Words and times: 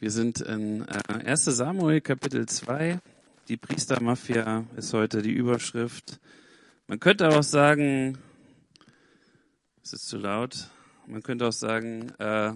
Wir 0.00 0.10
sind 0.10 0.40
in 0.40 0.88
äh, 0.88 1.26
1 1.26 1.44
Samuel 1.44 2.00
Kapitel 2.00 2.46
2. 2.46 3.00
Die 3.48 3.58
Priestermafia 3.58 4.64
ist 4.74 4.94
heute 4.94 5.20
die 5.20 5.32
Überschrift. 5.32 6.18
Man 6.86 6.98
könnte 6.98 7.28
auch 7.28 7.42
sagen, 7.42 8.16
es 9.84 9.92
ist 9.92 10.08
zu 10.08 10.16
laut, 10.16 10.70
man 11.06 11.22
könnte 11.22 11.46
auch 11.46 11.52
sagen, 11.52 12.12
äh, 12.18 12.52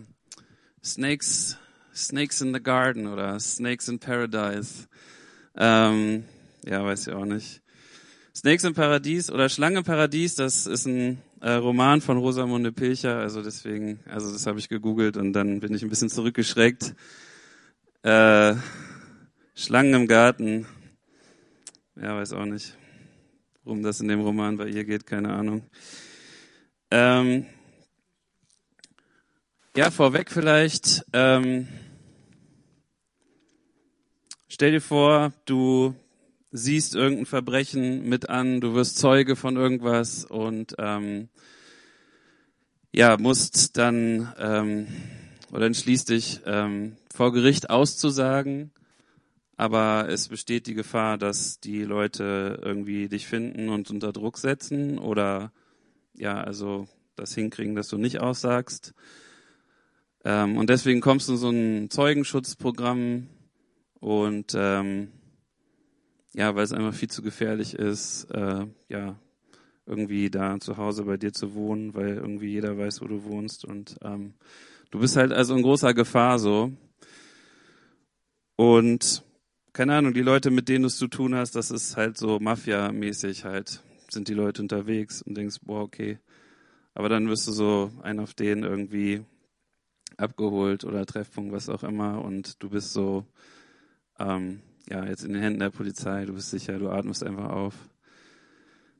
Snakes, 0.83 1.59
Snakes 1.95 2.41
in 2.41 2.54
the 2.54 2.62
Garden 2.62 3.07
oder 3.08 3.38
Snakes 3.38 3.88
in 3.88 3.99
Paradise. 3.99 4.88
Ähm, 5.54 6.24
ja, 6.65 6.83
weiß 6.83 7.08
ich 7.08 7.13
auch 7.13 7.26
nicht. 7.26 7.61
Snakes 8.35 8.65
im 8.65 8.72
Paradies 8.72 9.31
oder 9.31 9.51
Schlange 9.51 9.81
im 9.81 9.85
Paradies, 9.85 10.35
das 10.35 10.67
ist 10.67 10.87
ein 10.87 11.21
äh, 11.42 11.53
Roman 11.53 12.01
von 12.01 12.17
Rosamunde 12.17 12.72
Pilcher, 12.72 13.19
also 13.19 13.42
deswegen, 13.42 14.01
also 14.06 14.33
das 14.33 14.47
habe 14.47 14.58
ich 14.58 14.71
gegoogelt 14.71 15.19
und 15.19 15.35
dann 15.35 15.61
bin 15.61 15.74
ich 15.74 15.83
ein 15.83 15.90
bisschen 15.90 16.09
zurückgeschreckt. 16.09 16.95
Äh, 18.05 18.57
Schlangen 19.55 19.95
im 19.95 20.07
Garten. 20.07 20.67
Ja, 21.97 22.15
weiß 22.15 22.35
auch 22.35 22.45
nicht, 22.45 22.77
worum 23.62 23.83
das 23.83 24.03
in 24.03 24.09
dem 24.09 24.21
Roman 24.21 24.59
bei 24.59 24.69
ihr 24.69 24.85
geht, 24.85 25.07
keine 25.07 25.33
Ahnung. 25.33 25.62
Ähm, 26.91 27.47
ja, 29.75 29.91
vorweg 29.91 30.31
vielleicht. 30.31 31.07
Ähm, 31.15 31.67
stell 34.48 34.73
dir 34.73 34.83
vor, 34.83 35.33
du 35.47 35.95
siehst 36.51 36.95
irgendein 36.95 37.25
Verbrechen 37.25 38.07
mit 38.07 38.29
an, 38.29 38.61
du 38.61 38.75
wirst 38.75 38.98
Zeuge 38.98 39.34
von 39.34 39.57
irgendwas 39.57 40.27
und 40.27 40.75
ähm, 40.77 41.31
ja, 42.93 43.17
musst 43.17 43.79
dann 43.79 44.31
ähm, 44.39 44.89
oder 45.53 45.65
entschließt 45.65 46.11
dich, 46.11 46.43
ähm, 46.45 46.98
vor 47.15 47.33
Gericht 47.33 47.71
auszusagen, 47.71 48.73
aber 49.57 50.09
es 50.09 50.27
besteht 50.27 50.67
die 50.67 50.75
Gefahr, 50.75 51.17
dass 51.17 51.61
die 51.61 51.84
Leute 51.84 52.61
irgendwie 52.61 53.09
dich 53.09 53.29
finden 53.29 53.69
und 53.69 53.89
unter 53.89 54.12
Druck 54.12 54.37
setzen 54.37 54.98
oder 54.98 55.53
ja, 56.15 56.43
also 56.43 56.89
das 57.15 57.33
hinkriegen, 57.33 57.77
dass 57.77 57.87
du 57.87 57.98
nicht 57.98 58.19
aussagst. 58.21 58.95
Ähm, 60.25 60.56
und 60.56 60.71
deswegen 60.71 61.01
kommst 61.01 61.29
du 61.29 61.34
in 61.34 61.39
so 61.39 61.51
ein 61.51 61.89
Zeugenschutzprogramm 61.89 63.28
und 64.01 64.53
ähm, 64.56 65.12
ja, 66.33 66.56
weil 66.56 66.65
es 66.65 66.73
einfach 66.73 66.95
viel 66.95 67.11
zu 67.11 67.23
gefährlich 67.23 67.75
ist, 67.75 68.25
äh, 68.33 68.67
ja, 68.89 69.15
irgendwie 69.87 70.31
da 70.31 70.59
zu 70.59 70.78
Hause 70.78 71.05
bei 71.05 71.17
dir 71.17 71.33
zu 71.33 71.55
wohnen, 71.55 71.95
weil 71.95 72.17
irgendwie 72.17 72.49
jeder 72.49 72.77
weiß, 72.77 73.03
wo 73.03 73.06
du 73.06 73.23
wohnst 73.23 73.65
und 73.65 73.99
ähm, 74.03 74.34
du 74.91 74.99
bist 74.99 75.17
halt 75.17 75.33
also 75.33 75.55
in 75.55 75.62
großer 75.62 75.95
Gefahr 75.95 76.41
so. 76.41 76.73
Und 78.56 79.24
keine 79.72 79.97
Ahnung, 79.97 80.14
die 80.14 80.22
Leute, 80.22 80.50
mit 80.50 80.69
denen 80.69 80.83
du 80.83 80.86
es 80.86 80.98
zu 80.98 81.08
tun 81.08 81.34
hast, 81.34 81.56
das 81.56 81.72
ist 81.72 81.97
halt 81.97 82.16
so 82.16 82.38
Mafia-mäßig 82.38 83.44
halt, 83.44 83.83
sind 84.08 84.28
die 84.28 84.34
Leute 84.34 84.62
unterwegs 84.62 85.20
und 85.22 85.34
denkst, 85.34 85.56
boah, 85.62 85.83
okay. 85.83 86.19
Aber 86.94 87.08
dann 87.08 87.28
wirst 87.28 87.48
du 87.48 87.52
so 87.52 87.91
ein 88.02 88.20
auf 88.20 88.34
den 88.34 88.62
irgendwie 88.62 89.25
abgeholt 90.16 90.84
oder 90.84 91.05
Treffpunkt, 91.05 91.52
was 91.52 91.69
auch 91.69 91.82
immer, 91.82 92.25
und 92.25 92.62
du 92.62 92.70
bist 92.70 92.92
so, 92.92 93.27
ähm, 94.20 94.60
ja, 94.88 95.05
jetzt 95.05 95.25
in 95.25 95.32
den 95.32 95.42
Händen 95.42 95.58
der 95.58 95.70
Polizei, 95.70 96.25
du 96.25 96.34
bist 96.34 96.50
sicher, 96.50 96.78
du 96.78 96.91
atmest 96.91 97.25
einfach 97.25 97.50
auf. 97.50 97.75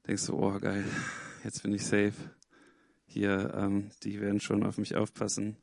Denkst 0.09 0.23
so, 0.23 0.35
oh 0.35 0.59
geil, 0.59 0.85
jetzt 1.45 1.63
bin 1.63 1.73
ich 1.73 1.87
safe. 1.87 2.15
Hier, 3.07 3.55
ähm, 3.57 3.91
die 4.03 4.21
werden 4.21 4.41
schon 4.41 4.65
auf 4.65 4.77
mich 4.77 4.97
aufpassen 4.97 5.57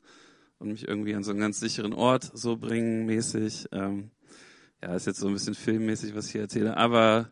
und 0.62 0.70
mich 0.70 0.86
irgendwie 0.86 1.14
an 1.14 1.24
so 1.24 1.32
einen 1.32 1.40
ganz 1.40 1.60
sicheren 1.60 1.92
Ort 1.92 2.30
so 2.34 2.56
bringen, 2.56 3.04
mäßig. 3.04 3.66
Ähm, 3.72 4.10
ja, 4.82 4.94
ist 4.94 5.06
jetzt 5.06 5.20
so 5.20 5.28
ein 5.28 5.34
bisschen 5.34 5.54
filmmäßig, 5.54 6.14
was 6.14 6.26
ich 6.26 6.32
hier 6.32 6.40
erzähle, 6.42 6.76
aber 6.76 7.30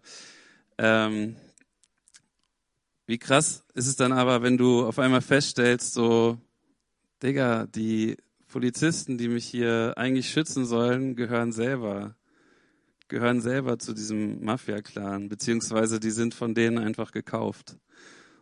ähm, 0.78 1.36
wie 3.06 3.18
krass 3.18 3.64
ist 3.74 3.88
es 3.88 3.96
dann 3.96 4.12
aber, 4.12 4.42
wenn 4.42 4.56
du 4.56 4.86
auf 4.86 4.98
einmal 4.98 5.20
feststellst, 5.20 5.94
so, 5.94 6.38
Digga, 7.22 7.66
die 7.66 8.16
Polizisten, 8.46 9.18
die 9.18 9.28
mich 9.28 9.46
hier 9.46 9.94
eigentlich 9.96 10.30
schützen 10.30 10.64
sollen, 10.64 11.16
gehören 11.16 11.52
selber, 11.52 12.14
gehören 13.08 13.40
selber 13.40 13.78
zu 13.78 13.94
diesem 13.94 14.44
Mafia-Clan, 14.44 15.28
beziehungsweise 15.28 15.98
die 15.98 16.10
sind 16.10 16.34
von 16.34 16.54
denen 16.54 16.78
einfach 16.78 17.10
gekauft. 17.10 17.76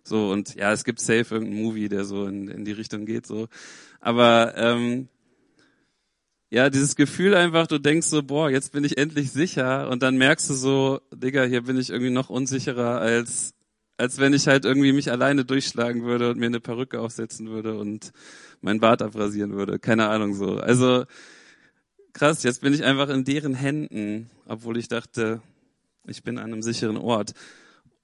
So, 0.08 0.30
und 0.30 0.54
ja, 0.54 0.72
es 0.72 0.84
gibt 0.84 1.00
safe 1.00 1.34
irgendeinen 1.34 1.62
Movie, 1.62 1.88
der 1.88 2.04
so 2.04 2.26
in, 2.26 2.48
in 2.48 2.64
die 2.64 2.72
Richtung 2.72 3.06
geht, 3.06 3.26
so. 3.26 3.48
Aber 4.00 4.54
ähm, 4.56 5.08
ja, 6.50 6.70
dieses 6.70 6.96
Gefühl 6.96 7.34
einfach, 7.34 7.66
du 7.66 7.78
denkst 7.78 8.06
so, 8.06 8.22
boah, 8.22 8.50
jetzt 8.50 8.72
bin 8.72 8.84
ich 8.84 8.96
endlich 8.96 9.30
sicher 9.30 9.90
und 9.90 10.02
dann 10.02 10.16
merkst 10.16 10.48
du 10.48 10.54
so, 10.54 11.00
Digga, 11.14 11.44
hier 11.44 11.62
bin 11.62 11.78
ich 11.78 11.90
irgendwie 11.90 12.10
noch 12.10 12.30
unsicherer 12.30 13.00
als 13.00 13.54
als 13.98 14.18
wenn 14.18 14.32
ich 14.32 14.46
halt 14.46 14.64
irgendwie 14.64 14.92
mich 14.92 15.10
alleine 15.10 15.44
durchschlagen 15.44 16.04
würde 16.04 16.30
und 16.30 16.38
mir 16.38 16.46
eine 16.46 16.60
Perücke 16.60 17.00
aufsetzen 17.00 17.48
würde 17.48 17.76
und 17.76 18.12
mein 18.60 18.78
Bart 18.78 19.02
abrasieren 19.02 19.52
würde. 19.52 19.80
Keine 19.80 20.08
Ahnung 20.08 20.34
so. 20.34 20.58
Also 20.58 21.04
krass, 22.12 22.44
jetzt 22.44 22.60
bin 22.60 22.72
ich 22.72 22.84
einfach 22.84 23.08
in 23.08 23.24
deren 23.24 23.54
Händen, 23.54 24.30
obwohl 24.46 24.78
ich 24.78 24.86
dachte, 24.86 25.42
ich 26.06 26.22
bin 26.22 26.38
an 26.38 26.52
einem 26.52 26.62
sicheren 26.62 26.96
Ort. 26.96 27.34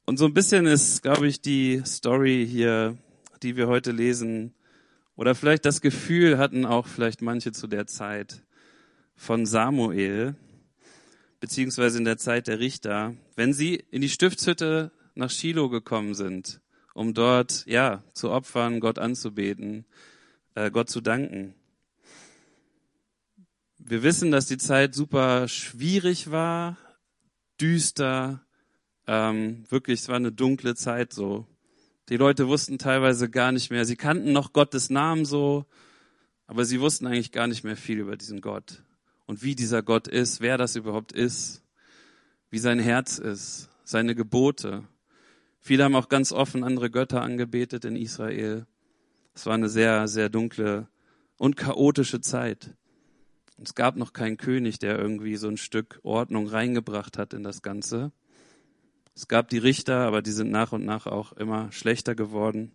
Und 0.06 0.18
so 0.18 0.26
ein 0.26 0.34
bisschen 0.34 0.66
ist, 0.66 1.02
glaube 1.02 1.26
ich, 1.26 1.40
die 1.40 1.82
Story 1.86 2.46
hier, 2.46 2.98
die 3.42 3.56
wir 3.56 3.68
heute 3.68 3.90
lesen, 3.90 4.52
oder 5.16 5.34
vielleicht 5.34 5.64
das 5.64 5.80
Gefühl 5.80 6.36
hatten 6.36 6.66
auch 6.66 6.86
vielleicht 6.86 7.22
manche 7.22 7.52
zu 7.52 7.66
der 7.66 7.86
Zeit 7.86 8.42
von 9.16 9.46
Samuel, 9.46 10.34
beziehungsweise 11.40 11.96
in 11.96 12.04
der 12.04 12.18
Zeit 12.18 12.48
der 12.48 12.58
Richter, 12.58 13.14
wenn 13.34 13.54
sie 13.54 13.76
in 13.90 14.02
die 14.02 14.10
Stiftshütte 14.10 14.90
nach 15.14 15.30
Shiloh 15.30 15.70
gekommen 15.70 16.14
sind, 16.14 16.60
um 16.92 17.14
dort, 17.14 17.64
ja, 17.64 18.02
zu 18.12 18.30
opfern, 18.30 18.80
Gott 18.80 18.98
anzubeten, 18.98 19.86
äh, 20.54 20.70
Gott 20.70 20.90
zu 20.90 21.00
danken. 21.00 21.54
Wir 23.78 24.02
wissen, 24.02 24.30
dass 24.30 24.46
die 24.46 24.58
Zeit 24.58 24.94
super 24.94 25.48
schwierig 25.48 26.30
war, 26.30 26.76
düster, 27.58 28.43
ähm, 29.06 29.64
wirklich, 29.68 30.00
es 30.00 30.08
war 30.08 30.16
eine 30.16 30.32
dunkle 30.32 30.74
Zeit 30.74 31.12
so. 31.12 31.46
Die 32.08 32.16
Leute 32.16 32.48
wussten 32.48 32.78
teilweise 32.78 33.30
gar 33.30 33.52
nicht 33.52 33.70
mehr, 33.70 33.84
sie 33.84 33.96
kannten 33.96 34.32
noch 34.32 34.52
Gottes 34.52 34.90
Namen 34.90 35.24
so, 35.24 35.64
aber 36.46 36.64
sie 36.64 36.80
wussten 36.80 37.06
eigentlich 37.06 37.32
gar 37.32 37.46
nicht 37.46 37.64
mehr 37.64 37.76
viel 37.76 37.98
über 37.98 38.16
diesen 38.16 38.40
Gott 38.40 38.82
und 39.26 39.42
wie 39.42 39.54
dieser 39.54 39.82
Gott 39.82 40.08
ist, 40.08 40.40
wer 40.40 40.58
das 40.58 40.76
überhaupt 40.76 41.12
ist, 41.12 41.62
wie 42.50 42.58
sein 42.58 42.78
Herz 42.78 43.18
ist, 43.18 43.68
seine 43.84 44.14
Gebote. 44.14 44.84
Viele 45.60 45.84
haben 45.84 45.96
auch 45.96 46.08
ganz 46.08 46.30
offen 46.30 46.62
andere 46.62 46.90
Götter 46.90 47.22
angebetet 47.22 47.84
in 47.84 47.96
Israel. 47.96 48.66
Es 49.34 49.46
war 49.46 49.54
eine 49.54 49.68
sehr, 49.68 50.08
sehr 50.08 50.28
dunkle 50.28 50.88
und 51.38 51.56
chaotische 51.56 52.20
Zeit. 52.20 52.74
Es 53.62 53.74
gab 53.74 53.96
noch 53.96 54.12
keinen 54.12 54.36
König, 54.36 54.78
der 54.78 54.98
irgendwie 54.98 55.36
so 55.36 55.48
ein 55.48 55.56
Stück 55.56 56.00
Ordnung 56.02 56.48
reingebracht 56.48 57.18
hat 57.18 57.32
in 57.34 57.42
das 57.42 57.62
Ganze. 57.62 58.12
Es 59.14 59.28
gab 59.28 59.48
die 59.48 59.58
Richter, 59.58 59.98
aber 60.06 60.22
die 60.22 60.32
sind 60.32 60.50
nach 60.50 60.72
und 60.72 60.84
nach 60.84 61.06
auch 61.06 61.32
immer 61.32 61.70
schlechter 61.70 62.14
geworden. 62.14 62.72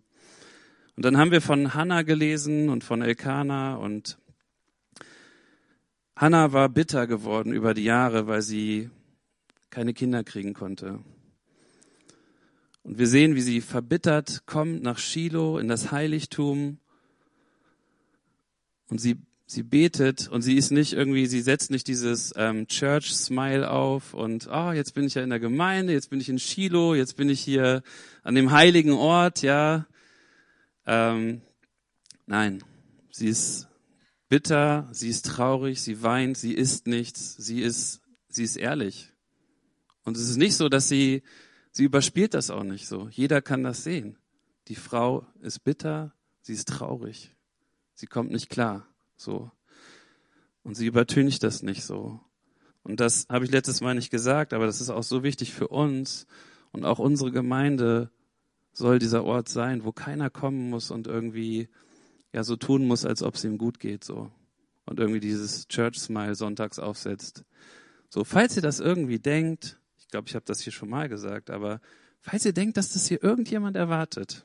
Und 0.96 1.04
dann 1.04 1.18
haben 1.18 1.30
wir 1.30 1.40
von 1.40 1.74
Hannah 1.74 2.02
gelesen 2.02 2.68
und 2.68 2.84
von 2.84 3.02
Elkanah 3.02 3.76
und 3.76 4.18
Hannah 6.16 6.52
war 6.52 6.68
bitter 6.68 7.06
geworden 7.06 7.52
über 7.52 7.72
die 7.72 7.84
Jahre, 7.84 8.26
weil 8.26 8.42
sie 8.42 8.90
keine 9.70 9.94
Kinder 9.94 10.24
kriegen 10.24 10.52
konnte. 10.52 11.00
Und 12.82 12.98
wir 12.98 13.06
sehen, 13.06 13.34
wie 13.34 13.40
sie 13.40 13.60
verbittert 13.60 14.44
kommt 14.46 14.82
nach 14.82 14.98
Shiloh 14.98 15.58
in 15.58 15.68
das 15.68 15.92
Heiligtum 15.92 16.78
und 18.88 19.00
sie, 19.00 19.16
sie 19.50 19.62
betet 19.62 20.28
und 20.28 20.42
sie 20.42 20.56
ist 20.56 20.70
nicht 20.70 20.92
irgendwie, 20.92 21.26
sie 21.26 21.40
setzt 21.40 21.70
nicht 21.70 21.88
dieses 21.88 22.32
ähm, 22.36 22.66
Church-Smile 22.66 23.70
auf 23.70 24.14
und, 24.14 24.48
ah, 24.48 24.70
oh, 24.70 24.72
jetzt 24.72 24.94
bin 24.94 25.04
ich 25.04 25.14
ja 25.14 25.22
in 25.22 25.30
der 25.30 25.40
Gemeinde, 25.40 25.92
jetzt 25.92 26.10
bin 26.10 26.20
ich 26.20 26.28
in 26.28 26.38
Shiloh, 26.38 26.94
jetzt 26.94 27.16
bin 27.16 27.28
ich 27.28 27.40
hier 27.40 27.82
an 28.22 28.34
dem 28.34 28.52
heiligen 28.52 28.92
Ort, 28.92 29.42
ja. 29.42 29.86
Ähm, 30.86 31.42
nein, 32.26 32.62
sie 33.10 33.28
ist 33.28 33.68
bitter, 34.28 34.88
sie 34.92 35.08
ist 35.08 35.26
traurig, 35.26 35.80
sie 35.80 36.02
weint, 36.02 36.36
sie 36.36 36.54
isst 36.54 36.86
nichts, 36.86 37.36
sie 37.36 37.60
ist, 37.60 38.00
sie 38.28 38.44
ist 38.44 38.56
ehrlich. 38.56 39.12
Und 40.04 40.16
es 40.16 40.28
ist 40.28 40.36
nicht 40.36 40.56
so, 40.56 40.68
dass 40.68 40.88
sie 40.88 41.22
Sie 41.72 41.84
überspielt 41.84 42.34
das 42.34 42.50
auch 42.50 42.64
nicht 42.64 42.86
so. 42.88 43.08
Jeder 43.08 43.42
kann 43.42 43.62
das 43.62 43.84
sehen. 43.84 44.18
Die 44.68 44.74
Frau 44.74 45.26
ist 45.40 45.62
bitter, 45.64 46.12
sie 46.40 46.54
ist 46.54 46.68
traurig. 46.68 47.34
Sie 47.94 48.06
kommt 48.06 48.30
nicht 48.30 48.50
klar, 48.50 48.86
so. 49.20 49.50
Und 50.62 50.74
sie 50.74 50.86
übertüncht 50.86 51.42
das 51.42 51.62
nicht 51.62 51.84
so. 51.84 52.20
Und 52.82 53.00
das 53.00 53.26
habe 53.28 53.44
ich 53.44 53.50
letztes 53.50 53.80
Mal 53.80 53.94
nicht 53.94 54.10
gesagt, 54.10 54.52
aber 54.52 54.66
das 54.66 54.80
ist 54.80 54.90
auch 54.90 55.02
so 55.02 55.22
wichtig 55.22 55.52
für 55.52 55.68
uns 55.68 56.26
und 56.72 56.84
auch 56.84 56.98
unsere 56.98 57.30
Gemeinde 57.30 58.10
soll 58.72 58.98
dieser 58.98 59.24
Ort 59.24 59.48
sein, 59.48 59.84
wo 59.84 59.92
keiner 59.92 60.30
kommen 60.30 60.70
muss 60.70 60.90
und 60.90 61.06
irgendwie 61.06 61.68
ja 62.32 62.44
so 62.44 62.56
tun 62.56 62.86
muss, 62.86 63.04
als 63.04 63.22
ob 63.22 63.34
es 63.34 63.44
ihm 63.44 63.58
gut 63.58 63.80
geht 63.80 64.04
so. 64.04 64.30
und 64.86 64.98
irgendwie 64.98 65.20
dieses 65.20 65.68
Church 65.68 65.98
Smile 65.98 66.34
sonntags 66.34 66.78
aufsetzt. 66.78 67.44
So, 68.08 68.24
falls 68.24 68.56
ihr 68.56 68.62
das 68.62 68.80
irgendwie 68.80 69.18
denkt, 69.18 69.78
ich 69.98 70.08
glaube, 70.08 70.28
ich 70.28 70.34
habe 70.34 70.44
das 70.44 70.60
hier 70.60 70.72
schon 70.72 70.88
mal 70.88 71.08
gesagt, 71.08 71.50
aber 71.50 71.80
falls 72.20 72.44
ihr 72.44 72.52
denkt, 72.52 72.76
dass 72.76 72.92
das 72.92 73.06
hier 73.06 73.22
irgendjemand 73.22 73.76
erwartet, 73.76 74.44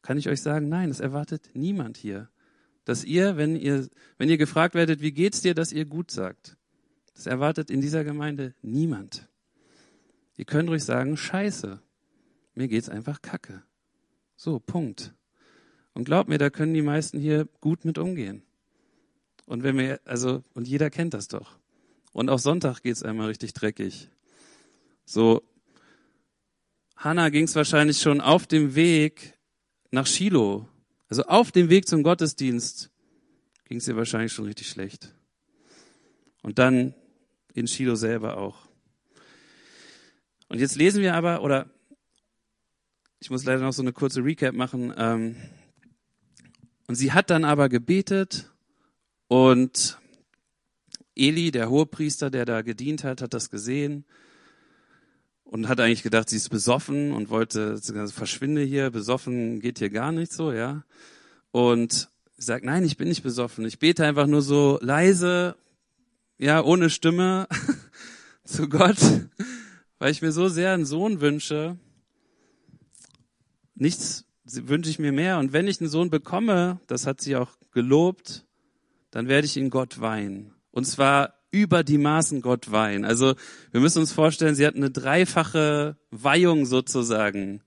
kann 0.00 0.18
ich 0.18 0.28
euch 0.28 0.42
sagen, 0.42 0.68
nein, 0.68 0.90
es 0.90 1.00
erwartet 1.00 1.50
niemand 1.54 1.96
hier. 1.96 2.31
Dass 2.84 3.04
ihr, 3.04 3.36
wenn 3.36 3.56
ihr, 3.56 3.88
wenn 4.18 4.28
ihr 4.28 4.38
gefragt 4.38 4.74
werdet, 4.74 5.00
wie 5.00 5.12
geht's 5.12 5.40
dir, 5.40 5.54
dass 5.54 5.72
ihr 5.72 5.84
gut 5.84 6.10
sagt. 6.10 6.56
Das 7.14 7.26
erwartet 7.26 7.70
in 7.70 7.80
dieser 7.80 8.04
Gemeinde 8.04 8.54
niemand. 8.62 9.28
Ihr 10.36 10.44
könnt 10.44 10.68
ruhig 10.68 10.82
sagen, 10.82 11.16
scheiße, 11.16 11.80
mir 12.54 12.68
geht's 12.68 12.88
einfach 12.88 13.22
kacke. 13.22 13.62
So, 14.36 14.58
Punkt. 14.58 15.14
Und 15.94 16.04
glaubt 16.04 16.28
mir, 16.28 16.38
da 16.38 16.50
können 16.50 16.74
die 16.74 16.82
meisten 16.82 17.20
hier 17.20 17.46
gut 17.60 17.84
mit 17.84 17.98
umgehen. 17.98 18.42
Und 19.46 19.62
wenn 19.62 19.76
wir, 19.76 20.00
also, 20.04 20.42
und 20.54 20.66
jeder 20.66 20.90
kennt 20.90 21.14
das 21.14 21.28
doch. 21.28 21.58
Und 22.12 22.30
auch 22.30 22.38
Sonntag 22.38 22.82
geht's 22.82 23.02
einmal 23.02 23.28
richtig 23.28 23.52
dreckig. 23.52 24.08
So, 25.04 25.42
Hannah 26.96 27.30
ging's 27.30 27.54
wahrscheinlich 27.56 27.98
schon 27.98 28.20
auf 28.20 28.46
dem 28.46 28.74
Weg 28.74 29.38
nach 29.90 30.06
Shiloh, 30.06 30.68
also 31.12 31.24
auf 31.24 31.52
dem 31.52 31.68
Weg 31.68 31.86
zum 31.86 32.02
Gottesdienst, 32.02 32.90
ging's 33.66 33.86
ihr 33.86 33.96
wahrscheinlich 33.96 34.32
schon 34.32 34.46
richtig 34.46 34.70
schlecht. 34.70 35.14
Und 36.40 36.58
dann 36.58 36.94
in 37.52 37.66
Shiloh 37.66 37.96
selber 37.96 38.38
auch. 38.38 38.66
Und 40.48 40.58
jetzt 40.58 40.74
lesen 40.74 41.02
wir 41.02 41.14
aber, 41.14 41.42
oder 41.42 41.68
ich 43.20 43.28
muss 43.28 43.44
leider 43.44 43.60
noch 43.60 43.74
so 43.74 43.82
eine 43.82 43.92
kurze 43.92 44.24
Recap 44.24 44.54
machen. 44.54 44.94
Ähm, 44.96 45.36
und 46.86 46.94
sie 46.94 47.12
hat 47.12 47.28
dann 47.28 47.44
aber 47.44 47.68
gebetet 47.68 48.50
und 49.28 49.98
Eli, 51.14 51.50
der 51.50 51.68
Hohepriester, 51.68 52.30
der 52.30 52.46
da 52.46 52.62
gedient 52.62 53.04
hat, 53.04 53.20
hat 53.20 53.34
das 53.34 53.50
gesehen 53.50 54.06
und 55.52 55.68
hat 55.68 55.80
eigentlich 55.80 56.02
gedacht, 56.02 56.30
sie 56.30 56.36
ist 56.36 56.48
besoffen 56.48 57.12
und 57.12 57.28
wollte, 57.28 57.78
verschwinde 58.10 58.62
hier, 58.62 58.88
besoffen 58.88 59.60
geht 59.60 59.80
hier 59.80 59.90
gar 59.90 60.10
nicht 60.10 60.32
so, 60.32 60.50
ja. 60.50 60.82
Und 61.50 62.08
sagt, 62.38 62.64
nein, 62.64 62.84
ich 62.84 62.96
bin 62.96 63.08
nicht 63.08 63.22
besoffen. 63.22 63.66
Ich 63.66 63.78
bete 63.78 64.06
einfach 64.06 64.26
nur 64.26 64.40
so 64.40 64.78
leise, 64.80 65.54
ja, 66.38 66.62
ohne 66.64 66.88
Stimme 66.88 67.48
zu 68.44 68.66
Gott, 68.66 68.96
weil 69.98 70.10
ich 70.10 70.22
mir 70.22 70.32
so 70.32 70.48
sehr 70.48 70.72
einen 70.72 70.86
Sohn 70.86 71.20
wünsche. 71.20 71.76
Nichts 73.74 74.24
wünsche 74.46 74.88
ich 74.88 74.98
mir 74.98 75.12
mehr. 75.12 75.38
Und 75.38 75.52
wenn 75.52 75.68
ich 75.68 75.82
einen 75.82 75.90
Sohn 75.90 76.08
bekomme, 76.08 76.80
das 76.86 77.06
hat 77.06 77.20
sie 77.20 77.36
auch 77.36 77.50
gelobt, 77.72 78.46
dann 79.10 79.28
werde 79.28 79.44
ich 79.44 79.58
in 79.58 79.68
Gott 79.68 80.00
weinen. 80.00 80.54
Und 80.70 80.86
zwar 80.86 81.34
über 81.52 81.84
die 81.84 81.98
Maßen 81.98 82.40
Gott 82.40 82.72
weihen. 82.72 83.04
Also 83.04 83.34
wir 83.70 83.80
müssen 83.80 84.00
uns 84.00 84.12
vorstellen, 84.12 84.56
sie 84.56 84.66
hat 84.66 84.74
eine 84.74 84.90
dreifache 84.90 85.96
Weihung 86.10 86.66
sozusagen. 86.66 87.60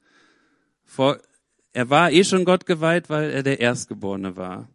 Vor, 0.83 1.19
er 1.71 1.89
war 1.89 2.11
eh 2.11 2.23
schon 2.23 2.43
Gott 2.43 2.65
geweiht, 2.65 3.09
weil 3.09 3.29
er 3.29 3.43
der 3.43 3.61
Erstgeborene 3.61 4.35
war. 4.35 4.67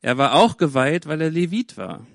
Er 0.00 0.18
war 0.18 0.34
auch 0.34 0.58
geweiht, 0.58 1.06
weil 1.06 1.20
er 1.20 1.30
Levit 1.30 1.76
war. 1.76 2.06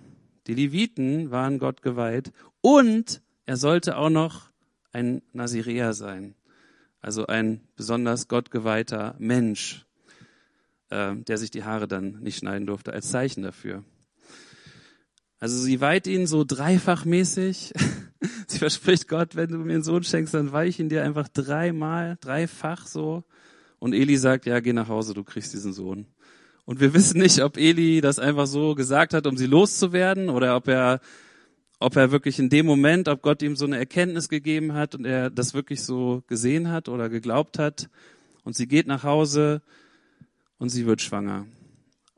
Die 0.47 0.53
Leviten 0.53 1.31
waren 1.31 1.59
Gott 1.59 1.81
geweiht 1.81 2.31
und 2.61 3.21
er 3.45 3.57
sollte 3.57 3.97
auch 3.97 4.09
noch 4.09 4.51
ein 4.91 5.21
Naziräer 5.33 5.93
sein. 5.93 6.35
Also 7.01 7.27
ein 7.27 7.61
besonders 7.75 8.27
gottgeweihter 8.27 9.15
Mensch, 9.19 9.85
äh, 10.89 11.15
der 11.15 11.37
sich 11.37 11.51
die 11.51 11.63
Haare 11.63 11.87
dann 11.87 12.19
nicht 12.21 12.37
schneiden 12.37 12.67
durfte, 12.67 12.93
als 12.93 13.09
Zeichen 13.09 13.43
dafür. 13.43 13.83
Also 15.43 15.57
sie 15.57 15.81
weiht 15.81 16.07
ihn 16.07 16.25
so 16.25 16.45
dreifachmäßig. 16.45 17.73
sie 18.47 18.59
verspricht 18.59 19.09
Gott, 19.09 19.35
wenn 19.35 19.49
du 19.49 19.57
mir 19.57 19.73
einen 19.73 19.83
Sohn 19.83 20.01
schenkst, 20.01 20.33
dann 20.33 20.53
weiche 20.53 20.69
ich 20.69 20.79
ihn 20.79 20.87
dir 20.87 21.03
einfach 21.03 21.27
dreimal, 21.27 22.17
dreifach 22.21 22.87
so. 22.87 23.25
Und 23.77 23.91
Eli 23.91 24.15
sagt, 24.15 24.45
ja, 24.45 24.61
geh 24.61 24.71
nach 24.71 24.87
Hause, 24.87 25.13
du 25.13 25.25
kriegst 25.25 25.51
diesen 25.51 25.73
Sohn. 25.73 26.05
Und 26.63 26.79
wir 26.79 26.93
wissen 26.93 27.19
nicht, 27.19 27.41
ob 27.41 27.57
Eli 27.57 27.99
das 27.99 28.19
einfach 28.19 28.47
so 28.47 28.73
gesagt 28.73 29.13
hat, 29.13 29.27
um 29.27 29.35
sie 29.35 29.47
loszuwerden, 29.47 30.29
oder 30.29 30.55
ob 30.55 30.69
er, 30.69 31.01
ob 31.77 31.97
er 31.97 32.11
wirklich 32.11 32.39
in 32.39 32.47
dem 32.47 32.65
Moment, 32.65 33.09
ob 33.09 33.21
Gott 33.21 33.41
ihm 33.41 33.57
so 33.57 33.65
eine 33.65 33.77
Erkenntnis 33.77 34.29
gegeben 34.29 34.71
hat 34.71 34.95
und 34.95 35.03
er 35.03 35.29
das 35.29 35.53
wirklich 35.53 35.83
so 35.83 36.23
gesehen 36.27 36.69
hat 36.69 36.87
oder 36.87 37.09
geglaubt 37.09 37.59
hat. 37.59 37.89
Und 38.45 38.55
sie 38.55 38.69
geht 38.69 38.87
nach 38.87 39.03
Hause 39.03 39.61
und 40.57 40.69
sie 40.69 40.85
wird 40.85 41.01
schwanger. 41.01 41.47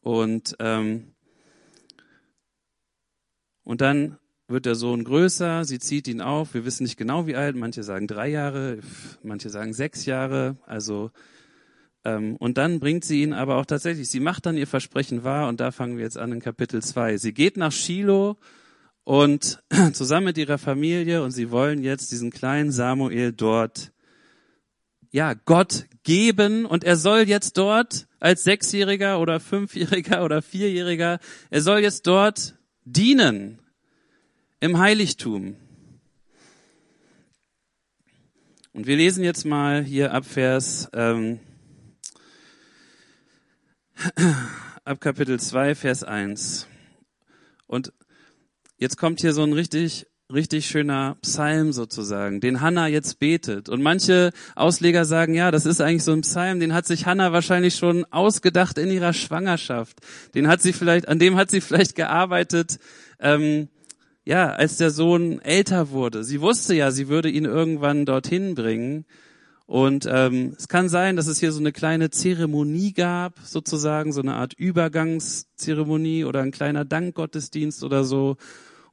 Und 0.04 0.56
ähm, 0.60 1.15
und 3.66 3.82
dann 3.82 4.18
wird 4.48 4.66
der 4.66 4.76
Sohn 4.76 5.04
größer, 5.04 5.66
sie 5.66 5.80
zieht 5.80 6.08
ihn 6.08 6.22
auf. 6.22 6.54
Wir 6.54 6.66
wissen 6.66 6.84
nicht 6.84 6.98
genau 6.98 7.28
wie 7.28 7.36
alt, 7.36 7.56
manche 7.56 7.84
sagen 7.84 8.08
drei 8.08 8.30
Jahre, 8.30 8.80
manche 9.24 9.50
sagen 9.50 9.74
sechs 9.74 10.06
Jahre. 10.06 10.58
Also 10.66 11.12
ähm, 12.06 12.36
und 12.38 12.58
dann 12.58 12.80
bringt 12.80 13.04
sie 13.04 13.24
ihn 13.24 13.34
aber 13.34 13.58
auch 13.58 13.66
tatsächlich. 13.66 14.10
Sie 14.10 14.20
macht 14.20 14.46
dann 14.46 14.56
ihr 14.56 14.68
Versprechen 14.68 15.24
wahr 15.24 15.50
und 15.50 15.60
da 15.60 15.72
fangen 15.72 15.98
wir 15.98 16.04
jetzt 16.04 16.18
an 16.18 16.32
in 16.32 16.40
Kapitel 16.40 16.82
zwei. 16.84 17.18
Sie 17.18 17.34
geht 17.34 17.58
nach 17.58 17.72
Shiloh 17.72 18.38
und 19.04 19.64
zusammen 19.94 20.28
mit 20.28 20.38
ihrer 20.38 20.60
Familie 20.60 21.24
und 21.24 21.32
sie 21.32 21.50
wollen 21.50 21.84
jetzt 21.84 22.12
diesen 22.12 22.30
kleinen 22.30 22.72
Samuel 22.72 23.34
dort 23.34 23.92
ja, 25.12 25.34
Gott 25.34 25.86
geben 26.04 26.66
und 26.66 26.84
er 26.84 26.98
soll 26.98 27.22
jetzt 27.22 27.58
dort 27.58 28.08
als 28.20 28.44
Sechsjähriger 28.44 29.20
oder 29.20 29.40
Fünfjähriger 29.40 30.26
oder 30.26 30.42
Vierjähriger, 30.42 31.20
er 31.50 31.62
soll 31.62 31.80
jetzt 31.80 32.06
dort 32.06 32.56
dienen 32.86 33.60
im 34.60 34.78
Heiligtum. 34.78 35.58
Und 38.74 38.88
wir 38.88 38.96
lesen 38.96 39.24
jetzt 39.24 39.46
mal 39.46 39.84
hier 39.84 40.14
ab 40.14 40.26
Vers, 40.26 40.90
ähm, 40.94 41.40
ab 44.84 45.02
Kapitel 45.02 45.40
2, 45.40 45.76
Vers 45.76 46.04
1. 46.04 46.68
Und 47.68 47.92
jetzt 48.78 48.98
kommt 48.98 49.22
hier 49.22 49.34
so 49.34 49.44
ein 49.44 49.54
richtig 49.54 50.08
richtig 50.34 50.66
schöner 50.66 51.18
Psalm 51.22 51.72
sozusagen, 51.72 52.40
den 52.40 52.62
Hannah 52.62 52.88
jetzt 52.88 53.20
betet. 53.20 53.70
Und 53.70 53.82
manche 53.84 54.32
Ausleger 54.56 55.06
sagen, 55.06 55.36
ja, 55.36 55.52
das 55.52 55.66
ist 55.66 55.82
eigentlich 55.82 56.04
so 56.04 56.14
ein 56.14 56.22
Psalm, 56.22 56.60
den 56.60 56.74
hat 56.74 56.88
sich 56.88 57.06
Hannah 57.06 57.32
wahrscheinlich 57.32 57.76
schon 57.76 58.06
ausgedacht 58.12 58.78
in 58.78 58.90
ihrer 58.90 59.14
Schwangerschaft. 59.14 60.00
Den 60.34 60.48
hat 60.48 60.62
sie 60.62 60.74
vielleicht, 60.74 61.08
an 61.08 61.20
dem 61.20 61.36
hat 61.36 61.52
sie 61.52 61.62
vielleicht 61.62 61.96
gearbeitet, 61.96 62.80
ähm, 63.20 63.70
ja, 64.24 64.52
als 64.52 64.78
der 64.78 64.90
Sohn 64.90 65.40
älter 65.42 65.92
wurde. 65.92 66.24
Sie 66.24 66.42
wusste 66.42 66.74
ja, 66.74 66.90
sie 66.90 67.08
würde 67.08 67.30
ihn 67.30 67.46
irgendwann 67.46 68.06
dorthin 68.06 68.56
bringen. 68.56 69.06
Und 69.68 70.08
ähm, 70.12 70.56
es 70.58 70.68
kann 70.68 70.90
sein, 70.90 71.16
dass 71.16 71.28
es 71.28 71.40
hier 71.40 71.52
so 71.52 71.60
eine 71.60 71.72
kleine 71.72 72.10
Zeremonie 72.10 72.94
gab, 72.94 73.40
sozusagen, 73.44 74.12
so 74.12 74.22
eine 74.22 74.36
Art 74.36 74.54
Übergangszeremonie 74.54 76.26
oder 76.26 76.42
ein 76.42 76.52
kleiner 76.52 76.86
Dankgottesdienst 76.86 77.84
oder 77.84 78.04
so. 78.04 78.38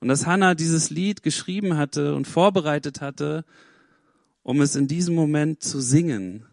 Und 0.02 0.08
dass 0.08 0.26
Hannah 0.26 0.56
dieses 0.56 0.90
Lied 0.90 1.22
geschrieben 1.22 1.76
hatte 1.76 2.16
und 2.16 2.26
vorbereitet 2.26 3.00
hatte, 3.00 3.44
um 4.42 4.60
es 4.60 4.74
in 4.74 4.88
diesem 4.88 5.14
Moment 5.14 5.62
zu 5.62 5.80
singen. 5.80 6.44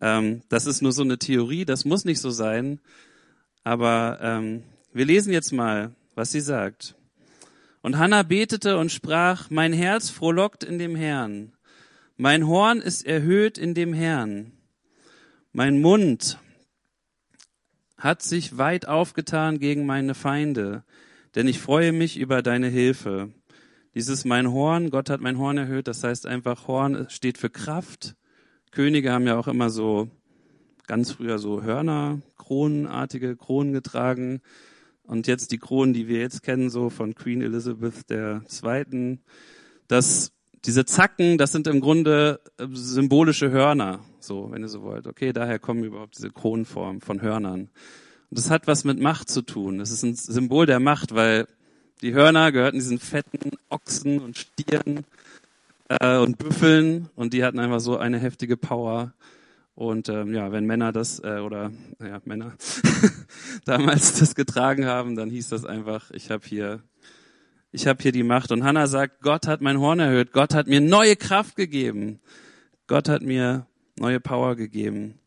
Ähm, 0.00 0.42
das 0.48 0.64
ist 0.64 0.80
nur 0.80 0.92
so 0.92 1.02
eine 1.02 1.18
Theorie, 1.18 1.64
das 1.64 1.84
muss 1.84 2.04
nicht 2.04 2.20
so 2.20 2.30
sein. 2.30 2.78
Aber 3.64 4.20
ähm, 4.22 4.62
wir 4.92 5.06
lesen 5.06 5.32
jetzt 5.32 5.52
mal, 5.52 5.96
was 6.14 6.30
sie 6.30 6.40
sagt. 6.40 6.94
Und 7.82 7.98
Hannah 7.98 8.22
betete 8.22 8.78
und 8.78 8.92
sprach, 8.92 9.50
mein 9.50 9.72
Herz 9.72 10.08
frohlockt 10.10 10.62
in 10.62 10.78
dem 10.78 10.94
Herrn. 10.94 11.54
Mein 12.16 12.46
Horn 12.46 12.80
ist 12.80 13.04
erhöht 13.04 13.58
in 13.58 13.74
dem 13.74 13.92
Herrn. 13.92 14.52
Mein 15.50 15.80
Mund 15.80 16.38
hat 17.96 18.22
sich 18.22 18.56
weit 18.56 18.86
aufgetan 18.86 19.58
gegen 19.58 19.84
meine 19.84 20.14
Feinde 20.14 20.84
denn 21.38 21.46
ich 21.46 21.60
freue 21.60 21.92
mich 21.92 22.18
über 22.18 22.42
deine 22.42 22.66
Hilfe. 22.66 23.30
Dieses 23.94 24.24
mein 24.24 24.50
Horn, 24.50 24.90
Gott 24.90 25.08
hat 25.08 25.20
mein 25.20 25.38
Horn 25.38 25.56
erhöht, 25.56 25.86
das 25.86 26.02
heißt 26.02 26.26
einfach 26.26 26.66
Horn 26.66 27.06
steht 27.10 27.38
für 27.38 27.48
Kraft. 27.48 28.16
Könige 28.72 29.12
haben 29.12 29.24
ja 29.24 29.38
auch 29.38 29.46
immer 29.46 29.70
so 29.70 30.08
ganz 30.88 31.12
früher 31.12 31.38
so 31.38 31.62
Hörner, 31.62 32.20
Kronenartige 32.38 33.36
Kronen 33.36 33.72
getragen. 33.72 34.40
Und 35.04 35.28
jetzt 35.28 35.52
die 35.52 35.58
Kronen, 35.58 35.94
die 35.94 36.08
wir 36.08 36.18
jetzt 36.18 36.42
kennen, 36.42 36.70
so 36.70 36.90
von 36.90 37.14
Queen 37.14 37.40
Elizabeth 37.40 38.10
II. 38.10 39.20
Das, 39.86 40.32
diese 40.64 40.86
Zacken, 40.86 41.38
das 41.38 41.52
sind 41.52 41.68
im 41.68 41.80
Grunde 41.80 42.40
äh, 42.58 42.66
symbolische 42.72 43.52
Hörner, 43.52 44.00
so, 44.18 44.50
wenn 44.50 44.62
ihr 44.62 44.68
so 44.68 44.82
wollt. 44.82 45.06
Okay, 45.06 45.32
daher 45.32 45.60
kommen 45.60 45.84
überhaupt 45.84 46.18
diese 46.18 46.30
Kronenform 46.30 47.00
von 47.00 47.22
Hörnern. 47.22 47.70
Und 48.30 48.38
das 48.38 48.50
hat 48.50 48.66
was 48.66 48.84
mit 48.84 49.00
Macht 49.00 49.30
zu 49.30 49.42
tun. 49.42 49.78
Das 49.78 49.90
ist 49.90 50.02
ein 50.02 50.14
Symbol 50.14 50.66
der 50.66 50.80
Macht, 50.80 51.14
weil 51.14 51.46
die 52.02 52.14
Hörner 52.14 52.52
gehörten 52.52 52.78
diesen 52.78 52.98
fetten 52.98 53.52
Ochsen 53.70 54.20
und 54.20 54.38
Stieren 54.38 55.04
äh, 55.88 56.18
und 56.18 56.38
Büffeln 56.38 57.08
und 57.16 57.32
die 57.32 57.44
hatten 57.44 57.58
einfach 57.58 57.80
so 57.80 57.96
eine 57.96 58.18
heftige 58.18 58.56
Power. 58.56 59.12
Und 59.74 60.08
ähm, 60.08 60.34
ja, 60.34 60.52
wenn 60.52 60.66
Männer 60.66 60.92
das 60.92 61.20
äh, 61.20 61.38
oder 61.38 61.70
ja 62.00 62.20
Männer 62.24 62.52
damals 63.64 64.18
das 64.18 64.34
getragen 64.34 64.86
haben, 64.86 65.16
dann 65.16 65.30
hieß 65.30 65.48
das 65.48 65.64
einfach, 65.64 66.10
ich 66.10 66.30
habe 66.30 66.46
hier, 66.46 66.82
ich 67.70 67.86
habe 67.86 68.02
hier 68.02 68.12
die 68.12 68.24
Macht. 68.24 68.52
Und 68.52 68.64
Hannah 68.64 68.88
sagt, 68.88 69.20
Gott 69.22 69.46
hat 69.46 69.60
mein 69.60 69.78
Horn 69.78 70.00
erhöht, 70.00 70.32
Gott 70.32 70.52
hat 70.52 70.66
mir 70.66 70.80
neue 70.80 71.16
Kraft 71.16 71.56
gegeben, 71.56 72.20
Gott 72.88 73.08
hat 73.08 73.22
mir 73.22 73.66
neue 73.98 74.20
Power 74.20 74.56
gegeben. 74.56 75.18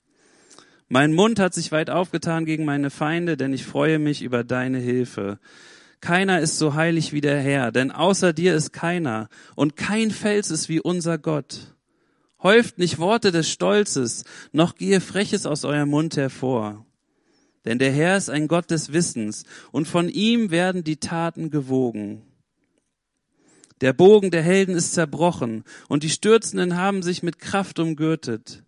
Mein 0.93 1.13
Mund 1.13 1.39
hat 1.39 1.53
sich 1.53 1.71
weit 1.71 1.89
aufgetan 1.89 2.43
gegen 2.43 2.65
meine 2.65 2.89
Feinde, 2.89 3.37
denn 3.37 3.53
ich 3.53 3.65
freue 3.65 3.97
mich 3.97 4.21
über 4.21 4.43
deine 4.43 4.77
Hilfe. 4.77 5.39
Keiner 6.01 6.41
ist 6.41 6.57
so 6.57 6.73
heilig 6.73 7.13
wie 7.13 7.21
der 7.21 7.39
Herr, 7.39 7.71
denn 7.71 7.91
außer 7.91 8.33
dir 8.33 8.53
ist 8.53 8.73
keiner 8.73 9.29
und 9.55 9.77
kein 9.77 10.11
Fels 10.11 10.51
ist 10.51 10.67
wie 10.67 10.81
unser 10.81 11.17
Gott. 11.17 11.77
Häuft 12.43 12.77
nicht 12.77 12.99
Worte 12.99 13.31
des 13.31 13.49
Stolzes, 13.49 14.25
noch 14.51 14.75
gehe 14.75 14.99
Freches 14.99 15.45
aus 15.45 15.63
eurem 15.63 15.87
Mund 15.87 16.17
hervor. 16.17 16.85
Denn 17.63 17.79
der 17.79 17.93
Herr 17.93 18.17
ist 18.17 18.29
ein 18.29 18.49
Gott 18.49 18.69
des 18.69 18.91
Wissens, 18.91 19.45
und 19.71 19.87
von 19.87 20.09
ihm 20.09 20.51
werden 20.51 20.83
die 20.83 20.97
Taten 20.97 21.51
gewogen. 21.51 22.21
Der 23.79 23.93
Bogen 23.93 24.29
der 24.29 24.43
Helden 24.43 24.75
ist 24.75 24.93
zerbrochen, 24.93 25.63
und 25.87 26.03
die 26.03 26.09
Stürzenden 26.09 26.75
haben 26.75 27.01
sich 27.01 27.23
mit 27.23 27.39
Kraft 27.39 27.79
umgürtet. 27.79 28.65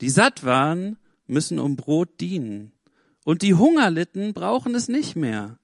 Die 0.00 0.10
satt 0.10 0.42
waren, 0.42 0.96
müssen 1.26 1.58
um 1.58 1.76
Brot 1.76 2.20
dienen, 2.20 2.72
und 3.24 3.42
die 3.42 3.54
Hungerlitten 3.54 4.34
brauchen 4.34 4.74
es 4.74 4.88
nicht 4.88 5.16
mehr. 5.16 5.58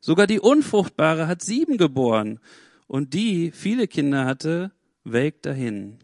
Sogar 0.00 0.26
die 0.26 0.40
Unfruchtbare 0.40 1.26
hat 1.26 1.42
sieben 1.42 1.76
geboren, 1.76 2.40
und 2.86 3.14
die 3.14 3.50
viele 3.50 3.88
Kinder 3.88 4.24
hatte, 4.24 4.72
welkt 5.04 5.46
dahin. 5.46 5.98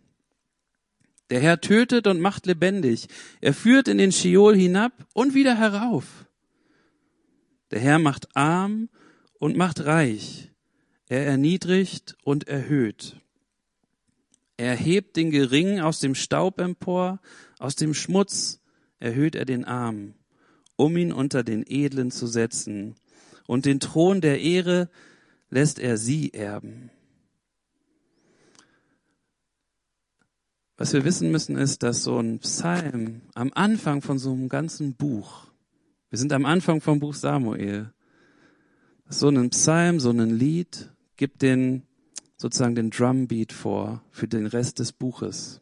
Der 1.30 1.40
Herr 1.40 1.60
tötet 1.60 2.06
und 2.06 2.20
macht 2.20 2.46
lebendig. 2.46 3.06
Er 3.40 3.54
führt 3.54 3.88
in 3.88 3.98
den 3.98 4.12
Scheol 4.12 4.56
hinab 4.56 4.92
und 5.14 5.34
wieder 5.34 5.56
herauf. 5.56 6.26
Der 7.70 7.78
Herr 7.78 8.00
macht 8.00 8.36
arm 8.36 8.88
und 9.38 9.56
macht 9.56 9.84
reich. 9.84 10.50
Er 11.08 11.26
erniedrigt 11.26 12.16
und 12.24 12.48
erhöht. 12.48 13.16
Er 14.56 14.74
hebt 14.74 15.16
den 15.16 15.30
Geringen 15.30 15.80
aus 15.80 16.00
dem 16.00 16.14
Staub 16.14 16.60
empor, 16.60 17.20
aus 17.58 17.76
dem 17.76 17.94
Schmutz 17.94 18.59
erhöht 19.00 19.34
er 19.34 19.44
den 19.44 19.64
Arm, 19.64 20.14
um 20.76 20.96
ihn 20.96 21.12
unter 21.12 21.42
den 21.42 21.64
Edlen 21.66 22.10
zu 22.10 22.26
setzen. 22.26 22.94
Und 23.46 23.64
den 23.64 23.80
Thron 23.80 24.20
der 24.20 24.40
Ehre 24.40 24.88
lässt 25.48 25.80
er 25.80 25.96
sie 25.96 26.32
erben. 26.32 26.90
Was 30.76 30.92
wir 30.92 31.04
wissen 31.04 31.30
müssen, 31.30 31.56
ist, 31.56 31.82
dass 31.82 32.04
so 32.04 32.18
ein 32.18 32.38
Psalm 32.38 33.22
am 33.34 33.50
Anfang 33.54 34.00
von 34.00 34.18
so 34.18 34.32
einem 34.32 34.48
ganzen 34.48 34.94
Buch, 34.94 35.46
wir 36.08 36.18
sind 36.18 36.32
am 36.32 36.46
Anfang 36.46 36.80
vom 36.80 37.00
Buch 37.00 37.14
Samuel, 37.14 37.92
so 39.08 39.28
ein 39.28 39.50
Psalm, 39.50 40.00
so 40.00 40.10
ein 40.10 40.30
Lied 40.30 40.90
gibt 41.16 41.42
den 41.42 41.82
sozusagen 42.38 42.74
den 42.74 42.90
Drumbeat 42.90 43.52
vor 43.52 44.02
für 44.10 44.26
den 44.26 44.46
Rest 44.46 44.78
des 44.78 44.92
Buches. 44.92 45.60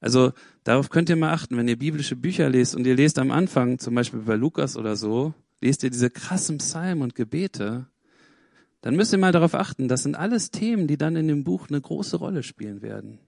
Also 0.00 0.32
darauf 0.64 0.90
könnt 0.90 1.08
ihr 1.08 1.16
mal 1.16 1.32
achten, 1.32 1.56
wenn 1.56 1.68
ihr 1.68 1.78
biblische 1.78 2.16
Bücher 2.16 2.48
lest 2.50 2.74
und 2.74 2.86
ihr 2.86 2.96
lest 2.96 3.18
am 3.18 3.30
Anfang, 3.30 3.78
zum 3.78 3.94
Beispiel 3.94 4.20
bei 4.20 4.34
Lukas 4.34 4.76
oder 4.76 4.96
so, 4.96 5.34
lest 5.60 5.82
ihr 5.84 5.90
diese 5.90 6.10
krassen 6.10 6.58
Psalmen 6.58 7.02
und 7.02 7.14
Gebete, 7.14 7.86
dann 8.80 8.96
müsst 8.96 9.12
ihr 9.12 9.18
mal 9.18 9.32
darauf 9.32 9.54
achten, 9.54 9.88
das 9.88 10.02
sind 10.02 10.14
alles 10.14 10.50
Themen, 10.50 10.86
die 10.86 10.98
dann 10.98 11.16
in 11.16 11.28
dem 11.28 11.44
Buch 11.44 11.68
eine 11.68 11.80
große 11.80 12.16
Rolle 12.16 12.42
spielen 12.42 12.82
werden. 12.82 13.18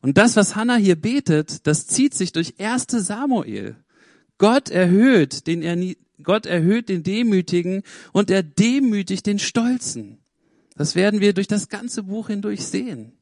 Und 0.00 0.18
das, 0.18 0.36
was 0.36 0.56
Hannah 0.56 0.76
hier 0.76 0.96
betet, 0.96 1.66
das 1.66 1.86
zieht 1.86 2.14
sich 2.14 2.32
durch 2.32 2.54
erste 2.58 3.00
Samuel. 3.00 3.76
Gott 4.36 4.70
erhöht 4.70 5.46
den, 5.46 5.62
er, 5.62 5.76
Gott 6.22 6.46
erhöht 6.46 6.88
den 6.88 7.02
Demütigen 7.02 7.82
und 8.12 8.30
er 8.30 8.42
demütigt 8.42 9.26
den 9.26 9.38
Stolzen. 9.38 10.18
Das 10.76 10.94
werden 10.94 11.20
wir 11.20 11.32
durch 11.32 11.48
das 11.48 11.68
ganze 11.68 12.04
Buch 12.04 12.28
hindurch 12.28 12.64
sehen. 12.64 13.17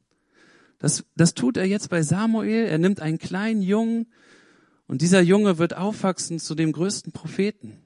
Das, 0.79 1.03
das 1.15 1.33
tut 1.33 1.57
er 1.57 1.65
jetzt 1.65 1.89
bei 1.89 2.01
Samuel. 2.01 2.65
Er 2.65 2.77
nimmt 2.77 3.01
einen 3.01 3.17
kleinen 3.17 3.61
Jungen 3.61 4.07
und 4.87 5.01
dieser 5.01 5.21
Junge 5.21 5.57
wird 5.57 5.75
aufwachsen 5.75 6.39
zu 6.39 6.55
dem 6.55 6.71
größten 6.71 7.11
Propheten. 7.11 7.77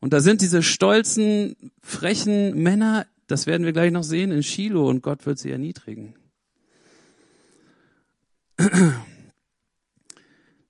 Und 0.00 0.12
da 0.12 0.20
sind 0.20 0.42
diese 0.42 0.62
stolzen, 0.62 1.56
frechen 1.82 2.62
Männer, 2.62 3.06
das 3.26 3.46
werden 3.46 3.64
wir 3.64 3.72
gleich 3.72 3.90
noch 3.90 4.04
sehen, 4.04 4.30
in 4.30 4.42
Shiloh 4.42 4.88
und 4.88 5.02
Gott 5.02 5.26
wird 5.26 5.38
sie 5.38 5.50
erniedrigen. 5.50 6.14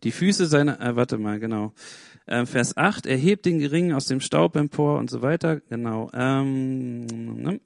Die 0.03 0.13
Füße 0.13 0.47
seiner, 0.47 0.81
äh, 0.81 0.97
warte 0.97 1.19
mal, 1.19 1.41
genau. 1.41 1.73
Äh, 2.27 2.47
Vers 2.47 2.77
8, 2.77 3.07
er 3.07 3.17
hebt 3.17 3.47
den 3.47 3.59
Geringen 3.59 3.93
aus 3.93 4.07
dem 4.07 4.21
Staub 4.21 4.57
empor 4.57 4.99
und 4.99 5.11
so 5.11 5.23
weiter, 5.23 5.61
genau. 5.61 6.11
Ähm, 6.13 7.07
ne? 7.43 7.61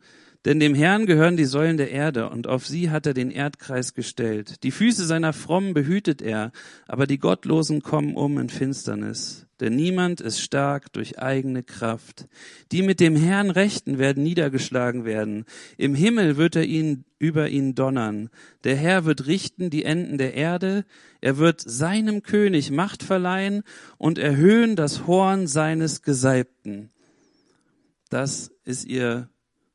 Denn 0.47 0.59
dem 0.59 0.75
Herrn 0.75 1.05
gehören 1.05 1.37
die 1.37 1.45
Säulen 1.45 1.77
der 1.77 1.91
Erde, 1.91 2.31
und 2.31 2.47
auf 2.47 2.67
sie 2.67 2.91
hat 2.91 3.07
er 3.07 3.13
den 3.13 3.31
Erdkreis 3.31 3.93
gestellt. 3.93 4.63
Die 4.63 4.71
Füße 4.71 5.05
seiner 5.05 5.35
Frommen 5.35 5.75
behütet 5.75 6.23
er, 6.23 6.53
aber 6.89 7.07
die 7.07 7.19
Gottlosen 7.19 7.83
kommen 7.83 8.17
um 8.17 8.39
in 8.39 8.49
Finsternis. 8.49 9.47
Denn 9.61 9.77
niemand 9.77 10.23
ist 10.23 10.41
stark 10.41 10.91
durch 10.95 11.19
eigene 11.19 11.63
Kraft. 11.63 12.27
Die 12.73 12.81
mit 12.81 12.99
dem 13.01 13.15
Herrn 13.15 13.51
rechten 13.51 13.99
werden 13.99 14.23
niedergeschlagen 14.23 15.05
werden. 15.05 15.45
Im 15.77 15.95
Himmel 15.95 16.39
wird 16.39 16.57
er 16.57 16.65
ihn 16.65 17.05
über 17.19 17.51
ihn 17.51 17.75
donnern. 17.75 18.31
Der 18.65 18.77
Herr 18.77 19.05
wird 19.05 19.27
richten 19.27 19.69
die 19.69 19.85
Enden 19.85 20.17
der 20.17 20.33
Erde. 20.33 20.87
Er 21.21 21.37
wird 21.37 21.61
seinem 21.61 22.23
König 22.23 22.71
Macht 22.71 23.03
verleihen 23.03 23.63
und 23.99 24.17
erhöhen 24.17 24.77
das 24.77 25.07
Horn 25.07 25.47
seines 25.47 26.01
Gesalbten. 26.01 26.91
Das 28.09 28.51
ist 28.65 28.87
ihr 28.87 29.29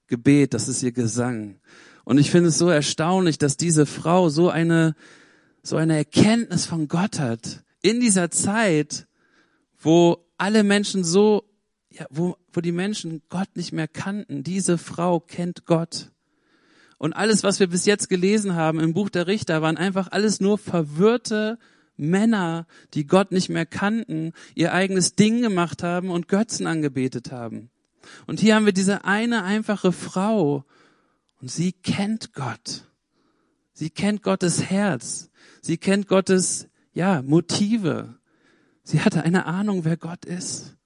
Gebet, 0.07 0.53
das 0.53 0.67
ist 0.67 0.83
ihr 0.83 0.91
Gesang. 0.91 1.59
Und 2.03 2.17
ich 2.19 2.31
finde 2.31 2.49
es 2.49 2.57
so 2.57 2.69
erstaunlich, 2.69 3.37
dass 3.37 3.57
diese 3.57 3.85
Frau 3.85 4.29
so 4.29 4.49
eine, 4.49 4.95
so 5.63 5.75
eine 5.75 5.97
Erkenntnis 5.97 6.65
von 6.65 6.87
Gott 6.87 7.19
hat. 7.19 7.63
In 7.81 7.99
dieser 7.99 8.29
Zeit, 8.29 9.07
wo 9.79 10.25
alle 10.37 10.63
Menschen 10.63 11.03
so, 11.03 11.43
ja, 11.89 12.05
wo, 12.09 12.37
wo 12.51 12.61
die 12.61 12.71
Menschen 12.71 13.21
Gott 13.29 13.49
nicht 13.55 13.71
mehr 13.71 13.87
kannten. 13.87 14.43
Diese 14.43 14.77
Frau 14.77 15.19
kennt 15.19 15.65
Gott. 15.65 16.11
Und 16.97 17.13
alles, 17.13 17.43
was 17.43 17.59
wir 17.59 17.67
bis 17.67 17.85
jetzt 17.85 18.09
gelesen 18.09 18.55
haben 18.55 18.79
im 18.79 18.93
Buch 18.93 19.09
der 19.09 19.27
Richter, 19.27 19.61
waren 19.61 19.77
einfach 19.77 20.11
alles 20.11 20.39
nur 20.39 20.57
verwirrte 20.57 21.57
Männer, 21.97 22.67
die 22.93 23.05
Gott 23.05 23.31
nicht 23.31 23.49
mehr 23.49 23.65
kannten, 23.65 24.33
ihr 24.53 24.73
eigenes 24.73 25.15
Ding 25.15 25.41
gemacht 25.41 25.83
haben 25.83 26.09
und 26.09 26.27
Götzen 26.27 26.67
angebetet 26.67 27.31
haben. 27.31 27.69
Und 28.27 28.39
hier 28.39 28.55
haben 28.55 28.65
wir 28.65 28.73
diese 28.73 29.05
eine 29.05 29.43
einfache 29.43 29.91
Frau 29.91 30.65
und 31.41 31.51
sie 31.51 31.71
kennt 31.71 32.33
Gott. 32.33 32.89
Sie 33.73 33.89
kennt 33.89 34.23
Gottes 34.23 34.63
Herz. 34.63 35.29
Sie 35.61 35.77
kennt 35.77 36.07
Gottes, 36.07 36.69
ja, 36.93 37.21
Motive. 37.21 38.17
Sie 38.83 39.01
hatte 39.01 39.23
eine 39.23 39.45
Ahnung, 39.45 39.83
wer 39.83 39.97
Gott 39.97 40.25
ist. 40.25 40.77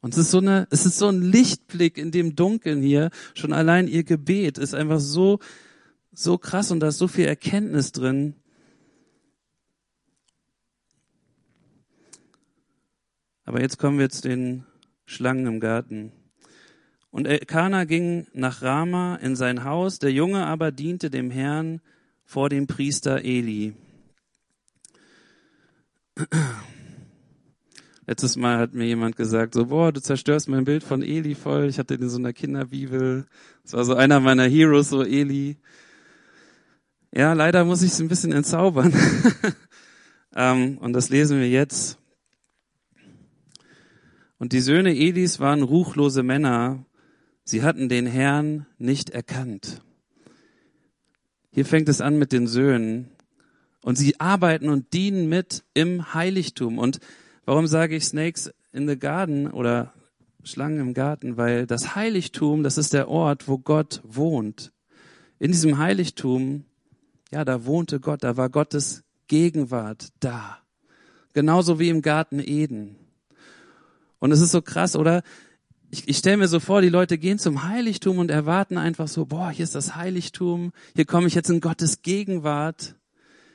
Und 0.00 0.12
es 0.12 0.18
ist 0.18 0.30
so 0.30 0.38
eine, 0.38 0.68
es 0.70 0.84
ist 0.84 0.98
so 0.98 1.08
ein 1.08 1.22
Lichtblick 1.22 1.96
in 1.96 2.10
dem 2.10 2.36
Dunkeln 2.36 2.82
hier. 2.82 3.10
Schon 3.32 3.54
allein 3.54 3.88
ihr 3.88 4.04
Gebet 4.04 4.58
ist 4.58 4.74
einfach 4.74 5.00
so, 5.00 5.38
so 6.12 6.36
krass 6.36 6.70
und 6.70 6.80
da 6.80 6.88
ist 6.88 6.98
so 6.98 7.08
viel 7.08 7.24
Erkenntnis 7.24 7.90
drin. 7.90 8.34
Aber 13.44 13.60
jetzt 13.60 13.78
kommen 13.78 13.98
wir 13.98 14.10
zu 14.10 14.22
den 14.22 14.64
Schlangen 15.06 15.46
im 15.46 15.60
Garten. 15.60 16.12
Und 17.14 17.28
Elkanah 17.28 17.84
ging 17.84 18.26
nach 18.32 18.60
Rama 18.62 19.14
in 19.14 19.36
sein 19.36 19.62
Haus, 19.62 20.00
der 20.00 20.10
Junge 20.10 20.46
aber 20.46 20.72
diente 20.72 21.10
dem 21.10 21.30
Herrn 21.30 21.80
vor 22.24 22.48
dem 22.48 22.66
Priester 22.66 23.24
Eli. 23.24 23.72
Letztes 28.04 28.34
Mal 28.34 28.58
hat 28.58 28.74
mir 28.74 28.86
jemand 28.86 29.14
gesagt, 29.14 29.54
so, 29.54 29.66
boah, 29.66 29.92
du 29.92 30.02
zerstörst 30.02 30.48
mein 30.48 30.64
Bild 30.64 30.82
von 30.82 31.02
Eli 31.02 31.36
voll. 31.36 31.68
Ich 31.68 31.78
hatte 31.78 31.96
den 31.98 32.08
so 32.08 32.18
einer 32.18 32.32
Kinderbibel. 32.32 33.26
Das 33.62 33.74
war 33.74 33.84
so 33.84 33.94
einer 33.94 34.18
meiner 34.18 34.48
Heroes, 34.48 34.88
so 34.88 35.04
Eli. 35.04 35.56
Ja, 37.14 37.32
leider 37.32 37.64
muss 37.64 37.82
ich 37.82 37.92
es 37.92 38.00
ein 38.00 38.08
bisschen 38.08 38.32
entzaubern. 38.32 38.92
ähm, 40.34 40.78
und 40.78 40.92
das 40.94 41.10
lesen 41.10 41.38
wir 41.38 41.48
jetzt. 41.48 41.96
Und 44.36 44.52
die 44.52 44.58
Söhne 44.58 44.96
Elis 44.96 45.38
waren 45.38 45.62
ruchlose 45.62 46.24
Männer, 46.24 46.84
Sie 47.44 47.62
hatten 47.62 47.90
den 47.90 48.06
Herrn 48.06 48.66
nicht 48.78 49.10
erkannt. 49.10 49.82
Hier 51.50 51.66
fängt 51.66 51.90
es 51.90 52.00
an 52.00 52.18
mit 52.18 52.32
den 52.32 52.46
Söhnen. 52.46 53.10
Und 53.82 53.96
sie 53.96 54.18
arbeiten 54.18 54.70
und 54.70 54.94
dienen 54.94 55.28
mit 55.28 55.62
im 55.74 56.14
Heiligtum. 56.14 56.78
Und 56.78 57.00
warum 57.44 57.66
sage 57.66 57.96
ich 57.96 58.06
Snakes 58.06 58.50
in 58.72 58.88
the 58.88 58.98
Garden 58.98 59.50
oder 59.50 59.92
Schlangen 60.42 60.80
im 60.80 60.94
Garten? 60.94 61.36
Weil 61.36 61.66
das 61.66 61.94
Heiligtum, 61.94 62.62
das 62.62 62.78
ist 62.78 62.94
der 62.94 63.08
Ort, 63.08 63.46
wo 63.46 63.58
Gott 63.58 64.00
wohnt. 64.04 64.72
In 65.38 65.52
diesem 65.52 65.76
Heiligtum, 65.76 66.64
ja, 67.30 67.44
da 67.44 67.66
wohnte 67.66 68.00
Gott, 68.00 68.24
da 68.24 68.38
war 68.38 68.48
Gottes 68.48 69.04
Gegenwart 69.28 70.08
da. 70.20 70.58
Genauso 71.34 71.78
wie 71.78 71.90
im 71.90 72.00
Garten 72.00 72.40
Eden. 72.40 72.96
Und 74.18 74.32
es 74.32 74.40
ist 74.40 74.52
so 74.52 74.62
krass, 74.62 74.96
oder? 74.96 75.22
Ich, 75.94 76.08
ich 76.08 76.18
stelle 76.18 76.38
mir 76.38 76.48
so 76.48 76.58
vor, 76.58 76.82
die 76.82 76.88
Leute 76.88 77.18
gehen 77.18 77.38
zum 77.38 77.62
Heiligtum 77.68 78.18
und 78.18 78.28
erwarten 78.28 78.78
einfach 78.78 79.06
so, 79.06 79.26
boah, 79.26 79.50
hier 79.50 79.62
ist 79.62 79.76
das 79.76 79.94
Heiligtum, 79.94 80.72
hier 80.96 81.04
komme 81.04 81.28
ich 81.28 81.36
jetzt 81.36 81.50
in 81.50 81.60
Gottes 81.60 82.02
Gegenwart, 82.02 82.96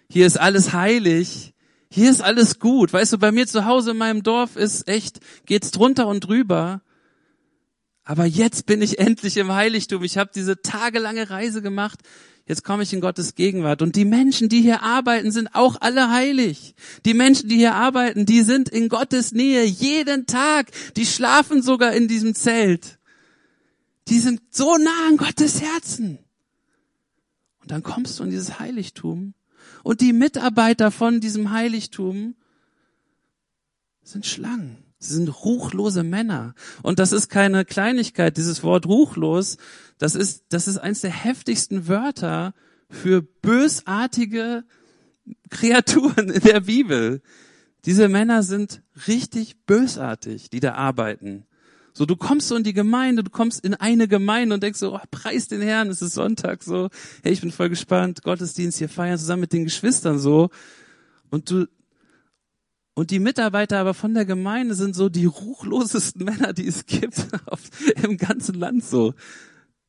hier 0.09 0.25
ist 0.25 0.39
alles 0.39 0.71
heilig, 0.71 1.53
hier 1.91 2.09
ist 2.09 2.21
alles 2.21 2.59
gut. 2.59 2.93
Weißt 2.93 3.11
du, 3.11 3.17
bei 3.17 3.33
mir 3.33 3.45
zu 3.45 3.65
Hause 3.65 3.91
in 3.91 3.97
meinem 3.97 4.23
Dorf 4.23 4.55
ist 4.55 4.87
echt, 4.87 5.19
geht's 5.47 5.71
drunter 5.71 6.07
und 6.07 6.21
drüber. 6.21 6.79
Aber 8.09 8.25
jetzt 8.25 8.65
bin 8.65 8.81
ich 8.81 8.97
endlich 8.97 9.37
im 9.37 9.53
Heiligtum. 9.53 10.03
Ich 10.03 10.17
habe 10.17 10.31
diese 10.33 10.63
tagelange 10.63 11.29
Reise 11.29 11.61
gemacht. 11.61 11.99
Jetzt 12.47 12.63
komme 12.63 12.81
ich 12.81 12.91
in 12.91 13.01
Gottes 13.01 13.35
Gegenwart. 13.35 13.83
Und 13.83 13.95
die 13.95 14.03
Menschen, 14.03 14.49
die 14.49 14.63
hier 14.63 14.81
arbeiten, 14.81 15.31
sind 15.31 15.53
auch 15.53 15.75
alle 15.79 16.09
heilig. 16.09 16.73
Die 17.05 17.13
Menschen, 17.13 17.49
die 17.49 17.57
hier 17.57 17.75
arbeiten, 17.75 18.25
die 18.25 18.41
sind 18.41 18.67
in 18.67 18.89
Gottes 18.89 19.31
Nähe 19.31 19.63
jeden 19.63 20.25
Tag. 20.25 20.71
Die 20.95 21.05
schlafen 21.05 21.61
sogar 21.61 21.93
in 21.93 22.07
diesem 22.07 22.33
Zelt. 22.33 22.97
Die 24.07 24.17
sind 24.17 24.41
so 24.49 24.75
nah 24.77 25.07
an 25.07 25.17
Gottes 25.17 25.61
Herzen. 25.61 26.17
Und 27.61 27.69
dann 27.69 27.83
kommst 27.83 28.17
du 28.17 28.23
in 28.23 28.31
dieses 28.31 28.59
Heiligtum. 28.59 29.35
Und 29.83 30.01
die 30.01 30.13
Mitarbeiter 30.13 30.89
von 30.89 31.19
diesem 31.19 31.51
Heiligtum 31.51 32.33
sind 34.01 34.25
Schlangen. 34.25 34.88
Sie 34.99 35.13
sind 35.13 35.29
ruchlose 35.45 36.03
Männer. 36.03 36.53
Und 36.83 36.99
das 36.99 37.13
ist 37.13 37.29
keine 37.29 37.63
Kleinigkeit. 37.63 38.35
Dieses 38.35 38.63
Wort 38.63 38.85
ruchlos, 38.85 39.57
das 39.97 40.13
ist, 40.13 40.45
das 40.49 40.67
ist 40.67 40.77
eins 40.77 41.01
der 41.01 41.11
heftigsten 41.11 41.87
Wörter 41.87 42.53
für 42.89 43.21
bösartige 43.21 44.65
Kreaturen 45.49 46.29
in 46.29 46.41
der 46.41 46.61
Bibel. 46.61 47.21
Diese 47.85 48.09
Männer 48.09 48.43
sind 48.43 48.81
richtig 49.07 49.65
bösartig, 49.65 50.49
die 50.49 50.59
da 50.59 50.73
arbeiten. 50.73 51.45
So, 51.93 52.05
du 52.05 52.15
kommst 52.15 52.49
so 52.49 52.55
in 52.55 52.63
die 52.63 52.73
Gemeinde, 52.73 53.23
du 53.23 53.29
kommst 53.29 53.63
in 53.63 53.73
eine 53.73 54.07
Gemeinde 54.07 54.53
und 54.53 54.63
denkst 54.63 54.79
so, 54.79 54.95
oh, 54.95 55.01
preis 55.11 55.47
den 55.47 55.61
Herrn, 55.61 55.89
es 55.89 56.01
ist 56.01 56.13
Sonntag, 56.13 56.63
so, 56.63 56.89
hey, 57.23 57.31
ich 57.31 57.41
bin 57.41 57.51
voll 57.51 57.69
gespannt, 57.69 58.23
Gottesdienst 58.23 58.77
hier 58.77 58.89
feiern, 58.89 59.17
zusammen 59.17 59.41
mit 59.41 59.53
den 59.53 59.63
Geschwistern, 59.63 60.19
so. 60.19 60.49
Und 61.29 61.49
du, 61.51 61.67
und 62.99 63.11
die 63.11 63.19
Mitarbeiter 63.19 63.79
aber 63.79 63.93
von 63.93 64.13
der 64.13 64.25
Gemeinde 64.25 64.75
sind 64.75 64.93
so 64.93 65.07
die 65.07 65.23
ruchlosesten 65.23 66.21
Männer, 66.25 66.51
die 66.51 66.67
es 66.67 66.85
gibt 66.85 67.27
auf, 67.45 67.61
im 68.03 68.17
ganzen 68.17 68.55
Land 68.55 68.83
so. 68.83 69.13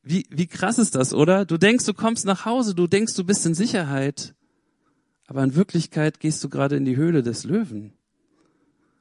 Wie, 0.05 0.27
wie 0.31 0.47
krass 0.47 0.79
ist 0.79 0.95
das, 0.95 1.13
oder? 1.13 1.45
Du 1.45 1.59
denkst, 1.59 1.85
du 1.87 1.93
kommst 1.93 2.25
nach 2.25 2.45
Hause, 2.45 2.73
du 2.73 2.87
denkst, 2.87 3.17
du 3.17 3.25
bist 3.25 3.45
in 3.47 3.55
Sicherheit. 3.57 4.37
Aber 5.27 5.43
in 5.43 5.57
Wirklichkeit 5.57 6.21
gehst 6.21 6.45
du 6.45 6.49
gerade 6.49 6.77
in 6.77 6.85
die 6.85 6.95
Höhle 6.95 7.25
des 7.25 7.43
Löwen. 7.43 7.95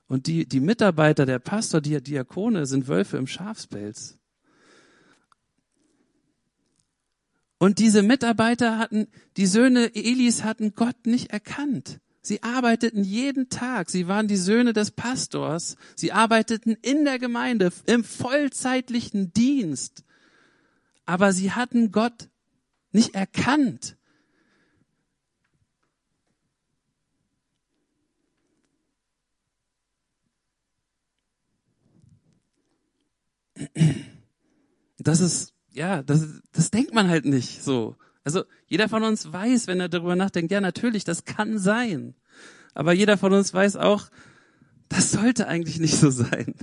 Und 0.07 0.25
die, 0.25 0.47
die 0.47 0.59
Mitarbeiter, 0.59 1.27
der 1.27 1.37
Pastor, 1.37 1.79
die 1.79 2.01
Diakone 2.01 2.65
sind 2.65 2.87
Wölfe 2.87 3.17
im 3.17 3.27
Schafspelz. 3.27 4.17
Und 7.59 7.77
diese 7.77 8.01
Mitarbeiter 8.01 8.79
hatten, 8.79 9.05
die 9.37 9.45
Söhne 9.45 9.93
Elis 9.93 10.43
hatten 10.43 10.73
Gott 10.73 11.05
nicht 11.05 11.29
erkannt. 11.29 11.99
Sie 12.21 12.43
arbeiteten 12.43 13.03
jeden 13.03 13.49
Tag. 13.49 13.89
Sie 13.89 14.07
waren 14.07 14.27
die 14.27 14.37
Söhne 14.37 14.73
des 14.73 14.91
Pastors. 14.91 15.77
Sie 15.95 16.11
arbeiteten 16.11 16.77
in 16.81 17.05
der 17.05 17.17
Gemeinde 17.17 17.71
im 17.85 18.03
vollzeitlichen 18.03 19.33
Dienst. 19.33 20.03
Aber 21.05 21.31
sie 21.33 21.53
hatten 21.53 21.91
Gott 21.91 22.29
nicht 22.91 23.15
erkannt. 23.15 23.95
Das 34.97 35.19
ist, 35.21 35.53
ja, 35.71 36.03
das, 36.03 36.25
das 36.51 36.71
denkt 36.71 36.93
man 36.93 37.07
halt 37.07 37.25
nicht 37.25 37.63
so. 37.63 37.97
Also 38.23 38.43
jeder 38.67 38.89
von 38.89 39.03
uns 39.03 39.31
weiß, 39.31 39.67
wenn 39.67 39.79
er 39.79 39.89
darüber 39.89 40.15
nachdenkt, 40.15 40.51
ja 40.51 40.61
natürlich, 40.61 41.03
das 41.03 41.25
kann 41.25 41.57
sein. 41.57 42.15
Aber 42.73 42.93
jeder 42.93 43.17
von 43.17 43.33
uns 43.33 43.53
weiß 43.53 43.75
auch, 43.77 44.09
das 44.89 45.11
sollte 45.11 45.47
eigentlich 45.47 45.79
nicht 45.79 45.95
so 45.95 46.09
sein. 46.09 46.55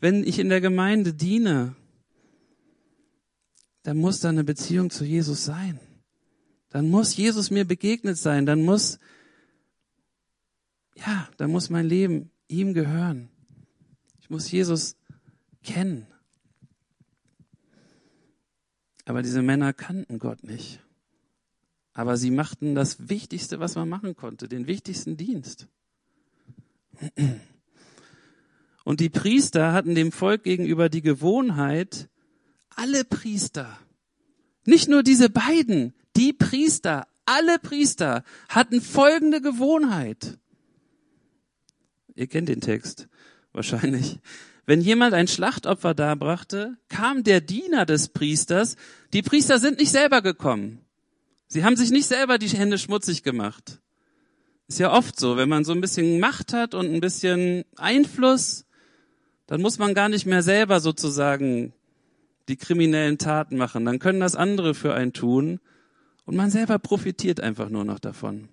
Wenn 0.00 0.24
ich 0.24 0.38
in 0.38 0.48
der 0.48 0.60
Gemeinde 0.60 1.12
diene, 1.12 1.74
dann 3.82 3.98
muss 3.98 4.20
da 4.20 4.30
eine 4.30 4.44
Beziehung 4.44 4.90
zu 4.90 5.04
Jesus 5.04 5.44
sein. 5.44 5.78
Dann 6.70 6.90
muss 6.90 7.16
Jesus 7.16 7.50
mir 7.50 7.64
begegnet 7.64 8.16
sein. 8.16 8.46
Dann 8.46 8.62
muss, 8.62 8.98
ja, 10.96 11.28
dann 11.36 11.50
muss 11.50 11.70
mein 11.70 11.86
Leben 11.86 12.30
ihm 12.48 12.74
gehören. 12.74 13.28
Ich 14.20 14.30
muss 14.30 14.50
Jesus 14.50 14.96
kennen. 15.62 16.06
Aber 19.04 19.22
diese 19.22 19.42
Männer 19.42 19.72
kannten 19.72 20.18
Gott 20.18 20.44
nicht. 20.44 20.83
Aber 21.94 22.16
sie 22.16 22.30
machten 22.30 22.74
das 22.74 23.08
Wichtigste, 23.08 23.60
was 23.60 23.76
man 23.76 23.88
machen 23.88 24.16
konnte, 24.16 24.48
den 24.48 24.66
wichtigsten 24.66 25.16
Dienst. 25.16 25.68
Und 28.84 29.00
die 29.00 29.08
Priester 29.08 29.72
hatten 29.72 29.94
dem 29.94 30.12
Volk 30.12 30.42
gegenüber 30.42 30.88
die 30.88 31.02
Gewohnheit, 31.02 32.08
alle 32.76 33.04
Priester, 33.04 33.78
nicht 34.66 34.88
nur 34.88 35.02
diese 35.02 35.30
beiden, 35.30 35.94
die 36.16 36.32
Priester, 36.32 37.06
alle 37.26 37.58
Priester 37.58 38.24
hatten 38.48 38.80
folgende 38.80 39.40
Gewohnheit. 39.40 40.38
Ihr 42.14 42.26
kennt 42.26 42.48
den 42.48 42.60
Text 42.60 43.08
wahrscheinlich. 43.52 44.18
Wenn 44.66 44.80
jemand 44.80 45.14
ein 45.14 45.28
Schlachtopfer 45.28 45.94
darbrachte, 45.94 46.76
kam 46.88 47.22
der 47.22 47.40
Diener 47.40 47.84
des 47.84 48.08
Priesters. 48.08 48.76
Die 49.12 49.22
Priester 49.22 49.58
sind 49.58 49.78
nicht 49.78 49.90
selber 49.90 50.22
gekommen. 50.22 50.83
Sie 51.54 51.62
haben 51.62 51.76
sich 51.76 51.92
nicht 51.92 52.08
selber 52.08 52.38
die 52.38 52.48
Hände 52.48 52.78
schmutzig 52.78 53.22
gemacht. 53.22 53.80
Ist 54.66 54.80
ja 54.80 54.92
oft 54.92 55.20
so, 55.20 55.36
wenn 55.36 55.48
man 55.48 55.64
so 55.64 55.70
ein 55.70 55.80
bisschen 55.80 56.18
Macht 56.18 56.52
hat 56.52 56.74
und 56.74 56.92
ein 56.92 57.00
bisschen 57.00 57.64
Einfluss, 57.76 58.66
dann 59.46 59.62
muss 59.62 59.78
man 59.78 59.94
gar 59.94 60.08
nicht 60.08 60.26
mehr 60.26 60.42
selber 60.42 60.80
sozusagen 60.80 61.72
die 62.48 62.56
kriminellen 62.56 63.18
Taten 63.18 63.56
machen. 63.56 63.84
Dann 63.84 64.00
können 64.00 64.18
das 64.18 64.34
andere 64.34 64.74
für 64.74 64.94
einen 64.94 65.12
tun 65.12 65.60
und 66.24 66.34
man 66.34 66.50
selber 66.50 66.80
profitiert 66.80 67.38
einfach 67.38 67.68
nur 67.68 67.84
noch 67.84 68.00
davon. 68.00 68.48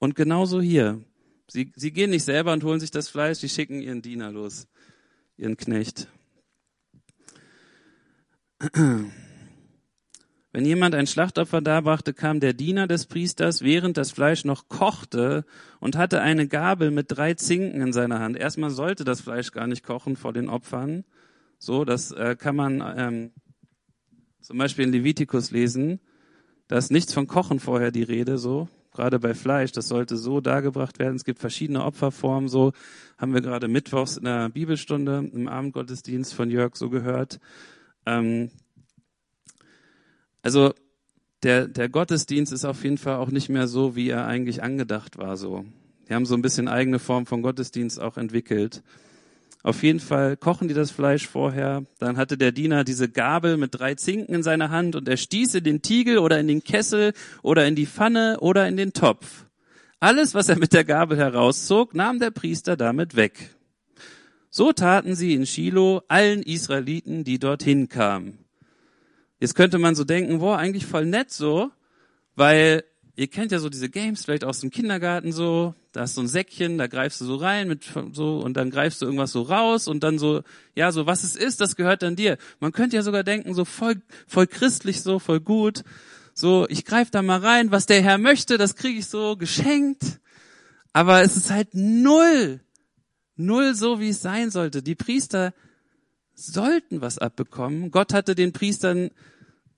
Und 0.00 0.16
genauso 0.16 0.60
hier. 0.60 1.04
Sie, 1.46 1.70
sie 1.76 1.92
gehen 1.92 2.10
nicht 2.10 2.24
selber 2.24 2.52
und 2.52 2.64
holen 2.64 2.80
sich 2.80 2.90
das 2.90 3.08
Fleisch, 3.08 3.38
sie 3.38 3.48
schicken 3.48 3.80
ihren 3.80 4.02
Diener 4.02 4.32
los, 4.32 4.66
ihren 5.36 5.56
Knecht. 5.56 6.08
Wenn 10.56 10.64
jemand 10.64 10.94
ein 10.94 11.06
Schlachtopfer 11.06 11.60
darbrachte, 11.60 12.14
kam 12.14 12.40
der 12.40 12.54
Diener 12.54 12.86
des 12.86 13.04
Priesters, 13.04 13.60
während 13.60 13.98
das 13.98 14.10
Fleisch 14.10 14.46
noch 14.46 14.70
kochte, 14.70 15.44
und 15.80 15.98
hatte 15.98 16.22
eine 16.22 16.48
Gabel 16.48 16.90
mit 16.90 17.08
drei 17.10 17.34
Zinken 17.34 17.82
in 17.82 17.92
seiner 17.92 18.20
Hand. 18.20 18.38
Erstmal 18.38 18.70
sollte 18.70 19.04
das 19.04 19.20
Fleisch 19.20 19.52
gar 19.52 19.66
nicht 19.66 19.84
kochen 19.84 20.16
vor 20.16 20.32
den 20.32 20.48
Opfern. 20.48 21.04
So, 21.58 21.84
das 21.84 22.10
äh, 22.10 22.36
kann 22.36 22.56
man 22.56 22.82
ähm, 22.96 23.32
zum 24.40 24.56
Beispiel 24.56 24.86
in 24.86 24.92
Levitikus 24.92 25.50
lesen. 25.50 26.00
Da 26.68 26.78
ist 26.78 26.90
nichts 26.90 27.12
von 27.12 27.26
Kochen 27.26 27.60
vorher 27.60 27.90
die 27.90 28.02
Rede, 28.02 28.38
so. 28.38 28.66
Gerade 28.92 29.18
bei 29.18 29.34
Fleisch, 29.34 29.72
das 29.72 29.88
sollte 29.88 30.16
so 30.16 30.40
dargebracht 30.40 30.98
werden. 30.98 31.16
Es 31.16 31.26
gibt 31.26 31.38
verschiedene 31.38 31.84
Opferformen, 31.84 32.48
so 32.48 32.72
haben 33.18 33.34
wir 33.34 33.42
gerade 33.42 33.68
mittwochs 33.68 34.16
in 34.16 34.24
der 34.24 34.48
Bibelstunde 34.48 35.28
im 35.34 35.48
Abendgottesdienst 35.48 36.32
von 36.32 36.50
Jörg 36.50 36.76
so 36.76 36.88
gehört. 36.88 37.40
Ähm, 38.06 38.48
also 40.46 40.74
der, 41.42 41.66
der 41.66 41.88
Gottesdienst 41.88 42.52
ist 42.52 42.64
auf 42.64 42.84
jeden 42.84 42.98
Fall 42.98 43.16
auch 43.16 43.32
nicht 43.32 43.48
mehr 43.48 43.66
so, 43.66 43.96
wie 43.96 44.10
er 44.10 44.28
eigentlich 44.28 44.62
angedacht 44.62 45.18
war. 45.18 45.36
So, 45.36 45.64
die 46.08 46.14
haben 46.14 46.24
so 46.24 46.36
ein 46.36 46.42
bisschen 46.42 46.68
eigene 46.68 47.00
Form 47.00 47.26
von 47.26 47.42
Gottesdienst 47.42 48.00
auch 48.00 48.16
entwickelt. 48.16 48.84
Auf 49.64 49.82
jeden 49.82 49.98
Fall 49.98 50.36
kochen 50.36 50.68
die 50.68 50.74
das 50.74 50.92
Fleisch 50.92 51.26
vorher. 51.26 51.82
Dann 51.98 52.16
hatte 52.16 52.38
der 52.38 52.52
Diener 52.52 52.84
diese 52.84 53.08
Gabel 53.08 53.56
mit 53.56 53.74
drei 53.74 53.96
Zinken 53.96 54.36
in 54.36 54.44
seiner 54.44 54.70
Hand 54.70 54.94
und 54.94 55.08
er 55.08 55.16
stieß 55.16 55.56
in 55.56 55.64
den 55.64 55.82
Tiegel 55.82 56.18
oder 56.18 56.38
in 56.38 56.46
den 56.46 56.62
Kessel 56.62 57.12
oder 57.42 57.66
in 57.66 57.74
die 57.74 57.86
Pfanne 57.86 58.38
oder 58.38 58.68
in 58.68 58.76
den 58.76 58.92
Topf. 58.92 59.46
Alles, 59.98 60.32
was 60.32 60.48
er 60.48 60.60
mit 60.60 60.72
der 60.72 60.84
Gabel 60.84 61.18
herauszog, 61.18 61.92
nahm 61.92 62.20
der 62.20 62.30
Priester 62.30 62.76
damit 62.76 63.16
weg. 63.16 63.50
So 64.48 64.72
taten 64.72 65.16
sie 65.16 65.34
in 65.34 65.44
Shiloh 65.44 66.02
allen 66.06 66.44
Israeliten, 66.44 67.24
die 67.24 67.40
dorthin 67.40 67.88
kamen. 67.88 68.45
Jetzt 69.38 69.54
könnte 69.54 69.78
man 69.78 69.94
so 69.94 70.04
denken, 70.04 70.38
boah, 70.38 70.58
eigentlich 70.58 70.86
voll 70.86 71.06
nett 71.06 71.30
so, 71.30 71.70
weil 72.34 72.84
ihr 73.16 73.28
kennt 73.28 73.52
ja 73.52 73.58
so 73.58 73.68
diese 73.68 73.88
Games 73.88 74.24
vielleicht 74.24 74.44
aus 74.44 74.60
dem 74.60 74.70
Kindergarten 74.70 75.32
so, 75.32 75.74
da 75.92 76.04
ist 76.04 76.14
so 76.14 76.20
ein 76.20 76.28
Säckchen, 76.28 76.78
da 76.78 76.86
greifst 76.86 77.20
du 77.20 77.24
so 77.24 77.36
rein 77.36 77.68
mit 77.68 77.84
so 78.12 78.38
und 78.38 78.54
dann 78.56 78.70
greifst 78.70 79.00
du 79.00 79.06
irgendwas 79.06 79.32
so 79.32 79.42
raus 79.42 79.88
und 79.88 80.04
dann 80.04 80.18
so, 80.18 80.42
ja, 80.74 80.92
so 80.92 81.06
was 81.06 81.24
es 81.24 81.34
ist, 81.36 81.60
das 81.60 81.76
gehört 81.76 82.02
dann 82.02 82.16
dir. 82.16 82.36
Man 82.60 82.72
könnte 82.72 82.96
ja 82.96 83.02
sogar 83.02 83.24
denken, 83.24 83.54
so 83.54 83.64
voll, 83.64 84.02
voll 84.26 84.46
christlich 84.46 85.02
so, 85.02 85.18
voll 85.18 85.40
gut. 85.40 85.82
so, 86.34 86.66
ich 86.68 86.84
greife 86.84 87.10
da 87.10 87.22
mal 87.22 87.40
rein, 87.40 87.70
was 87.70 87.86
der 87.86 88.02
Herr 88.02 88.18
möchte, 88.18 88.58
das 88.58 88.76
kriege 88.76 88.98
ich 88.98 89.06
so 89.06 89.36
geschenkt. 89.36 90.20
Aber 90.92 91.22
es 91.22 91.36
ist 91.36 91.50
halt 91.50 91.68
null, 91.72 92.60
null 93.36 93.74
so, 93.74 94.00
wie 94.00 94.10
es 94.10 94.22
sein 94.22 94.50
sollte. 94.50 94.82
Die 94.82 94.94
Priester 94.94 95.52
sollten 96.36 97.00
was 97.00 97.18
abbekommen. 97.18 97.90
Gott 97.90 98.12
hatte 98.12 98.34
den 98.34 98.52
Priestern, 98.52 99.10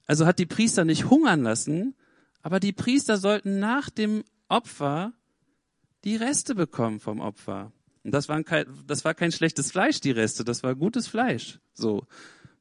also 0.07 0.27
hat 0.27 0.39
die 0.39 0.47
Priester 0.47 0.85
nicht 0.85 1.09
hungern 1.09 1.43
lassen, 1.43 1.95
aber 2.43 2.61
die 2.61 2.73
Priester 2.73 3.17
sollten 3.17 3.59
nach 3.59 3.89
dem 3.89 4.25
Opfer 4.49 5.13
die 6.05 6.17
Reste 6.17 6.55
bekommen 6.55 7.01
vom 7.01 7.21
Opfer. 7.21 7.73
Und 8.05 8.13
das, 8.13 8.29
waren 8.29 8.45
kein, 8.45 8.67
das 8.87 9.05
war 9.05 9.15
kein 9.15 9.33
schlechtes 9.33 9.71
Fleisch, 9.71 10.01
die 10.01 10.11
Reste, 10.11 10.45
das 10.45 10.63
war 10.63 10.75
gutes 10.75 11.07
Fleisch. 11.07 11.61
So. 11.73 12.07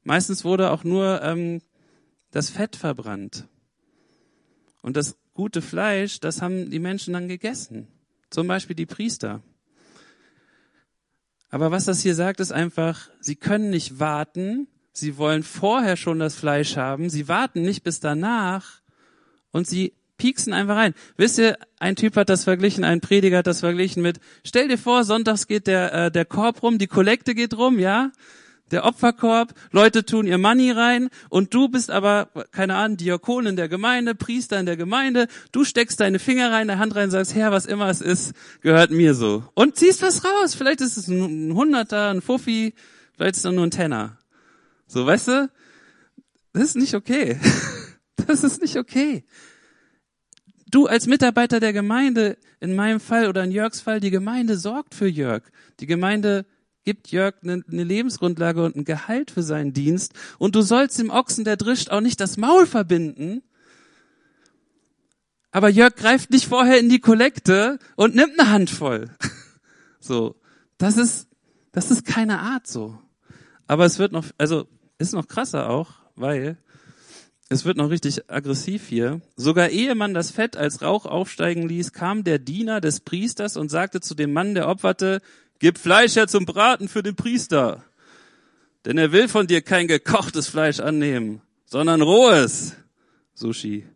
Meistens 0.04 0.44
wurde 0.44 0.70
auch 0.70 0.84
nur 0.84 1.22
ähm, 1.22 1.60
das 2.30 2.50
Fett 2.50 2.76
verbrannt. 2.76 3.46
Und 4.82 4.96
das 4.96 5.16
gute 5.34 5.60
Fleisch, 5.60 6.20
das 6.20 6.40
haben 6.40 6.70
die 6.70 6.78
Menschen 6.78 7.14
dann 7.14 7.28
gegessen. 7.28 7.88
Zum 8.30 8.46
Beispiel 8.46 8.76
die 8.76 8.86
Priester. 8.86 9.42
Aber 11.50 11.70
was 11.70 11.86
das 11.86 12.00
hier 12.00 12.14
sagt, 12.14 12.40
ist 12.40 12.52
einfach, 12.52 13.08
sie 13.20 13.36
können 13.36 13.70
nicht 13.70 14.00
warten. 14.00 14.68
Sie 14.92 15.16
wollen 15.16 15.42
vorher 15.42 15.96
schon 15.96 16.18
das 16.18 16.34
Fleisch 16.34 16.76
haben. 16.76 17.08
Sie 17.08 17.28
warten 17.28 17.62
nicht 17.62 17.84
bis 17.84 18.00
danach. 18.00 18.80
Und 19.50 19.66
sie 19.66 19.94
pieksen 20.18 20.52
einfach 20.52 20.76
rein. 20.76 20.94
Wisst 21.16 21.38
ihr, 21.38 21.56
ein 21.78 21.96
Typ 21.96 22.16
hat 22.16 22.28
das 22.28 22.44
verglichen, 22.44 22.84
ein 22.84 23.00
Prediger 23.00 23.38
hat 23.38 23.46
das 23.46 23.60
verglichen 23.60 24.02
mit, 24.02 24.20
stell 24.44 24.68
dir 24.68 24.76
vor, 24.76 25.04
sonntags 25.04 25.46
geht 25.46 25.66
der, 25.66 25.94
äh, 25.94 26.10
der 26.10 26.24
Korb 26.24 26.62
rum, 26.62 26.76
die 26.78 26.88
Kollekte 26.88 27.34
geht 27.34 27.56
rum, 27.56 27.78
ja? 27.78 28.10
Der 28.70 28.84
Opferkorb, 28.84 29.54
Leute 29.70 30.04
tun 30.04 30.26
ihr 30.26 30.38
Money 30.38 30.70
rein 30.70 31.08
und 31.28 31.54
du 31.54 31.68
bist 31.68 31.90
aber, 31.90 32.28
keine 32.52 32.74
Ahnung, 32.74 32.96
Diakon 32.96 33.46
in 33.46 33.56
der 33.56 33.68
Gemeinde, 33.68 34.14
Priester 34.14 34.58
in 34.60 34.66
der 34.66 34.76
Gemeinde, 34.76 35.28
du 35.52 35.64
steckst 35.64 36.00
deine 36.00 36.18
Finger 36.18 36.50
rein, 36.50 36.68
deine 36.68 36.80
Hand 36.80 36.94
rein, 36.94 37.10
sagst, 37.10 37.34
Herr, 37.34 37.52
was 37.52 37.66
immer 37.66 37.88
es 37.88 38.00
ist, 38.00 38.34
gehört 38.60 38.90
mir 38.90 39.14
so. 39.14 39.44
Und 39.54 39.76
ziehst 39.76 40.02
was 40.02 40.24
raus. 40.24 40.54
Vielleicht 40.54 40.80
ist 40.80 40.96
es 40.96 41.08
ein 41.08 41.54
Hunderter, 41.54 42.10
ein 42.10 42.20
Fuffi, 42.20 42.74
vielleicht 43.14 43.36
ist 43.36 43.44
es 43.44 43.52
nur 43.52 43.66
ein 43.66 43.70
Tenner. 43.70 44.18
So, 44.86 45.06
weißt 45.06 45.28
du? 45.28 45.50
Das 46.52 46.62
ist 46.64 46.76
nicht 46.76 46.94
okay. 46.94 47.38
Das 48.26 48.44
ist 48.44 48.60
nicht 48.60 48.76
okay 48.76 49.24
du 50.70 50.86
als 50.86 51.06
Mitarbeiter 51.06 51.60
der 51.60 51.72
Gemeinde, 51.72 52.36
in 52.60 52.74
meinem 52.74 53.00
Fall 53.00 53.28
oder 53.28 53.44
in 53.44 53.50
Jörgs 53.50 53.80
Fall, 53.80 54.00
die 54.00 54.10
Gemeinde 54.10 54.56
sorgt 54.56 54.94
für 54.94 55.06
Jörg. 55.06 55.42
Die 55.80 55.86
Gemeinde 55.86 56.44
gibt 56.88 57.08
Jörg 57.08 57.34
eine, 57.42 57.62
eine 57.70 57.84
Lebensgrundlage 57.84 58.64
und 58.64 58.74
ein 58.74 58.86
Gehalt 58.86 59.30
für 59.30 59.42
seinen 59.42 59.74
Dienst. 59.74 60.14
Und 60.38 60.54
du 60.54 60.62
sollst 60.62 60.98
dem 60.98 61.10
Ochsen, 61.10 61.44
der 61.44 61.58
drischt, 61.58 61.90
auch 61.90 62.00
nicht 62.00 62.18
das 62.18 62.38
Maul 62.38 62.66
verbinden. 62.66 63.42
Aber 65.50 65.68
Jörg 65.68 65.96
greift 65.96 66.30
nicht 66.30 66.46
vorher 66.46 66.80
in 66.80 66.88
die 66.88 66.98
Kollekte 67.00 67.78
und 67.94 68.14
nimmt 68.14 68.40
eine 68.40 68.50
Handvoll. 68.50 69.10
So. 70.00 70.36
Das 70.78 70.96
ist, 70.96 71.26
das 71.72 71.90
ist 71.90 72.06
keine 72.06 72.38
Art 72.38 72.66
so. 72.66 72.98
Aber 73.66 73.84
es 73.84 73.98
wird 73.98 74.12
noch, 74.12 74.24
also, 74.38 74.66
ist 74.96 75.12
noch 75.12 75.26
krasser 75.26 75.68
auch, 75.68 75.90
weil 76.14 76.56
es 77.50 77.66
wird 77.66 77.76
noch 77.76 77.90
richtig 77.90 78.30
aggressiv 78.30 78.86
hier. 78.88 79.20
Sogar 79.36 79.68
ehe 79.68 79.94
man 79.94 80.14
das 80.14 80.30
Fett 80.30 80.56
als 80.56 80.80
Rauch 80.80 81.04
aufsteigen 81.04 81.68
ließ, 81.68 81.92
kam 81.92 82.24
der 82.24 82.38
Diener 82.38 82.80
des 82.80 83.00
Priesters 83.00 83.58
und 83.58 83.70
sagte 83.70 84.00
zu 84.00 84.14
dem 84.14 84.32
Mann, 84.32 84.54
der 84.54 84.68
opferte, 84.68 85.20
gib 85.58 85.78
Fleisch 85.78 86.16
her 86.16 86.28
zum 86.28 86.44
Braten 86.44 86.88
für 86.88 87.02
den 87.02 87.16
Priester. 87.16 87.84
Denn 88.84 88.98
er 88.98 89.12
will 89.12 89.28
von 89.28 89.46
dir 89.46 89.60
kein 89.62 89.88
gekochtes 89.88 90.48
Fleisch 90.48 90.80
annehmen, 90.80 91.42
sondern 91.66 92.02
rohes. 92.02 92.76
Sushi. 93.34 93.86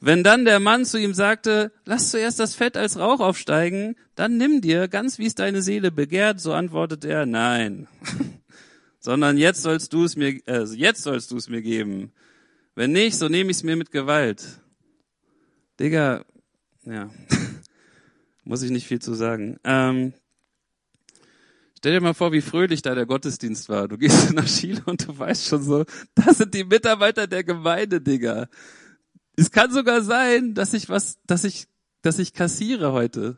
Wenn 0.00 0.22
dann 0.22 0.44
der 0.44 0.60
Mann 0.60 0.84
zu 0.84 0.98
ihm 0.98 1.14
sagte, 1.14 1.72
lass 1.86 2.10
zuerst 2.10 2.38
das 2.38 2.54
Fett 2.54 2.76
als 2.76 2.98
Rauch 2.98 3.20
aufsteigen, 3.20 3.96
dann 4.14 4.36
nimm 4.36 4.60
dir, 4.60 4.86
ganz 4.86 5.18
wie 5.18 5.26
es 5.26 5.34
deine 5.34 5.62
Seele 5.62 5.90
begehrt, 5.90 6.40
so 6.40 6.52
antwortet 6.52 7.04
er, 7.04 7.24
nein. 7.24 7.88
sondern 9.00 9.38
jetzt 9.38 9.62
sollst 9.62 9.92
du 9.92 10.04
es 10.04 10.16
mir, 10.16 10.40
äh, 10.46 10.64
jetzt 10.74 11.02
sollst 11.02 11.30
du 11.30 11.36
es 11.36 11.48
mir 11.48 11.62
geben. 11.62 12.12
Wenn 12.74 12.92
nicht, 12.92 13.16
so 13.16 13.28
nehme 13.28 13.50
ich 13.50 13.58
es 13.58 13.62
mir 13.62 13.76
mit 13.76 13.92
Gewalt. 13.92 14.60
Digga, 15.78 16.24
ja, 16.84 17.10
muss 18.44 18.62
ich 18.62 18.70
nicht 18.70 18.86
viel 18.86 19.00
zu 19.00 19.14
sagen. 19.14 19.58
Ähm, 19.64 20.14
stell 21.84 21.92
dir 21.92 22.00
mal 22.00 22.14
vor, 22.14 22.32
wie 22.32 22.40
fröhlich 22.40 22.80
da 22.80 22.94
der 22.94 23.04
Gottesdienst 23.04 23.68
war. 23.68 23.88
Du 23.88 23.98
gehst 23.98 24.32
nach 24.32 24.46
Chile 24.46 24.80
und 24.86 25.06
du 25.06 25.18
weißt 25.18 25.44
schon 25.44 25.62
so, 25.62 25.84
das 26.14 26.38
sind 26.38 26.54
die 26.54 26.64
Mitarbeiter 26.64 27.26
der 27.26 27.44
Gemeinde, 27.44 28.00
Digga. 28.00 28.48
Es 29.36 29.50
kann 29.50 29.70
sogar 29.70 30.00
sein, 30.00 30.54
dass 30.54 30.72
ich 30.72 30.88
was, 30.88 31.18
dass 31.26 31.44
ich, 31.44 31.66
dass 32.00 32.18
ich 32.18 32.32
kassiere 32.32 32.92
heute. 32.92 33.36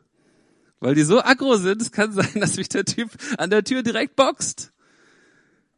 Weil 0.79 0.95
die 0.95 1.03
so 1.03 1.21
aggro 1.21 1.57
sind, 1.57 1.81
es 1.81 1.91
kann 1.91 2.13
sein, 2.13 2.29
dass 2.35 2.55
mich 2.55 2.69
der 2.69 2.85
Typ 2.85 3.09
an 3.37 3.49
der 3.49 3.65
Tür 3.65 3.83
direkt 3.83 4.15
boxt. 4.15 4.71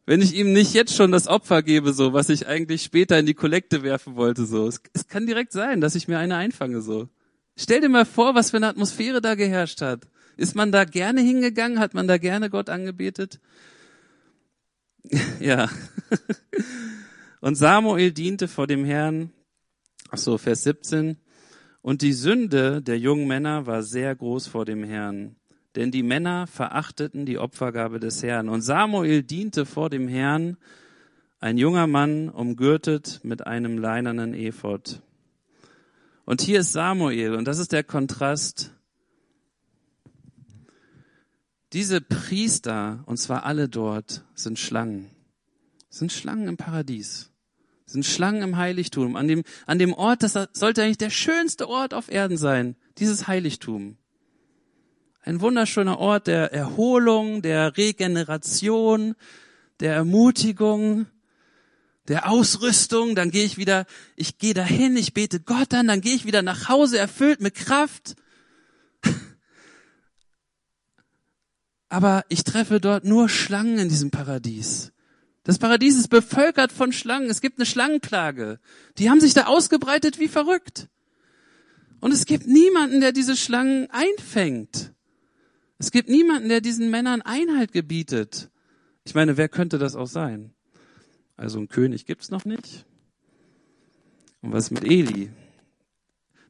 Wenn 0.06 0.22
ich 0.22 0.36
ihm 0.36 0.52
nicht 0.52 0.72
jetzt 0.72 0.94
schon 0.94 1.10
das 1.10 1.26
Opfer 1.26 1.64
gebe, 1.64 1.92
so, 1.92 2.12
was 2.12 2.28
ich 2.28 2.46
eigentlich 2.46 2.84
später 2.84 3.18
in 3.18 3.26
die 3.26 3.34
Kollekte 3.34 3.82
werfen 3.82 4.14
wollte, 4.14 4.46
so. 4.46 4.68
Es, 4.68 4.80
es 4.92 5.08
kann 5.08 5.26
direkt 5.26 5.50
sein, 5.50 5.80
dass 5.80 5.96
ich 5.96 6.06
mir 6.06 6.20
eine 6.20 6.36
einfange, 6.36 6.82
so. 6.82 7.08
Stell 7.56 7.80
dir 7.80 7.88
mal 7.88 8.06
vor, 8.06 8.36
was 8.36 8.52
für 8.52 8.58
eine 8.58 8.68
Atmosphäre 8.68 9.20
da 9.20 9.34
geherrscht 9.34 9.82
hat. 9.82 10.06
Ist 10.36 10.54
man 10.54 10.72
da 10.72 10.84
gerne 10.84 11.20
hingegangen? 11.20 11.78
Hat 11.78 11.94
man 11.94 12.08
da 12.08 12.18
gerne 12.18 12.50
Gott 12.50 12.68
angebetet? 12.68 13.40
ja. 15.40 15.68
Und 17.40 17.56
Samuel 17.56 18.12
diente 18.12 18.48
vor 18.48 18.66
dem 18.66 18.84
Herrn, 18.84 19.32
ach 20.10 20.18
so, 20.18 20.38
Vers 20.38 20.64
17. 20.64 21.16
Und 21.82 22.02
die 22.02 22.12
Sünde 22.12 22.82
der 22.82 22.98
jungen 22.98 23.26
Männer 23.26 23.66
war 23.66 23.82
sehr 23.82 24.14
groß 24.14 24.46
vor 24.46 24.64
dem 24.64 24.84
Herrn 24.84 25.36
denn 25.76 25.90
die 25.90 26.02
Männer 26.02 26.46
verachteten 26.46 27.26
die 27.26 27.38
Opfergabe 27.38 28.00
des 28.00 28.22
Herrn. 28.22 28.48
Und 28.48 28.62
Samuel 28.62 29.22
diente 29.22 29.66
vor 29.66 29.90
dem 29.90 30.08
Herrn, 30.08 30.56
ein 31.38 31.56
junger 31.56 31.86
Mann, 31.86 32.28
umgürtet 32.28 33.20
mit 33.22 33.46
einem 33.46 33.78
leinernen 33.78 34.34
Ephod. 34.34 35.00
Und 36.24 36.42
hier 36.42 36.60
ist 36.60 36.72
Samuel, 36.72 37.34
und 37.34 37.46
das 37.46 37.58
ist 37.58 37.72
der 37.72 37.84
Kontrast. 37.84 38.72
Diese 41.72 42.00
Priester, 42.00 43.02
und 43.06 43.18
zwar 43.18 43.44
alle 43.44 43.68
dort, 43.68 44.24
sind 44.34 44.58
Schlangen. 44.58 45.10
Sind 45.88 46.12
Schlangen 46.12 46.48
im 46.48 46.56
Paradies. 46.56 47.30
Sind 47.86 48.04
Schlangen 48.04 48.42
im 48.42 48.56
Heiligtum. 48.56 49.16
An 49.16 49.28
dem, 49.28 49.44
an 49.66 49.78
dem 49.78 49.92
Ort, 49.92 50.22
das 50.22 50.36
sollte 50.52 50.82
eigentlich 50.82 50.98
der 50.98 51.10
schönste 51.10 51.68
Ort 51.68 51.94
auf 51.94 52.10
Erden 52.10 52.36
sein. 52.36 52.76
Dieses 52.98 53.28
Heiligtum. 53.28 53.96
Ein 55.22 55.40
wunderschöner 55.40 55.98
Ort 55.98 56.26
der 56.26 56.52
Erholung, 56.52 57.42
der 57.42 57.76
Regeneration, 57.76 59.14
der 59.78 59.94
Ermutigung, 59.94 61.06
der 62.08 62.28
Ausrüstung. 62.30 63.14
Dann 63.14 63.30
gehe 63.30 63.44
ich 63.44 63.58
wieder, 63.58 63.86
ich 64.16 64.38
gehe 64.38 64.54
dahin, 64.54 64.96
ich 64.96 65.14
bete 65.14 65.38
Gott 65.40 65.72
an, 65.74 65.86
dann 65.88 66.00
gehe 66.00 66.14
ich 66.14 66.24
wieder 66.24 66.42
nach 66.42 66.68
Hause 66.68 66.98
erfüllt 66.98 67.40
mit 67.40 67.54
Kraft. 67.54 68.16
Aber 71.90 72.24
ich 72.28 72.44
treffe 72.44 72.80
dort 72.80 73.04
nur 73.04 73.28
Schlangen 73.28 73.78
in 73.78 73.88
diesem 73.88 74.10
Paradies. 74.10 74.92
Das 75.42 75.58
Paradies 75.58 75.96
ist 75.98 76.08
bevölkert 76.08 76.70
von 76.70 76.92
Schlangen. 76.92 77.28
Es 77.28 77.40
gibt 77.40 77.58
eine 77.58 77.66
Schlangenplage. 77.66 78.60
Die 78.98 79.10
haben 79.10 79.20
sich 79.20 79.34
da 79.34 79.46
ausgebreitet 79.46 80.20
wie 80.20 80.28
verrückt. 80.28 80.88
Und 82.00 82.12
es 82.12 82.26
gibt 82.26 82.46
niemanden, 82.46 83.00
der 83.00 83.10
diese 83.10 83.36
Schlangen 83.36 83.88
einfängt. 83.90 84.94
Es 85.78 85.90
gibt 85.90 86.08
niemanden, 86.08 86.48
der 86.48 86.60
diesen 86.60 86.90
Männern 86.90 87.22
Einhalt 87.22 87.72
gebietet. 87.72 88.50
Ich 89.04 89.14
meine, 89.14 89.36
wer 89.36 89.48
könnte 89.48 89.78
das 89.78 89.96
auch 89.96 90.06
sein? 90.06 90.54
Also 91.36 91.58
ein 91.58 91.68
König 91.68 92.06
gibt's 92.06 92.30
noch 92.30 92.44
nicht. 92.44 92.86
Und 94.42 94.52
was 94.52 94.70
mit 94.70 94.84
Eli? 94.84 95.30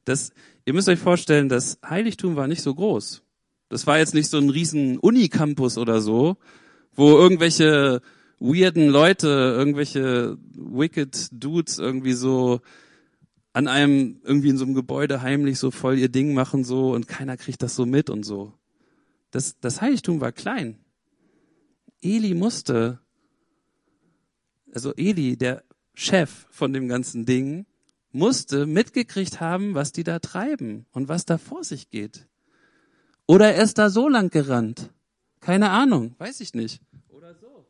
Das, 0.04 0.32
ihr 0.66 0.74
müsst 0.74 0.88
euch 0.88 0.98
vorstellen, 0.98 1.48
das 1.48 1.78
Heiligtum 1.88 2.36
war 2.36 2.46
nicht 2.46 2.62
so 2.62 2.74
groß. 2.74 3.22
Das 3.70 3.86
war 3.86 3.98
jetzt 3.98 4.14
nicht 4.14 4.28
so 4.28 4.36
ein 4.36 4.50
riesen 4.50 4.98
Unicampus 4.98 5.78
oder 5.78 6.00
so, 6.00 6.36
wo 6.94 7.16
irgendwelche 7.16 8.02
weirden 8.40 8.88
Leute, 8.88 9.28
irgendwelche 9.28 10.36
wicked 10.52 11.28
Dudes 11.30 11.78
irgendwie 11.78 12.14
so 12.14 12.60
an 13.52 13.68
einem, 13.68 14.20
irgendwie 14.24 14.48
in 14.48 14.58
so 14.58 14.64
einem 14.64 14.74
Gebäude 14.74 15.22
heimlich 15.22 15.58
so 15.58 15.70
voll 15.70 15.98
ihr 15.98 16.08
Ding 16.08 16.34
machen 16.34 16.64
so 16.64 16.92
und 16.92 17.06
keiner 17.06 17.36
kriegt 17.36 17.62
das 17.62 17.76
so 17.76 17.86
mit 17.86 18.10
und 18.10 18.24
so. 18.24 18.52
Das, 19.30 19.60
das 19.60 19.80
Heiligtum 19.80 20.20
war 20.20 20.32
klein. 20.32 20.78
Eli 22.02 22.34
musste, 22.34 22.98
also 24.72 24.92
Eli, 24.96 25.36
der 25.36 25.62
Chef 25.94 26.46
von 26.50 26.72
dem 26.72 26.88
ganzen 26.88 27.24
Ding, 27.24 27.66
musste 28.10 28.66
mitgekriegt 28.66 29.40
haben, 29.40 29.74
was 29.74 29.92
die 29.92 30.02
da 30.02 30.18
treiben 30.18 30.86
und 30.90 31.08
was 31.08 31.24
da 31.24 31.38
vor 31.38 31.62
sich 31.62 31.90
geht. 31.90 32.26
Oder 33.30 33.54
er 33.54 33.62
ist 33.62 33.78
da 33.78 33.90
so 33.90 34.08
lang 34.08 34.30
gerannt. 34.30 34.90
Keine 35.38 35.70
Ahnung, 35.70 36.16
weiß 36.18 36.40
ich 36.40 36.52
nicht. 36.52 36.82
Oder 37.10 37.32
so. 37.36 37.64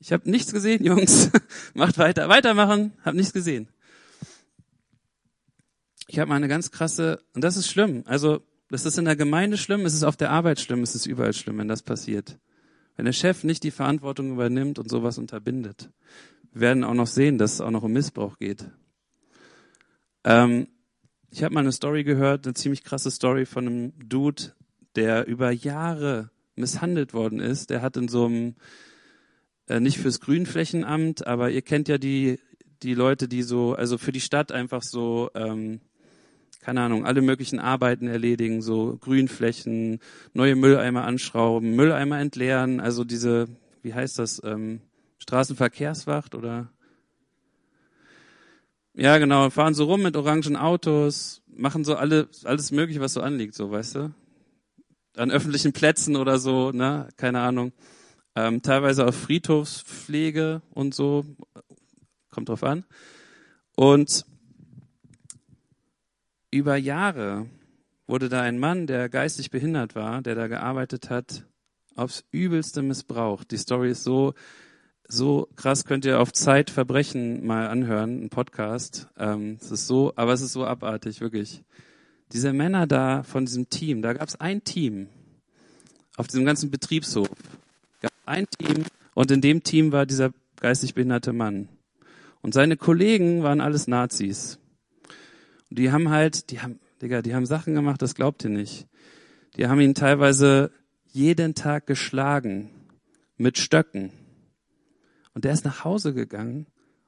Ich 0.00 0.12
habe 0.12 0.28
nichts 0.30 0.52
gesehen, 0.52 0.84
Jungs. 0.90 1.30
Macht 1.72 1.96
weiter, 1.96 2.28
weitermachen. 2.28 2.92
Hab 3.06 3.14
nichts 3.14 3.32
gesehen. 3.32 3.68
ich 6.08 6.18
habe 6.18 6.28
mal 6.28 6.36
eine 6.36 6.48
ganz 6.48 6.72
krasse, 6.72 7.22
und 7.34 7.42
das 7.42 7.56
ist 7.56 7.70
schlimm. 7.70 8.02
Also, 8.04 8.42
das 8.68 8.84
ist 8.84 8.98
in 8.98 9.06
der 9.06 9.16
Gemeinde 9.16 9.56
schlimm, 9.56 9.86
es 9.86 9.94
ist 9.94 10.04
auf 10.04 10.18
der 10.18 10.30
Arbeit 10.30 10.60
schlimm, 10.60 10.82
es 10.82 10.94
ist 10.94 11.06
überall 11.06 11.32
schlimm, 11.32 11.56
wenn 11.56 11.68
das 11.68 11.80
passiert. 11.80 12.36
Wenn 12.96 13.06
der 13.06 13.12
Chef 13.12 13.44
nicht 13.44 13.62
die 13.62 13.70
Verantwortung 13.70 14.32
übernimmt 14.32 14.78
und 14.78 14.90
sowas 14.90 15.16
unterbindet. 15.16 15.88
Wir 16.52 16.60
werden 16.60 16.84
auch 16.84 16.92
noch 16.92 17.06
sehen, 17.06 17.38
dass 17.38 17.54
es 17.54 17.60
auch 17.62 17.70
noch 17.70 17.84
um 17.84 17.94
Missbrauch 17.94 18.38
geht. 18.38 18.68
Ähm, 20.22 20.66
ich 21.34 21.42
habe 21.42 21.52
mal 21.52 21.60
eine 21.60 21.72
Story 21.72 22.04
gehört, 22.04 22.46
eine 22.46 22.54
ziemlich 22.54 22.84
krasse 22.84 23.10
Story 23.10 23.44
von 23.44 23.66
einem 23.66 23.92
Dude, 23.98 24.52
der 24.94 25.26
über 25.26 25.50
Jahre 25.50 26.30
misshandelt 26.54 27.12
worden 27.12 27.40
ist. 27.40 27.70
Der 27.70 27.82
hat 27.82 27.96
in 27.96 28.06
so 28.06 28.26
einem, 28.26 28.54
äh, 29.66 29.80
nicht 29.80 29.98
fürs 29.98 30.20
Grünflächenamt, 30.20 31.26
aber 31.26 31.50
ihr 31.50 31.62
kennt 31.62 31.88
ja 31.88 31.98
die, 31.98 32.38
die 32.84 32.94
Leute, 32.94 33.26
die 33.26 33.42
so, 33.42 33.74
also 33.74 33.98
für 33.98 34.12
die 34.12 34.20
Stadt 34.20 34.52
einfach 34.52 34.82
so, 34.82 35.28
ähm, 35.34 35.80
keine 36.60 36.82
Ahnung, 36.82 37.04
alle 37.04 37.20
möglichen 37.20 37.58
Arbeiten 37.58 38.06
erledigen, 38.06 38.62
so 38.62 38.96
Grünflächen, 39.00 39.98
neue 40.34 40.54
Mülleimer 40.54 41.04
anschrauben, 41.04 41.74
Mülleimer 41.74 42.20
entleeren, 42.20 42.78
also 42.78 43.02
diese, 43.02 43.48
wie 43.82 43.92
heißt 43.92 44.20
das, 44.20 44.40
ähm, 44.44 44.82
Straßenverkehrswacht 45.18 46.36
oder? 46.36 46.70
Ja, 48.96 49.18
genau, 49.18 49.50
fahren 49.50 49.74
so 49.74 49.86
rum 49.86 50.02
mit 50.02 50.16
orangen 50.16 50.54
Autos, 50.54 51.42
machen 51.48 51.82
so 51.84 51.96
alle, 51.96 52.28
alles 52.44 52.70
mögliche, 52.70 53.00
was 53.00 53.14
so 53.14 53.22
anliegt, 53.22 53.56
so, 53.56 53.72
weißt 53.72 53.96
du? 53.96 54.14
An 55.16 55.32
öffentlichen 55.32 55.72
Plätzen 55.72 56.14
oder 56.14 56.38
so, 56.38 56.70
ne, 56.70 57.08
keine 57.16 57.40
Ahnung. 57.40 57.72
Ähm, 58.36 58.62
teilweise 58.62 59.04
auf 59.04 59.16
Friedhofspflege 59.16 60.62
und 60.70 60.94
so, 60.94 61.24
kommt 62.30 62.48
drauf 62.48 62.62
an. 62.62 62.84
Und 63.74 64.24
über 66.52 66.76
Jahre 66.76 67.46
wurde 68.06 68.28
da 68.28 68.42
ein 68.42 68.60
Mann, 68.60 68.86
der 68.86 69.08
geistig 69.08 69.50
behindert 69.50 69.96
war, 69.96 70.22
der 70.22 70.36
da 70.36 70.46
gearbeitet 70.46 71.10
hat, 71.10 71.44
aufs 71.96 72.24
übelste 72.30 72.80
missbraucht. 72.80 73.50
Die 73.50 73.56
Story 73.56 73.90
ist 73.90 74.04
so, 74.04 74.34
so 75.08 75.48
krass, 75.56 75.84
könnt 75.84 76.04
ihr 76.04 76.20
auf 76.20 76.32
Zeitverbrechen 76.32 77.46
mal 77.46 77.68
anhören, 77.68 78.24
ein 78.24 78.30
Podcast. 78.30 79.08
Ähm, 79.18 79.58
es 79.60 79.70
ist 79.70 79.86
so, 79.86 80.12
aber 80.16 80.32
es 80.32 80.40
ist 80.40 80.52
so 80.52 80.64
abartig, 80.64 81.20
wirklich. 81.20 81.62
Diese 82.32 82.52
Männer 82.52 82.86
da 82.86 83.22
von 83.22 83.44
diesem 83.44 83.68
Team, 83.68 84.02
da 84.02 84.12
gab 84.12 84.28
es 84.28 84.40
ein 84.40 84.64
Team 84.64 85.08
auf 86.16 86.26
diesem 86.26 86.44
ganzen 86.44 86.70
Betriebshof. 86.70 87.28
Gab 88.00 88.12
ein 88.26 88.46
Team 88.58 88.84
und 89.14 89.30
in 89.30 89.40
dem 89.40 89.62
Team 89.62 89.92
war 89.92 90.06
dieser 90.06 90.32
geistig 90.60 90.94
behinderte 90.94 91.32
Mann. 91.32 91.68
Und 92.40 92.54
seine 92.54 92.76
Kollegen 92.76 93.42
waren 93.42 93.60
alles 93.60 93.86
Nazis. 93.86 94.58
Und 95.70 95.78
die 95.78 95.92
haben 95.92 96.10
halt, 96.10 96.50
die 96.50 96.60
haben, 96.60 96.80
Digga, 97.00 97.22
die 97.22 97.34
haben 97.34 97.46
Sachen 97.46 97.74
gemacht, 97.74 98.02
das 98.02 98.14
glaubt 98.14 98.44
ihr 98.44 98.50
nicht. 98.50 98.86
Die 99.56 99.66
haben 99.66 99.80
ihn 99.80 99.94
teilweise 99.94 100.70
jeden 101.12 101.54
Tag 101.54 101.86
geschlagen 101.86 102.70
mit 103.36 103.58
Stöcken. 103.58 104.12
Und 105.34 105.44
der 105.44 105.52
ist 105.52 105.64
nach 105.64 105.84
Hause 105.84 106.14
gegangen 106.14 106.66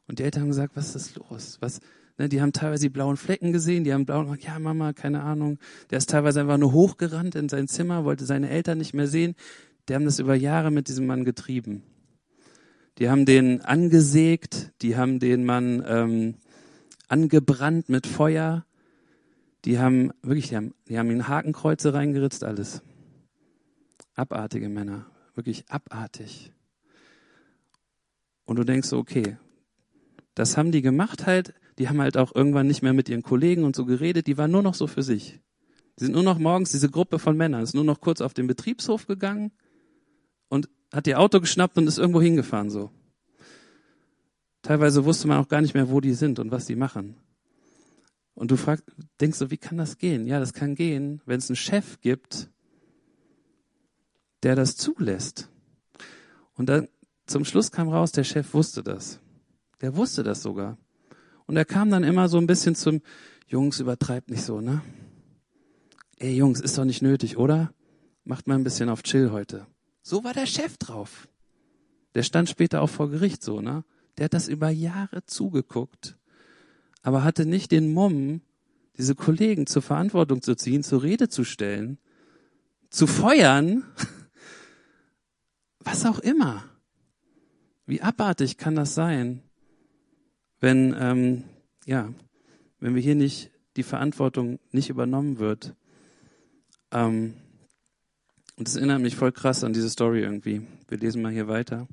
und 0.08 0.18
die 0.18 0.24
Eltern 0.24 0.42
haben 0.42 0.48
gesagt, 0.48 0.76
was 0.76 0.94
ist 0.94 1.16
los? 1.16 1.58
Was, 1.60 1.80
ne, 2.18 2.28
die 2.28 2.40
haben 2.40 2.52
teilweise 2.52 2.82
die 2.82 2.90
blauen 2.90 3.16
Flecken 3.16 3.52
gesehen, 3.52 3.84
die 3.84 3.92
haben 3.92 4.04
blauen, 4.04 4.36
ja 4.40 4.58
Mama, 4.58 4.92
keine 4.92 5.22
Ahnung. 5.22 5.58
Der 5.90 5.98
ist 5.98 6.10
teilweise 6.10 6.40
einfach 6.40 6.58
nur 6.58 6.72
hochgerannt 6.72 7.34
in 7.34 7.48
sein 7.48 7.68
Zimmer, 7.68 8.04
wollte 8.04 8.24
seine 8.24 8.50
Eltern 8.50 8.78
nicht 8.78 8.94
mehr 8.94 9.06
sehen. 9.06 9.34
Die 9.88 9.94
haben 9.94 10.04
das 10.04 10.18
über 10.18 10.34
Jahre 10.34 10.70
mit 10.70 10.88
diesem 10.88 11.06
Mann 11.06 11.24
getrieben. 11.24 11.82
Die 12.98 13.10
haben 13.10 13.26
den 13.26 13.60
angesägt, 13.60 14.72
die 14.82 14.96
haben 14.96 15.20
den 15.20 15.44
Mann 15.44 15.84
ähm, 15.86 16.34
angebrannt 17.08 17.88
mit 17.88 18.06
Feuer. 18.06 18.64
Die 19.64 19.78
haben 19.78 20.12
wirklich, 20.22 20.48
die 20.48 20.56
haben, 20.56 20.74
die 20.88 20.98
haben 20.98 21.10
ihn 21.10 21.28
Hakenkreuze 21.28 21.92
reingeritzt, 21.92 22.42
alles. 22.42 22.82
Abartige 24.14 24.68
Männer, 24.68 25.06
wirklich 25.34 25.64
abartig. 25.68 26.52
Und 28.46 28.56
du 28.56 28.64
denkst 28.64 28.88
so, 28.88 28.98
okay, 28.98 29.36
das 30.34 30.56
haben 30.56 30.72
die 30.72 30.82
gemacht 30.82 31.26
halt, 31.26 31.52
die 31.78 31.88
haben 31.88 32.00
halt 32.00 32.16
auch 32.16 32.34
irgendwann 32.34 32.66
nicht 32.66 32.82
mehr 32.82 32.92
mit 32.92 33.08
ihren 33.08 33.22
Kollegen 33.22 33.64
und 33.64 33.76
so 33.76 33.84
geredet, 33.84 34.26
die 34.26 34.38
waren 34.38 34.50
nur 34.50 34.62
noch 34.62 34.74
so 34.74 34.86
für 34.86 35.02
sich. 35.02 35.40
Die 35.98 36.04
sind 36.04 36.12
nur 36.12 36.22
noch 36.22 36.38
morgens, 36.38 36.72
diese 36.72 36.90
Gruppe 36.90 37.18
von 37.18 37.36
Männern, 37.36 37.62
ist 37.62 37.74
nur 37.74 37.84
noch 37.84 38.00
kurz 38.00 38.20
auf 38.20 38.34
den 38.34 38.46
Betriebshof 38.46 39.06
gegangen 39.06 39.52
und 40.48 40.68
hat 40.92 41.06
ihr 41.06 41.20
Auto 41.20 41.40
geschnappt 41.40 41.76
und 41.76 41.86
ist 41.86 41.98
irgendwo 41.98 42.22
hingefahren 42.22 42.70
so. 42.70 42.90
Teilweise 44.62 45.04
wusste 45.04 45.28
man 45.28 45.38
auch 45.38 45.48
gar 45.48 45.60
nicht 45.60 45.74
mehr, 45.74 45.90
wo 45.90 46.00
die 46.00 46.14
sind 46.14 46.38
und 46.38 46.50
was 46.50 46.66
die 46.66 46.76
machen. 46.76 47.16
Und 48.34 48.50
du 48.50 48.56
fragst, 48.56 48.84
denkst 49.20 49.38
so, 49.38 49.50
wie 49.50 49.56
kann 49.56 49.78
das 49.78 49.96
gehen? 49.96 50.26
Ja, 50.26 50.38
das 50.38 50.52
kann 50.52 50.74
gehen, 50.74 51.22
wenn 51.24 51.38
es 51.38 51.48
einen 51.48 51.56
Chef 51.56 52.00
gibt, 52.00 52.50
der 54.42 54.54
das 54.54 54.76
zulässt. 54.76 55.48
Und 56.54 56.68
dann 56.68 56.88
zum 57.26 57.44
Schluss 57.44 57.72
kam 57.72 57.88
raus, 57.88 58.12
der 58.12 58.24
Chef 58.24 58.54
wusste 58.54 58.82
das. 58.82 59.20
Der 59.80 59.96
wusste 59.96 60.22
das 60.22 60.42
sogar. 60.42 60.78
Und 61.46 61.56
er 61.56 61.64
kam 61.64 61.90
dann 61.90 62.04
immer 62.04 62.28
so 62.28 62.38
ein 62.38 62.46
bisschen 62.46 62.74
zum, 62.74 63.02
Jungs, 63.46 63.80
übertreibt 63.80 64.30
nicht 64.30 64.42
so, 64.42 64.60
ne? 64.60 64.82
Ey, 66.18 66.34
Jungs, 66.34 66.60
ist 66.60 66.78
doch 66.78 66.84
nicht 66.84 67.02
nötig, 67.02 67.36
oder? 67.36 67.72
Macht 68.24 68.46
mal 68.46 68.54
ein 68.54 68.64
bisschen 68.64 68.88
auf 68.88 69.02
Chill 69.02 69.30
heute. 69.30 69.66
So 70.02 70.24
war 70.24 70.32
der 70.32 70.46
Chef 70.46 70.76
drauf. 70.78 71.28
Der 72.14 72.22
stand 72.22 72.48
später 72.48 72.80
auch 72.80 72.90
vor 72.90 73.10
Gericht 73.10 73.42
so, 73.42 73.60
ne? 73.60 73.84
Der 74.16 74.24
hat 74.24 74.34
das 74.34 74.48
über 74.48 74.70
Jahre 74.70 75.26
zugeguckt, 75.26 76.16
aber 77.02 77.22
hatte 77.22 77.44
nicht 77.44 77.70
den 77.70 77.92
Mumm, 77.92 78.40
diese 78.96 79.14
Kollegen 79.14 79.66
zur 79.66 79.82
Verantwortung 79.82 80.40
zu 80.40 80.56
ziehen, 80.56 80.82
zur 80.82 81.02
Rede 81.02 81.28
zu 81.28 81.44
stellen, 81.44 81.98
zu 82.88 83.06
feuern, 83.06 83.84
was 85.80 86.06
auch 86.06 86.18
immer. 86.20 86.64
Wie 87.86 88.02
abartig 88.02 88.56
kann 88.58 88.74
das 88.74 88.94
sein, 88.94 89.42
wenn 90.60 90.94
ähm, 90.98 91.44
ja, 91.84 92.12
wenn 92.80 92.94
wir 92.94 93.02
hier 93.02 93.14
nicht 93.14 93.50
die 93.76 93.84
Verantwortung 93.84 94.58
nicht 94.72 94.90
übernommen 94.90 95.38
wird? 95.38 95.74
Ähm, 96.90 97.34
und 98.56 98.66
das 98.66 98.76
erinnert 98.76 99.02
mich 99.02 99.14
voll 99.14 99.32
krass 99.32 99.64
an 99.64 99.72
diese 99.72 99.90
Story 99.90 100.20
irgendwie. 100.20 100.66
Wir 100.88 100.98
lesen 100.98 101.22
mal 101.22 101.32
hier 101.32 101.46
weiter. 101.46 101.86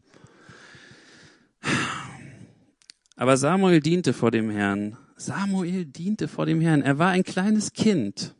Aber 3.15 3.37
Samuel 3.37 3.79
diente 3.79 4.13
vor 4.13 4.31
dem 4.31 4.49
Herrn. 4.49 4.97
Samuel 5.15 5.85
diente 5.85 6.27
vor 6.27 6.45
dem 6.45 6.61
Herrn. 6.61 6.81
Er 6.81 6.97
war 6.97 7.09
ein 7.09 7.23
kleines 7.23 7.73
Kind. 7.73 8.35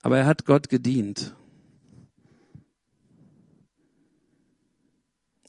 Aber 0.00 0.18
er 0.18 0.26
hat 0.26 0.46
Gott 0.46 0.68
gedient. 0.68 1.34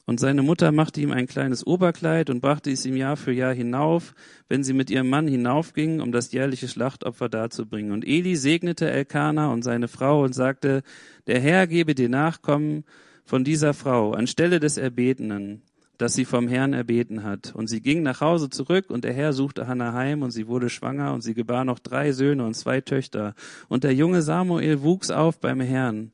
Und 0.08 0.18
seine 0.20 0.42
Mutter 0.42 0.72
machte 0.72 1.02
ihm 1.02 1.12
ein 1.12 1.26
kleines 1.26 1.66
Oberkleid 1.66 2.30
und 2.30 2.40
brachte 2.40 2.70
es 2.70 2.86
ihm 2.86 2.96
Jahr 2.96 3.18
für 3.18 3.30
Jahr 3.30 3.52
hinauf, 3.52 4.14
wenn 4.48 4.64
sie 4.64 4.72
mit 4.72 4.88
ihrem 4.88 5.10
Mann 5.10 5.28
hinaufging, 5.28 6.00
um 6.00 6.12
das 6.12 6.32
jährliche 6.32 6.66
Schlachtopfer 6.66 7.28
darzubringen. 7.28 7.92
Und 7.92 8.06
Eli 8.06 8.34
segnete 8.34 8.90
Elkanah 8.90 9.52
und 9.52 9.64
seine 9.64 9.86
Frau 9.86 10.24
und 10.24 10.34
sagte, 10.34 10.82
der 11.26 11.40
Herr 11.40 11.66
gebe 11.66 11.94
dir 11.94 12.08
Nachkommen 12.08 12.84
von 13.26 13.44
dieser 13.44 13.74
Frau 13.74 14.12
anstelle 14.12 14.60
des 14.60 14.78
Erbetenen 14.78 15.60
das 15.98 16.14
sie 16.14 16.24
vom 16.24 16.46
Herrn 16.46 16.74
erbeten 16.74 17.24
hat. 17.24 17.56
Und 17.56 17.68
sie 17.68 17.80
ging 17.82 18.04
nach 18.04 18.20
Hause 18.20 18.48
zurück 18.48 18.88
und 18.88 19.02
der 19.02 19.12
Herr 19.12 19.32
suchte 19.32 19.66
Hannah 19.66 19.94
heim 19.94 20.22
und 20.22 20.30
sie 20.30 20.46
wurde 20.46 20.70
schwanger 20.70 21.12
und 21.12 21.22
sie 21.22 21.34
gebar 21.34 21.64
noch 21.64 21.80
drei 21.80 22.12
Söhne 22.12 22.46
und 22.46 22.54
zwei 22.54 22.80
Töchter. 22.80 23.34
Und 23.66 23.82
der 23.82 23.94
junge 23.94 24.22
Samuel 24.22 24.82
wuchs 24.82 25.10
auf 25.10 25.40
beim 25.40 25.60
Herrn. 25.60 26.12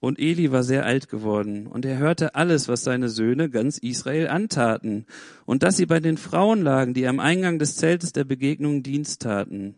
Und 0.00 0.20
Eli 0.20 0.52
war 0.52 0.62
sehr 0.62 0.84
alt 0.84 1.08
geworden, 1.08 1.66
und 1.66 1.84
er 1.84 1.98
hörte 1.98 2.36
alles, 2.36 2.68
was 2.68 2.84
seine 2.84 3.08
Söhne 3.08 3.50
ganz 3.50 3.78
Israel 3.78 4.28
antaten, 4.28 5.06
und 5.44 5.64
dass 5.64 5.76
sie 5.76 5.86
bei 5.86 5.98
den 5.98 6.16
Frauen 6.16 6.62
lagen, 6.62 6.94
die 6.94 7.08
am 7.08 7.18
Eingang 7.18 7.58
des 7.58 7.76
Zeltes 7.76 8.12
der 8.12 8.24
Begegnung 8.24 8.84
Dienst 8.84 9.22
taten. 9.22 9.74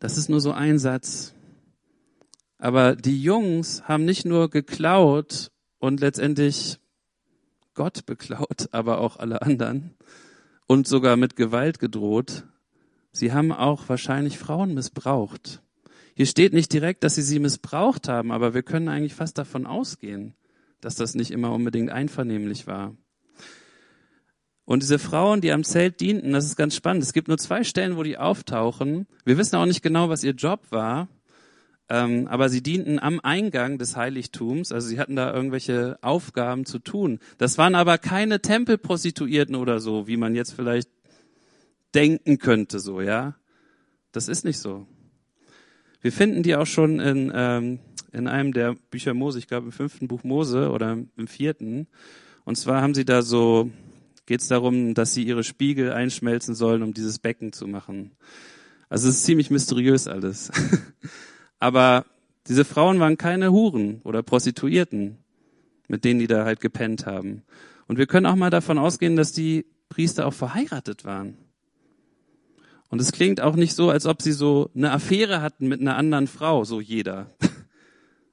Das 0.00 0.18
ist 0.18 0.28
nur 0.28 0.40
so 0.40 0.52
ein 0.52 0.78
Satz. 0.78 1.34
Aber 2.58 2.96
die 2.96 3.22
Jungs 3.22 3.84
haben 3.84 4.04
nicht 4.04 4.24
nur 4.24 4.50
geklaut 4.50 5.52
und 5.78 6.00
letztendlich 6.00 6.80
Gott 7.74 8.04
beklaut, 8.04 8.68
aber 8.72 8.98
auch 8.98 9.16
alle 9.16 9.42
anderen 9.42 9.94
und 10.66 10.88
sogar 10.88 11.16
mit 11.16 11.36
Gewalt 11.36 11.78
gedroht. 11.78 12.44
Sie 13.12 13.32
haben 13.32 13.52
auch 13.52 13.88
wahrscheinlich 13.88 14.38
Frauen 14.38 14.74
missbraucht. 14.74 15.62
Hier 16.18 16.26
steht 16.26 16.52
nicht 16.52 16.72
direkt, 16.72 17.04
dass 17.04 17.14
sie 17.14 17.22
sie 17.22 17.38
missbraucht 17.38 18.08
haben, 18.08 18.32
aber 18.32 18.52
wir 18.52 18.64
können 18.64 18.88
eigentlich 18.88 19.14
fast 19.14 19.38
davon 19.38 19.66
ausgehen, 19.66 20.34
dass 20.80 20.96
das 20.96 21.14
nicht 21.14 21.30
immer 21.30 21.52
unbedingt 21.52 21.90
einvernehmlich 21.90 22.66
war. 22.66 22.96
Und 24.64 24.82
diese 24.82 24.98
Frauen, 24.98 25.40
die 25.40 25.52
am 25.52 25.62
Zelt 25.62 26.00
dienten, 26.00 26.32
das 26.32 26.46
ist 26.46 26.56
ganz 26.56 26.74
spannend. 26.74 27.04
Es 27.04 27.12
gibt 27.12 27.28
nur 27.28 27.38
zwei 27.38 27.62
Stellen, 27.62 27.96
wo 27.96 28.02
die 28.02 28.18
auftauchen. 28.18 29.06
Wir 29.24 29.38
wissen 29.38 29.54
auch 29.54 29.64
nicht 29.64 29.80
genau, 29.80 30.08
was 30.08 30.24
ihr 30.24 30.32
Job 30.32 30.62
war. 30.70 31.06
Ähm, 31.88 32.26
aber 32.26 32.48
sie 32.48 32.64
dienten 32.64 32.98
am 32.98 33.20
Eingang 33.20 33.78
des 33.78 33.94
Heiligtums, 33.96 34.72
also 34.72 34.88
sie 34.88 34.98
hatten 34.98 35.14
da 35.14 35.32
irgendwelche 35.32 36.00
Aufgaben 36.02 36.66
zu 36.66 36.80
tun. 36.80 37.20
Das 37.38 37.58
waren 37.58 37.76
aber 37.76 37.96
keine 37.96 38.42
Tempelprostituierten 38.42 39.54
oder 39.54 39.78
so, 39.78 40.08
wie 40.08 40.16
man 40.16 40.34
jetzt 40.34 40.52
vielleicht 40.52 40.90
denken 41.94 42.38
könnte, 42.38 42.80
so, 42.80 43.00
ja. 43.00 43.36
Das 44.10 44.26
ist 44.26 44.44
nicht 44.44 44.58
so. 44.58 44.88
Wir 46.00 46.12
finden 46.12 46.42
die 46.42 46.54
auch 46.54 46.66
schon 46.66 47.00
in, 47.00 47.32
ähm, 47.34 47.80
in 48.12 48.28
einem 48.28 48.52
der 48.52 48.76
Bücher 48.90 49.14
Mose, 49.14 49.38
ich 49.38 49.48
glaube 49.48 49.66
im 49.66 49.72
fünften 49.72 50.06
Buch 50.06 50.22
Mose 50.22 50.70
oder 50.70 50.98
im 51.16 51.26
vierten. 51.26 51.88
Und 52.44 52.56
zwar 52.56 52.82
haben 52.82 52.94
sie 52.94 53.04
da 53.04 53.22
so, 53.22 53.70
geht 54.26 54.40
es 54.40 54.48
darum, 54.48 54.94
dass 54.94 55.12
sie 55.12 55.24
ihre 55.24 55.42
Spiegel 55.42 55.92
einschmelzen 55.92 56.54
sollen, 56.54 56.82
um 56.82 56.94
dieses 56.94 57.18
Becken 57.18 57.52
zu 57.52 57.66
machen. 57.66 58.12
Also 58.88 59.08
es 59.08 59.16
ist 59.16 59.24
ziemlich 59.24 59.50
mysteriös 59.50 60.06
alles. 60.06 60.50
Aber 61.58 62.06
diese 62.46 62.64
Frauen 62.64 63.00
waren 63.00 63.18
keine 63.18 63.50
Huren 63.50 64.00
oder 64.04 64.22
Prostituierten, 64.22 65.18
mit 65.88 66.04
denen 66.04 66.20
die 66.20 66.26
da 66.26 66.44
halt 66.44 66.60
gepennt 66.60 67.06
haben. 67.06 67.42
Und 67.86 67.98
wir 67.98 68.06
können 68.06 68.26
auch 68.26 68.36
mal 68.36 68.50
davon 68.50 68.78
ausgehen, 68.78 69.16
dass 69.16 69.32
die 69.32 69.66
Priester 69.88 70.26
auch 70.26 70.34
verheiratet 70.34 71.04
waren. 71.04 71.36
Und 72.88 73.00
es 73.00 73.12
klingt 73.12 73.40
auch 73.40 73.56
nicht 73.56 73.74
so, 73.74 73.90
als 73.90 74.06
ob 74.06 74.22
sie 74.22 74.32
so 74.32 74.70
eine 74.74 74.92
Affäre 74.92 75.42
hatten 75.42 75.68
mit 75.68 75.80
einer 75.80 75.96
anderen 75.96 76.26
Frau, 76.26 76.64
so 76.64 76.80
jeder. 76.80 77.34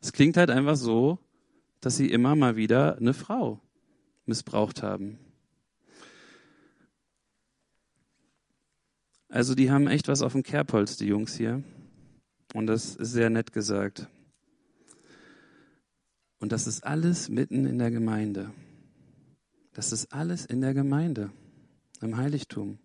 Es 0.02 0.14
klingt 0.14 0.38
halt 0.38 0.52
einfach 0.52 0.76
so, 0.76 1.18
dass 1.82 1.98
sie 1.98 2.12
immer 2.12 2.36
mal 2.36 2.56
wieder 2.56 2.98
eine 2.98 3.16
Frau 3.16 3.60
missbraucht 4.28 4.84
haben. 4.84 5.18
Also 9.30 9.56
die 9.56 9.72
haben 9.72 9.88
echt 9.88 10.08
was 10.08 10.22
auf 10.22 10.34
dem 10.34 10.44
Kerbholz, 10.44 10.98
die 10.98 11.08
Jungs 11.08 11.36
hier. 11.36 11.64
Und 12.54 12.68
das 12.68 12.96
ist 12.96 13.12
sehr 13.14 13.30
nett 13.30 13.52
gesagt. 13.52 14.08
Und 16.40 16.52
das 16.52 16.68
ist 16.68 16.86
alles 16.86 17.28
mitten 17.28 17.66
in 17.66 17.80
der 17.80 17.92
Gemeinde. 17.92 18.52
Das 19.74 19.92
ist 19.92 20.14
alles 20.14 20.46
in 20.46 20.62
der 20.62 20.74
Gemeinde, 20.74 21.32
im 22.02 22.16
Heiligtum. 22.16 22.80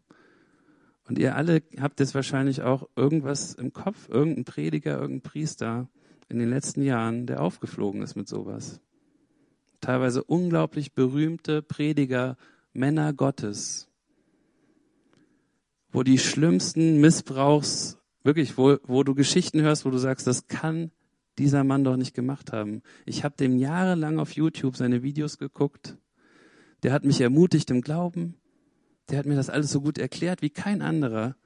Und 1.11 1.19
ihr 1.19 1.35
alle 1.35 1.65
habt 1.81 1.99
jetzt 1.99 2.15
wahrscheinlich 2.15 2.63
auch 2.63 2.89
irgendwas 2.95 3.55
im 3.55 3.73
Kopf, 3.73 4.09
irgendein 4.09 4.45
Prediger, 4.45 4.97
irgendein 5.01 5.23
Priester 5.23 5.89
in 6.29 6.39
den 6.39 6.49
letzten 6.49 6.83
Jahren, 6.83 7.27
der 7.27 7.43
aufgeflogen 7.43 8.01
ist 8.03 8.15
mit 8.15 8.29
sowas. 8.29 8.81
Teilweise 9.81 10.23
unglaublich 10.23 10.93
berühmte 10.93 11.63
Prediger, 11.63 12.37
Männer 12.73 13.13
Gottes, 13.13 13.89
wo 15.91 16.05
die 16.05 16.17
schlimmsten 16.17 17.01
Missbrauchs, 17.01 17.99
wirklich, 18.23 18.57
wo, 18.57 18.77
wo 18.85 19.03
du 19.03 19.17
Geschichten 19.17 19.63
hörst, 19.63 19.85
wo 19.85 19.91
du 19.91 19.99
sagst, 19.99 20.29
das 20.29 20.47
kann 20.47 20.93
dieser 21.39 21.65
Mann 21.65 21.83
doch 21.83 21.97
nicht 21.97 22.15
gemacht 22.15 22.53
haben. 22.53 22.83
Ich 23.05 23.25
habe 23.25 23.35
dem 23.37 23.57
jahrelang 23.57 24.21
auf 24.21 24.31
YouTube 24.31 24.77
seine 24.77 25.03
Videos 25.03 25.39
geguckt. 25.39 25.99
Der 26.85 26.93
hat 26.93 27.05
mich 27.05 27.21
ermutigt 27.21 27.69
im 27.73 27.81
Glauben. 27.81 28.40
Der 29.11 29.19
hat 29.19 29.27
mir 29.27 29.37
das 29.37 29.51
alles 29.51 29.71
so 29.71 29.81
gut 29.81 29.99
erklärt 29.99 30.43
wie 30.43 30.51
kein 30.51 30.83
anderer. 30.83 31.37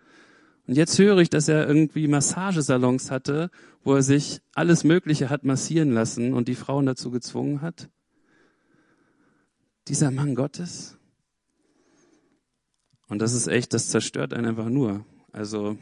Und 0.67 0.77
jetzt 0.77 0.99
höre 0.99 1.19
ich, 1.19 1.29
dass 1.31 1.49
er 1.49 1.67
irgendwie 1.67 2.09
Massagesalons 2.09 3.11
hatte, 3.11 3.51
wo 3.83 3.95
er 3.95 4.03
sich 4.03 4.41
alles 4.55 4.85
Mögliche 4.85 5.29
hat 5.29 5.45
massieren 5.45 5.93
lassen 5.93 6.33
und 6.33 6.49
die 6.49 6.55
Frauen 6.55 6.87
dazu 6.87 7.11
gezwungen 7.11 7.61
hat. 7.61 7.91
Dieser 9.89 10.11
Mann 10.11 10.35
Gottes. 10.35 10.97
Und 13.09 13.19
das 13.21 13.35
ist 13.35 13.47
echt, 13.47 13.75
das 13.75 13.89
zerstört 13.89 14.33
einen 14.33 14.47
einfach 14.47 14.71
nur. 14.71 15.05
Also, 15.33 15.77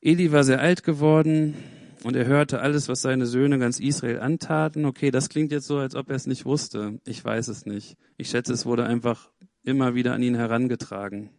Eli 0.00 0.32
war 0.32 0.42
sehr 0.42 0.60
alt 0.60 0.82
geworden 0.82 1.54
und 2.02 2.16
er 2.16 2.26
hörte 2.26 2.60
alles, 2.60 2.88
was 2.88 3.02
seine 3.02 3.26
Söhne 3.26 3.58
ganz 3.58 3.78
Israel 3.78 4.20
antaten. 4.20 4.84
Okay, 4.84 5.12
das 5.12 5.28
klingt 5.28 5.52
jetzt 5.52 5.66
so, 5.66 5.78
als 5.78 5.94
ob 5.94 6.10
er 6.10 6.16
es 6.16 6.26
nicht 6.26 6.44
wusste. 6.44 7.00
Ich 7.04 7.24
weiß 7.24 7.46
es 7.48 7.66
nicht. 7.66 7.96
Ich 8.16 8.30
schätze, 8.30 8.52
es 8.52 8.66
wurde 8.66 8.84
einfach 8.84 9.30
immer 9.66 9.94
wieder 9.94 10.14
an 10.14 10.22
ihn 10.22 10.34
herangetragen. 10.34 11.30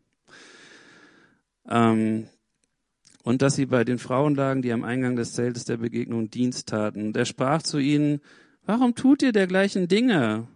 Ähm, 1.69 2.27
und 3.23 3.41
dass 3.41 3.55
sie 3.55 3.65
bei 3.65 3.83
den 3.83 3.99
Frauen 3.99 4.35
lagen, 4.35 4.61
die 4.61 4.71
am 4.71 4.83
Eingang 4.83 5.15
des 5.15 5.33
Zeltes 5.33 5.65
der 5.65 5.77
Begegnung 5.77 6.29
Dienst 6.29 6.69
taten. 6.69 7.07
Und 7.07 7.17
er 7.17 7.25
sprach 7.25 7.61
zu 7.61 7.77
ihnen, 7.77 8.21
warum 8.65 8.95
tut 8.95 9.21
ihr 9.21 9.33
dergleichen 9.33 9.87
Dinge? 9.87 10.47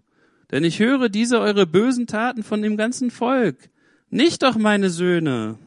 Denn 0.51 0.63
ich 0.63 0.79
höre 0.79 1.09
diese 1.09 1.39
eure 1.39 1.65
bösen 1.65 2.07
Taten 2.07 2.43
von 2.43 2.61
dem 2.61 2.77
ganzen 2.77 3.11
Volk. 3.11 3.57
Nicht 4.09 4.43
doch 4.43 4.57
meine 4.57 4.89
Söhne. 4.89 5.57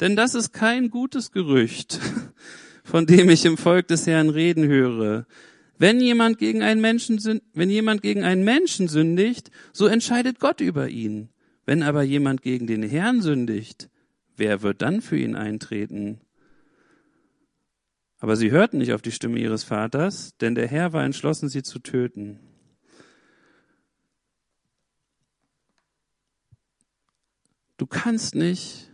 Denn 0.00 0.16
das 0.16 0.34
ist 0.34 0.52
kein 0.52 0.90
gutes 0.90 1.32
Gerücht, 1.32 1.98
von 2.84 3.06
dem 3.06 3.30
ich 3.30 3.44
im 3.44 3.56
Volk 3.56 3.88
des 3.88 4.06
Herrn 4.06 4.30
reden 4.30 4.66
höre. 4.66 5.26
Wenn 5.78 6.00
jemand 6.00 6.38
gegen 6.38 6.62
einen 6.62 6.80
Menschen, 6.80 7.40
wenn 7.54 7.70
jemand 7.70 8.02
gegen 8.02 8.24
einen 8.24 8.44
Menschen 8.44 8.88
sündigt, 8.88 9.50
so 9.72 9.86
entscheidet 9.86 10.40
Gott 10.40 10.60
über 10.60 10.88
ihn. 10.88 11.28
Wenn 11.64 11.82
aber 11.82 12.02
jemand 12.02 12.42
gegen 12.42 12.66
den 12.66 12.82
Herrn 12.82 13.22
sündigt, 13.22 13.88
wer 14.36 14.62
wird 14.62 14.82
dann 14.82 15.00
für 15.00 15.16
ihn 15.16 15.36
eintreten? 15.36 16.20
Aber 18.18 18.34
sie 18.34 18.50
hörten 18.50 18.78
nicht 18.78 18.92
auf 18.92 19.02
die 19.02 19.12
Stimme 19.12 19.38
ihres 19.38 19.62
Vaters, 19.62 20.36
denn 20.38 20.56
der 20.56 20.66
Herr 20.66 20.92
war 20.92 21.04
entschlossen, 21.04 21.48
sie 21.48 21.62
zu 21.62 21.78
töten. 21.78 22.40
Du 27.76 27.86
kannst 27.86 28.34
nicht 28.34 28.90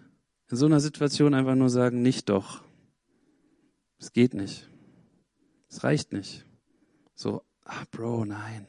in 0.51 0.59
so 0.59 0.66
einer 0.66 0.81
Situation 0.81 1.33
einfach 1.33 1.55
nur 1.55 1.70
sagen, 1.70 2.03
nicht 2.03 2.29
doch. 2.29 2.62
Es 3.99 4.12
geht 4.12 4.35
nicht. 4.35 4.68
Es 5.70 5.83
reicht 5.83 6.12
nicht. 6.12 6.44
So, 7.14 7.42
ah, 7.64 7.85
Bro, 7.90 8.27
nein, 8.27 8.66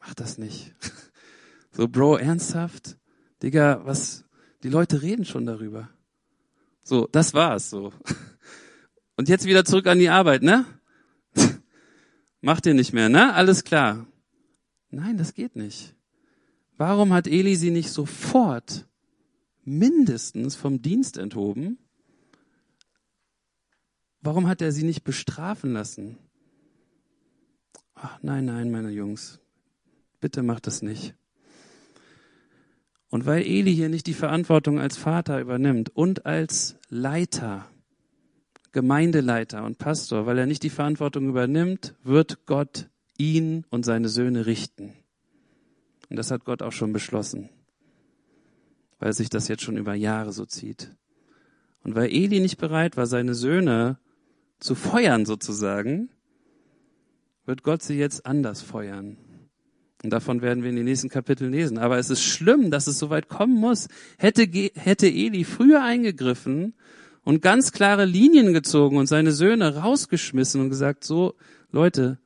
mach 0.00 0.14
das 0.14 0.38
nicht. 0.38 0.74
So, 1.76 1.88
Bro, 1.88 2.18
ernsthaft? 2.18 2.96
Digga, 3.42 3.84
was, 3.84 4.24
die 4.62 4.68
Leute 4.68 5.02
reden 5.02 5.24
schon 5.24 5.44
darüber. 5.44 5.90
So, 6.84 7.08
das 7.10 7.34
war's, 7.34 7.68
so. 7.68 7.92
Und 9.16 9.28
jetzt 9.28 9.44
wieder 9.44 9.64
zurück 9.64 9.88
an 9.88 9.98
die 9.98 10.08
Arbeit, 10.08 10.44
ne? 10.44 10.66
Macht 12.40 12.66
ihr 12.66 12.74
nicht 12.74 12.92
mehr, 12.92 13.08
ne? 13.08 13.34
Alles 13.34 13.64
klar. 13.64 14.06
Nein, 14.90 15.16
das 15.16 15.34
geht 15.34 15.56
nicht. 15.56 15.96
Warum 16.76 17.12
hat 17.12 17.26
Eli 17.26 17.56
sie 17.56 17.70
nicht 17.70 17.90
sofort 17.90 18.86
mindestens 19.64 20.54
vom 20.54 20.80
Dienst 20.80 21.18
enthoben? 21.18 21.78
Warum 24.20 24.46
hat 24.46 24.62
er 24.62 24.70
sie 24.70 24.84
nicht 24.84 25.02
bestrafen 25.02 25.72
lassen? 25.72 26.18
Ach, 27.94 28.18
nein, 28.22 28.44
nein, 28.44 28.70
meine 28.70 28.90
Jungs, 28.90 29.40
bitte 30.20 30.42
macht 30.42 30.66
das 30.66 30.82
nicht. 30.82 31.14
Und 33.10 33.26
weil 33.26 33.42
Eli 33.42 33.72
hier 33.72 33.88
nicht 33.88 34.08
die 34.08 34.14
Verantwortung 34.14 34.80
als 34.80 34.96
Vater 34.96 35.40
übernimmt 35.40 35.90
und 35.90 36.26
als 36.26 36.76
Leiter, 36.88 37.70
Gemeindeleiter 38.72 39.64
und 39.64 39.78
Pastor, 39.78 40.26
weil 40.26 40.38
er 40.38 40.46
nicht 40.46 40.64
die 40.64 40.70
Verantwortung 40.70 41.28
übernimmt, 41.28 41.94
wird 42.02 42.44
Gott 42.44 42.88
ihn 43.16 43.64
und 43.70 43.84
seine 43.84 44.08
Söhne 44.08 44.46
richten. 44.46 44.94
Und 46.10 46.16
das 46.16 46.32
hat 46.32 46.44
Gott 46.44 46.60
auch 46.60 46.72
schon 46.72 46.92
beschlossen, 46.92 47.50
weil 48.98 49.12
sich 49.12 49.30
das 49.30 49.46
jetzt 49.46 49.62
schon 49.62 49.76
über 49.76 49.94
Jahre 49.94 50.32
so 50.32 50.44
zieht. 50.44 50.90
Und 51.84 51.94
weil 51.94 52.10
Eli 52.10 52.40
nicht 52.40 52.58
bereit 52.58 52.96
war, 52.96 53.06
seine 53.06 53.34
Söhne 53.34 53.98
zu 54.58 54.74
feuern 54.74 55.24
sozusagen, 55.26 56.10
wird 57.46 57.62
Gott 57.62 57.82
sie 57.82 57.94
jetzt 57.94 58.26
anders 58.26 58.62
feuern. 58.62 59.16
Und 60.02 60.10
davon 60.10 60.42
werden 60.42 60.62
wir 60.62 60.70
in 60.70 60.76
den 60.76 60.84
nächsten 60.84 61.08
Kapiteln 61.08 61.52
lesen. 61.52 61.78
Aber 61.78 61.98
es 61.98 62.10
ist 62.10 62.22
schlimm, 62.22 62.70
dass 62.70 62.86
es 62.86 62.98
so 62.98 63.08
weit 63.08 63.28
kommen 63.28 63.54
muss. 63.56 63.88
Hätte, 64.18 64.42
hätte 64.74 65.06
Eli 65.06 65.44
früher 65.44 65.82
eingegriffen 65.82 66.74
und 67.22 67.40
ganz 67.40 67.72
klare 67.72 68.04
Linien 68.04 68.52
gezogen 68.52 68.98
und 68.98 69.06
seine 69.06 69.32
Söhne 69.32 69.76
rausgeschmissen 69.76 70.60
und 70.60 70.68
gesagt, 70.68 71.04
so, 71.04 71.36
Leute, 71.70 72.18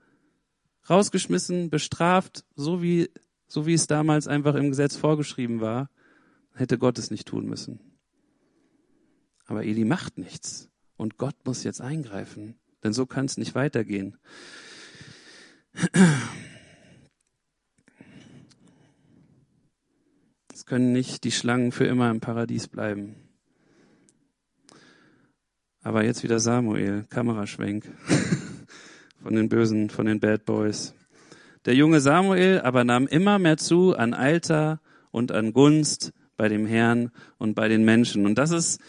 rausgeschmissen, 0.91 1.71
bestraft, 1.71 2.45
so 2.57 2.83
wie, 2.83 3.11
so 3.47 3.67
wie 3.67 3.75
es 3.75 3.87
damals 3.87 4.27
einfach 4.27 4.57
im 4.57 4.71
Gesetz 4.71 4.97
vorgeschrieben 4.97 5.61
war, 5.61 5.89
hätte 6.55 6.79
Gott 6.79 6.99
es 6.99 7.13
nicht 7.13 7.29
tun 7.29 7.47
müssen. 7.47 7.79
Aber 9.47 9.65
Eli 9.65 9.85
macht 9.85 10.19
nichts. 10.19 10.69
Und 10.97 11.17
Gott 11.17 11.37
muss 11.45 11.63
jetzt 11.63 11.81
eingreifen. 11.81 12.57
Denn 12.83 12.93
so 12.93 13.07
kann 13.07 13.27
es 13.27 13.39
nicht 13.39 13.55
weitergehen. 13.55 14.17
Es 20.53 20.67
können 20.67 20.93
nicht 20.93 21.25
die 21.25 21.31
Schlangen 21.31 21.73
für 21.73 21.85
immer 21.85 22.11
im 22.11 22.21
Paradies 22.21 22.69
bleiben. 22.69 23.15
Aber 25.83 26.05
jetzt 26.05 26.23
wieder 26.25 26.41
Samuel, 26.41 27.05
Kameraschwenk 27.09 27.85
von 29.23 29.35
den 29.35 29.49
Bösen, 29.49 29.89
von 29.89 30.07
den 30.07 30.21
Bad 30.21 30.45
Boys. 30.45 30.95
Der 31.65 31.75
junge 31.75 32.01
Samuel 32.01 32.61
aber 32.61 32.85
nahm 32.85 33.07
immer 33.07 33.39
mehr 33.39 33.57
zu 33.57 33.97
an 33.97 34.15
Alter 34.15 34.81
und 35.11 35.33
an 35.33 35.53
Gunst 35.53 36.13
bei 36.37 36.49
dem 36.49 36.67
Herrn 36.67 37.11
und 37.39 37.55
bei 37.55 37.69
den 37.69 37.85
Menschen. 37.85 38.27
Und 38.27 38.37
das 38.37 38.51
ist 38.51 38.81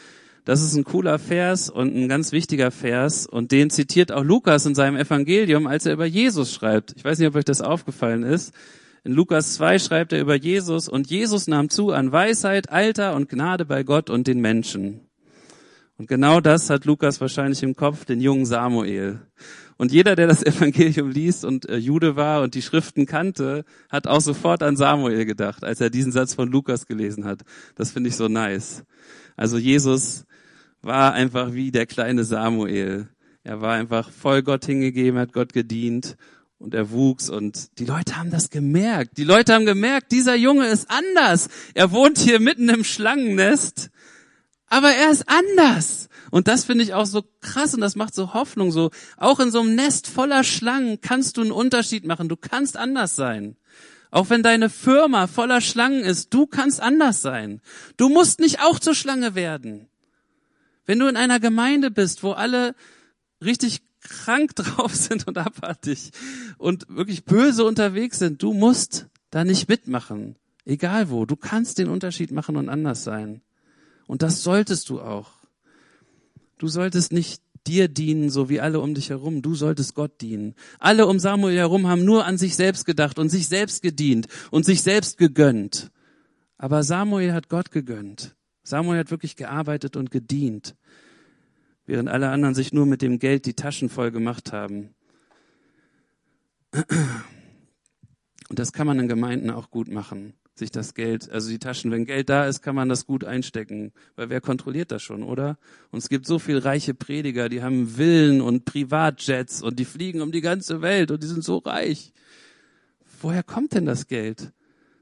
das 0.50 0.64
ist 0.64 0.76
ein 0.76 0.84
cooler 0.84 1.20
Vers 1.20 1.70
und 1.70 1.96
ein 1.96 2.10
ganz 2.10 2.32
wichtiger 2.32 2.72
Vers 2.72 3.28
und 3.28 3.52
den 3.52 3.70
zitiert 3.70 4.12
auch 4.12 4.24
Lukas 4.24 4.66
in 4.66 4.74
seinem 4.74 4.98
Evangelium, 4.98 5.68
als 5.68 5.86
er 5.86 5.94
über 5.94 6.08
Jesus 6.08 6.52
schreibt. 6.52 6.96
Ich 6.98 7.06
weiß 7.06 7.20
nicht, 7.20 7.28
ob 7.28 7.36
euch 7.36 7.46
das 7.46 7.62
aufgefallen 7.62 8.24
ist. 8.24 8.52
In 9.04 9.14
Lukas 9.14 9.54
2 9.54 9.78
schreibt 9.78 10.12
er 10.12 10.20
über 10.20 10.34
Jesus 10.34 10.90
und 10.90 11.08
Jesus 11.08 11.46
nahm 11.46 11.70
zu 11.70 11.92
an 11.92 12.12
Weisheit, 12.12 12.72
Alter 12.72 13.16
und 13.16 13.30
Gnade 13.30 13.64
bei 13.64 13.84
Gott 13.84 14.10
und 14.10 14.26
den 14.26 14.42
Menschen. 14.42 15.02
Und 16.00 16.08
genau 16.08 16.42
das 16.42 16.72
hat 16.72 16.86
Lukas 16.86 17.22
wahrscheinlich 17.22 17.62
im 17.62 17.76
Kopf, 17.76 18.06
den 18.06 18.20
jungen 18.20 18.48
Samuel. 18.48 19.20
Und 19.78 19.92
jeder, 19.92 20.16
der 20.16 20.26
das 20.26 20.44
Evangelium 20.46 21.12
liest 21.12 21.46
und 21.46 21.70
äh, 21.70 21.78
Jude 21.78 22.16
war 22.16 22.42
und 22.42 22.56
die 22.56 22.64
Schriften 22.64 23.06
kannte, 23.06 23.66
hat 23.88 24.08
auch 24.08 24.22
sofort 24.22 24.64
an 24.64 24.78
Samuel 24.78 25.26
gedacht, 25.26 25.64
als 25.64 25.80
er 25.80 25.92
diesen 25.92 26.12
Satz 26.12 26.34
von 26.34 26.50
Lukas 26.50 26.88
gelesen 26.88 27.26
hat. 27.26 27.44
Das 27.76 27.92
finde 27.92 28.10
ich 28.10 28.16
so 28.16 28.28
nice. 28.28 28.84
Also 29.38 29.60
Jesus 29.60 30.26
war 30.82 31.14
einfach 31.14 31.54
wie 31.54 31.72
der 31.72 31.86
kleine 31.86 32.24
Samuel. 32.24 33.08
Er 33.44 33.62
war 33.62 33.74
einfach 33.74 34.10
voll 34.10 34.44
Gott 34.44 34.66
hingegeben, 34.66 35.20
hat 35.20 35.34
Gott 35.34 35.54
gedient 35.54 36.18
und 36.58 36.74
er 36.74 36.92
wuchs 36.92 37.30
und 37.30 37.80
die 37.80 37.86
Leute 37.86 38.18
haben 38.18 38.32
das 38.32 38.50
gemerkt. 38.50 39.18
Die 39.18 39.24
Leute 39.24 39.54
haben 39.54 39.66
gemerkt, 39.66 40.12
dieser 40.12 40.36
Junge 40.36 40.68
ist 40.68 40.90
anders. 40.92 41.48
Er 41.74 41.92
wohnt 41.92 42.18
hier 42.18 42.40
mitten 42.40 42.70
im 42.70 42.84
Schlangennest, 42.84 43.90
aber 44.68 44.92
er 44.92 45.10
ist 45.10 45.28
anders. 45.28 46.10
Und 46.32 46.48
das 46.48 46.66
finde 46.66 46.84
ich 46.84 46.94
auch 46.94 47.06
so 47.06 47.24
krass 47.42 47.74
und 47.74 47.82
das 47.82 47.96
macht 47.96 48.14
so 48.14 48.34
Hoffnung. 48.34 48.72
So 48.72 48.92
auch 49.18 49.40
in 49.40 49.52
so 49.52 49.62
einem 49.62 49.76
Nest 49.76 50.08
voller 50.08 50.44
Schlangen 50.44 51.02
kannst 51.02 51.38
du 51.38 51.42
einen 51.42 51.52
Unterschied 51.52 52.06
machen. 52.06 52.30
Du 52.30 52.36
kannst 52.36 52.78
anders 52.78 53.16
sein. 53.16 53.56
Auch 54.12 54.30
wenn 54.30 54.44
deine 54.44 54.70
Firma 54.70 55.28
voller 55.28 55.62
Schlangen 55.62 56.04
ist, 56.04 56.34
du 56.34 56.46
kannst 56.46 56.82
anders 56.82 57.22
sein. 57.22 57.62
Du 57.98 58.10
musst 58.10 58.40
nicht 58.40 58.62
auch 58.62 58.80
zur 58.80 58.96
Schlange 58.96 59.34
werden. 59.36 59.88
Wenn 60.90 60.98
du 60.98 61.06
in 61.06 61.18
einer 61.18 61.40
Gemeinde 61.40 61.92
bist, 61.92 62.24
wo 62.24 62.32
alle 62.32 62.74
richtig 63.46 63.84
krank 64.02 64.56
drauf 64.56 64.96
sind 64.96 65.28
und 65.28 65.38
abartig 65.38 66.10
und 66.58 66.90
wirklich 66.90 67.26
böse 67.26 67.64
unterwegs 67.64 68.18
sind, 68.18 68.42
du 68.42 68.54
musst 68.54 69.06
da 69.30 69.44
nicht 69.44 69.70
mitmachen. 69.70 70.36
Egal 70.66 71.12
wo. 71.12 71.28
Du 71.28 71.36
kannst 71.36 71.78
den 71.78 71.90
Unterschied 71.90 72.32
machen 72.32 72.56
und 72.56 72.70
anders 72.70 73.04
sein. 73.04 73.44
Und 74.08 74.24
das 74.24 74.42
solltest 74.42 74.90
du 74.90 75.00
auch. 75.00 75.30
Du 76.58 76.68
solltest 76.68 77.14
nicht 77.14 77.44
dir 77.68 77.88
dienen, 77.88 78.32
so 78.32 78.50
wie 78.50 78.60
alle 78.60 78.80
um 78.80 78.96
dich 78.96 79.12
herum. 79.12 79.44
Du 79.44 79.54
solltest 79.54 79.94
Gott 79.94 80.20
dienen. 80.22 80.56
Alle 80.80 81.06
um 81.06 81.20
Samuel 81.20 81.56
herum 81.56 81.86
haben 81.86 82.04
nur 82.04 82.26
an 82.26 82.40
sich 82.40 82.56
selbst 82.56 82.88
gedacht 82.88 83.20
und 83.20 83.30
sich 83.30 83.48
selbst 83.48 83.84
gedient 83.84 84.26
und 84.50 84.66
sich 84.66 84.82
selbst 84.82 85.20
gegönnt. 85.20 85.92
Aber 86.58 86.82
Samuel 86.82 87.34
hat 87.34 87.48
Gott 87.48 87.70
gegönnt. 87.70 88.36
Samuel 88.70 89.00
hat 89.00 89.12
wirklich 89.12 89.36
gearbeitet 89.36 89.96
und 89.96 90.12
gedient, 90.12 90.76
während 91.86 92.10
alle 92.10 92.30
anderen 92.30 92.56
sich 92.56 92.72
nur 92.72 92.86
mit 92.86 93.02
dem 93.02 93.20
Geld 93.20 93.46
die 93.46 93.56
Taschen 93.56 93.90
voll 93.90 94.12
gemacht 94.12 94.54
haben. 94.54 94.96
Und 98.50 98.60
das 98.60 98.72
kann 98.72 98.88
man 98.88 99.00
in 99.00 99.08
Gemeinden 99.08 99.50
auch 99.50 99.70
gut 99.70 99.90
machen 99.90 100.34
sich 100.60 100.70
das 100.70 100.94
Geld, 100.94 101.32
also 101.32 101.50
die 101.50 101.58
Taschen, 101.58 101.90
wenn 101.90 102.06
Geld 102.06 102.30
da 102.30 102.46
ist, 102.46 102.62
kann 102.62 102.76
man 102.76 102.90
das 102.90 103.08
gut 103.08 103.24
einstecken, 103.24 103.92
weil 104.16 104.30
wer 104.30 104.42
kontrolliert 104.42 104.92
das 104.92 105.02
schon, 105.02 105.24
oder? 105.24 105.58
Und 105.90 106.00
es 106.00 106.10
gibt 106.10 106.28
so 106.28 106.38
viel 106.38 106.60
reiche 106.60 106.94
Prediger, 106.94 107.50
die 107.50 107.64
haben 107.64 107.88
Villen 107.88 108.42
und 108.42 108.66
Privatjets 108.66 109.64
und 109.64 109.80
die 109.80 109.86
fliegen 109.86 110.22
um 110.22 110.32
die 110.32 110.42
ganze 110.42 110.82
Welt 110.82 111.10
und 111.10 111.24
die 111.24 111.28
sind 111.28 111.44
so 111.44 111.58
reich. 111.58 112.14
Woher 113.22 113.42
kommt 113.42 113.74
denn 113.74 113.86
das 113.86 114.08
Geld? 114.08 114.52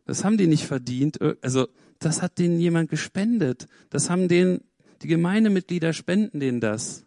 Das 0.05 0.23
haben 0.23 0.37
die 0.37 0.47
nicht 0.47 0.65
verdient, 0.65 1.19
also 1.41 1.67
das 1.99 2.21
hat 2.21 2.37
denen 2.37 2.59
jemand 2.59 2.89
gespendet. 2.89 3.67
Das 3.89 4.09
haben 4.09 4.27
denen 4.27 4.61
die 5.01 5.07
Gemeindemitglieder 5.07 5.93
spenden 5.93 6.39
denen 6.39 6.59
das. 6.59 7.05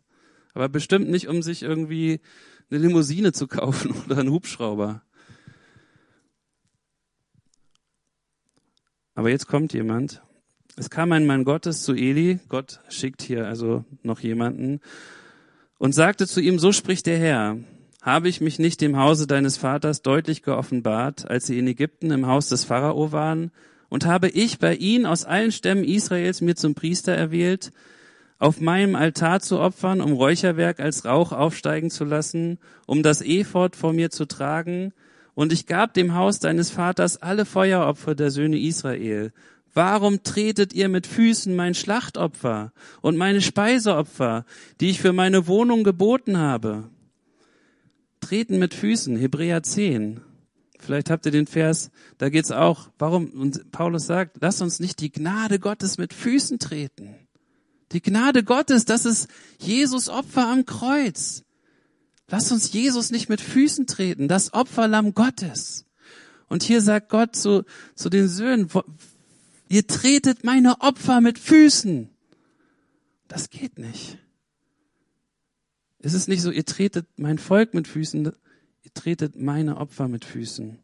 Aber 0.54 0.68
bestimmt 0.68 1.08
nicht, 1.08 1.28
um 1.28 1.42
sich 1.42 1.62
irgendwie 1.62 2.20
eine 2.70 2.80
Limousine 2.80 3.32
zu 3.32 3.46
kaufen 3.46 3.94
oder 4.04 4.18
einen 4.18 4.30
Hubschrauber. 4.30 5.02
Aber 9.14 9.30
jetzt 9.30 9.46
kommt 9.46 9.72
jemand. 9.72 10.22
Es 10.76 10.88
kam 10.88 11.12
ein 11.12 11.26
Mann 11.26 11.44
Gottes 11.44 11.82
zu 11.82 11.94
Eli, 11.94 12.38
Gott 12.48 12.80
schickt 12.88 13.22
hier 13.22 13.46
also 13.46 13.84
noch 14.02 14.20
jemanden, 14.20 14.80
und 15.78 15.94
sagte 15.94 16.26
zu 16.26 16.40
ihm, 16.40 16.58
so 16.58 16.72
spricht 16.72 17.06
der 17.06 17.18
Herr, 17.18 17.58
habe 18.02 18.28
ich 18.28 18.40
mich 18.40 18.58
nicht 18.58 18.80
dem 18.80 18.96
Hause 18.96 19.26
deines 19.26 19.58
Vaters 19.58 20.02
deutlich 20.02 20.42
geoffenbart, 20.42 21.28
als 21.28 21.46
sie 21.46 21.58
in 21.58 21.66
Ägypten 21.66 22.10
im 22.12 22.26
Haus 22.26 22.48
des 22.48 22.64
Pharao 22.64 23.12
waren, 23.12 23.50
und 23.90 24.06
habe 24.06 24.28
ich 24.28 24.58
bei 24.58 24.74
ihnen 24.74 25.04
aus 25.04 25.26
allen 25.26 25.52
Stämmen 25.52 25.84
Israels 25.84 26.40
mir 26.40 26.56
zum 26.56 26.74
Priester 26.74 27.12
erwählt, 27.12 27.72
auf 28.38 28.62
meinem 28.62 28.96
Altar 28.96 29.40
zu 29.40 29.60
opfern, 29.60 30.00
um 30.00 30.12
Räucherwerk 30.12 30.80
als 30.80 31.04
Rauch 31.04 31.32
aufsteigen 31.32 31.90
zu 31.90 32.04
lassen, 32.04 32.58
um 32.86 33.02
das 33.02 33.20
Ephod 33.20 33.76
vor 33.76 33.92
mir 33.92 34.08
zu 34.10 34.24
tragen, 34.24 34.94
und 35.34 35.52
ich 35.52 35.66
gab 35.66 35.94
dem 35.94 36.14
Haus 36.14 36.38
deines 36.38 36.70
Vaters 36.70 37.22
alle 37.22 37.44
Feueropfer 37.44 38.14
der 38.14 38.30
Söhne 38.30 38.58
Israel. 38.58 39.32
Warum 39.72 40.22
tretet 40.22 40.72
ihr 40.72 40.88
mit 40.88 41.06
Füßen 41.06 41.54
mein 41.54 41.74
Schlachtopfer 41.74 42.72
und 43.00 43.16
meine 43.16 43.40
Speiseopfer, 43.40 44.44
die 44.80 44.90
ich 44.90 45.00
für 45.00 45.12
meine 45.12 45.46
Wohnung 45.46 45.84
geboten 45.84 46.36
habe? 46.36 46.90
Treten 48.20 48.58
mit 48.58 48.74
Füßen, 48.74 49.16
Hebräer 49.16 49.62
10. 49.62 50.20
Vielleicht 50.80 51.10
habt 51.10 51.26
ihr 51.26 51.32
den 51.32 51.46
Vers, 51.46 51.90
da 52.18 52.30
geht's 52.30 52.50
auch, 52.50 52.88
warum, 52.98 53.30
und 53.30 53.70
Paulus 53.70 54.06
sagt, 54.06 54.38
lass 54.40 54.62
uns 54.62 54.80
nicht 54.80 55.00
die 55.00 55.12
Gnade 55.12 55.58
Gottes 55.58 55.98
mit 55.98 56.14
Füßen 56.14 56.58
treten. 56.58 57.14
Die 57.92 58.00
Gnade 58.00 58.44
Gottes, 58.44 58.86
das 58.86 59.04
ist 59.04 59.28
Jesus 59.58 60.08
Opfer 60.08 60.48
am 60.48 60.64
Kreuz. 60.64 61.44
Lass 62.28 62.50
uns 62.52 62.72
Jesus 62.72 63.10
nicht 63.10 63.28
mit 63.28 63.40
Füßen 63.40 63.86
treten, 63.86 64.28
das 64.28 64.54
Opferlamm 64.54 65.14
Gottes. 65.14 65.84
Und 66.48 66.62
hier 66.62 66.80
sagt 66.80 67.10
Gott 67.10 67.36
zu, 67.36 67.64
zu 67.94 68.08
den 68.08 68.28
Söhnen, 68.28 68.68
ihr 69.68 69.86
tretet 69.86 70.44
meine 70.44 70.80
Opfer 70.80 71.20
mit 71.20 71.38
Füßen. 71.38 72.08
Das 73.28 73.50
geht 73.50 73.78
nicht. 73.78 74.18
Es 75.98 76.14
ist 76.14 76.28
nicht 76.28 76.40
so, 76.40 76.50
ihr 76.50 76.64
tretet 76.64 77.06
mein 77.16 77.38
Volk 77.38 77.74
mit 77.74 77.86
Füßen, 77.86 78.32
ihr 78.82 78.92
tretet 78.94 79.36
meine 79.36 79.76
Opfer 79.76 80.08
mit 80.08 80.24
Füßen. 80.24 80.78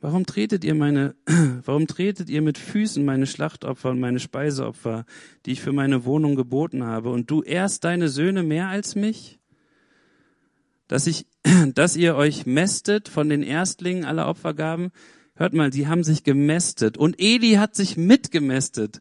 Warum 0.00 0.26
tretet 0.26 0.62
ihr 0.62 0.76
meine, 0.76 1.16
warum 1.64 1.88
tretet 1.88 2.30
ihr 2.30 2.40
mit 2.40 2.56
Füßen 2.56 3.04
meine 3.04 3.26
Schlachtopfer 3.26 3.90
und 3.90 3.98
meine 3.98 4.20
Speiseopfer, 4.20 5.04
die 5.44 5.52
ich 5.52 5.60
für 5.60 5.72
meine 5.72 6.04
Wohnung 6.04 6.36
geboten 6.36 6.84
habe, 6.84 7.10
und 7.10 7.30
du 7.30 7.42
erst 7.42 7.84
deine 7.84 8.08
Söhne 8.08 8.44
mehr 8.44 8.68
als 8.68 8.94
mich? 8.94 9.40
Dass 10.86 11.08
ich, 11.08 11.26
dass 11.74 11.96
ihr 11.96 12.14
euch 12.14 12.46
mästet 12.46 13.08
von 13.08 13.28
den 13.28 13.42
Erstlingen 13.42 14.04
aller 14.04 14.28
Opfergaben? 14.28 14.92
Hört 15.34 15.52
mal, 15.52 15.70
die 15.70 15.88
haben 15.88 16.04
sich 16.04 16.22
gemästet 16.22 16.96
und 16.96 17.20
Eli 17.20 17.54
hat 17.54 17.74
sich 17.74 17.96
mitgemästet. 17.96 19.00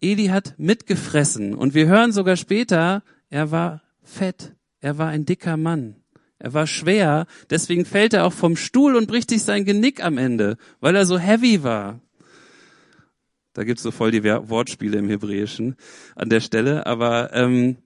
Eli 0.00 0.26
hat 0.26 0.54
mitgefressen 0.58 1.54
und 1.54 1.74
wir 1.74 1.86
hören 1.86 2.12
sogar 2.12 2.36
später, 2.36 3.02
er 3.28 3.50
war 3.50 3.82
fett, 4.02 4.54
er 4.82 4.98
war 4.98 5.08
ein 5.08 5.24
dicker 5.24 5.56
Mann. 5.56 5.96
Er 6.38 6.52
war 6.54 6.66
schwer, 6.66 7.26
deswegen 7.50 7.84
fällt 7.84 8.12
er 8.14 8.26
auch 8.26 8.32
vom 8.32 8.56
Stuhl 8.56 8.96
und 8.96 9.06
bricht 9.06 9.30
sich 9.30 9.44
sein 9.44 9.64
Genick 9.64 10.04
am 10.04 10.18
Ende, 10.18 10.58
weil 10.80 10.96
er 10.96 11.06
so 11.06 11.18
heavy 11.18 11.62
war. 11.62 12.00
Da 13.52 13.62
gibt's 13.62 13.84
so 13.84 13.92
voll 13.92 14.10
die 14.10 14.24
Wortspiele 14.24 14.98
im 14.98 15.08
Hebräischen 15.08 15.76
an 16.16 16.30
der 16.30 16.40
Stelle. 16.40 16.86
Aber 16.86 17.32
ähm, 17.32 17.76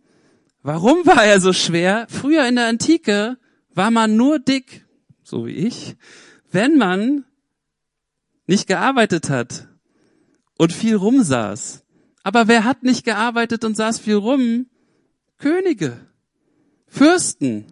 warum 0.62 1.04
war 1.04 1.22
er 1.24 1.38
so 1.40 1.52
schwer? 1.52 2.06
Früher 2.08 2.48
in 2.48 2.56
der 2.56 2.68
Antike 2.68 3.36
war 3.74 3.90
man 3.90 4.16
nur 4.16 4.38
dick, 4.38 4.86
so 5.22 5.44
wie 5.44 5.50
ich, 5.50 5.96
wenn 6.50 6.78
man 6.78 7.26
nicht 8.46 8.68
gearbeitet 8.68 9.28
hat 9.28 9.68
und 10.56 10.72
viel 10.72 10.94
rumsaß. 10.94 11.84
Aber 12.22 12.48
wer 12.48 12.64
hat 12.64 12.84
nicht 12.84 13.04
gearbeitet 13.04 13.64
und 13.64 13.76
saß 13.76 13.98
viel 13.98 14.14
rum? 14.14 14.66
Könige, 15.36 16.06
Fürsten, 16.96 17.66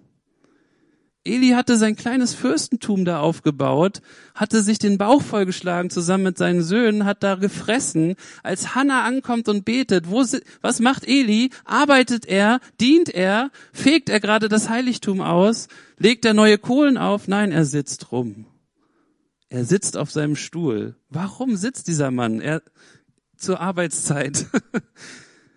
Eli 1.25 1.53
hatte 1.53 1.79
sein 1.79 1.97
kleines 1.97 2.35
Fürstentum 2.35 3.07
da 3.07 3.20
aufgebaut, 3.20 4.03
hatte 4.35 4.62
sich 4.62 4.79
den 4.79 4.99
Bauch 4.99 5.22
vollgeschlagen 5.22 5.89
zusammen 5.89 6.25
mit 6.25 6.37
seinen 6.37 6.62
Söhnen, 6.62 7.07
hat 7.07 7.22
da 7.22 7.37
gefressen. 7.37 8.16
Als 8.43 8.75
Hannah 8.75 9.05
ankommt 9.05 9.49
und 9.49 9.64
betet, 9.64 10.11
wo, 10.11 10.22
was 10.61 10.81
macht 10.81 11.09
Eli? 11.09 11.49
Arbeitet 11.64 12.27
er? 12.27 12.61
Dient 12.83 13.09
er? 13.09 13.51
Fegt 13.72 14.11
er 14.11 14.20
gerade 14.20 14.51
das 14.51 14.68
Heiligtum 14.68 15.22
aus? 15.22 15.68
Legt 15.97 16.27
er 16.27 16.35
neue 16.35 16.59
Kohlen 16.59 16.99
auf? 16.99 17.27
Nein, 17.27 17.51
er 17.51 17.64
sitzt 17.64 18.12
rum. 18.12 18.45
Er 19.49 19.64
sitzt 19.64 19.97
auf 19.97 20.11
seinem 20.11 20.37
Stuhl. 20.37 20.97
Warum 21.09 21.57
sitzt 21.57 21.89
dieser 21.89 22.11
Mann? 22.11 22.43
Er, 22.43 22.61
zur 23.39 23.59
Arbeitszeit. 23.59 24.49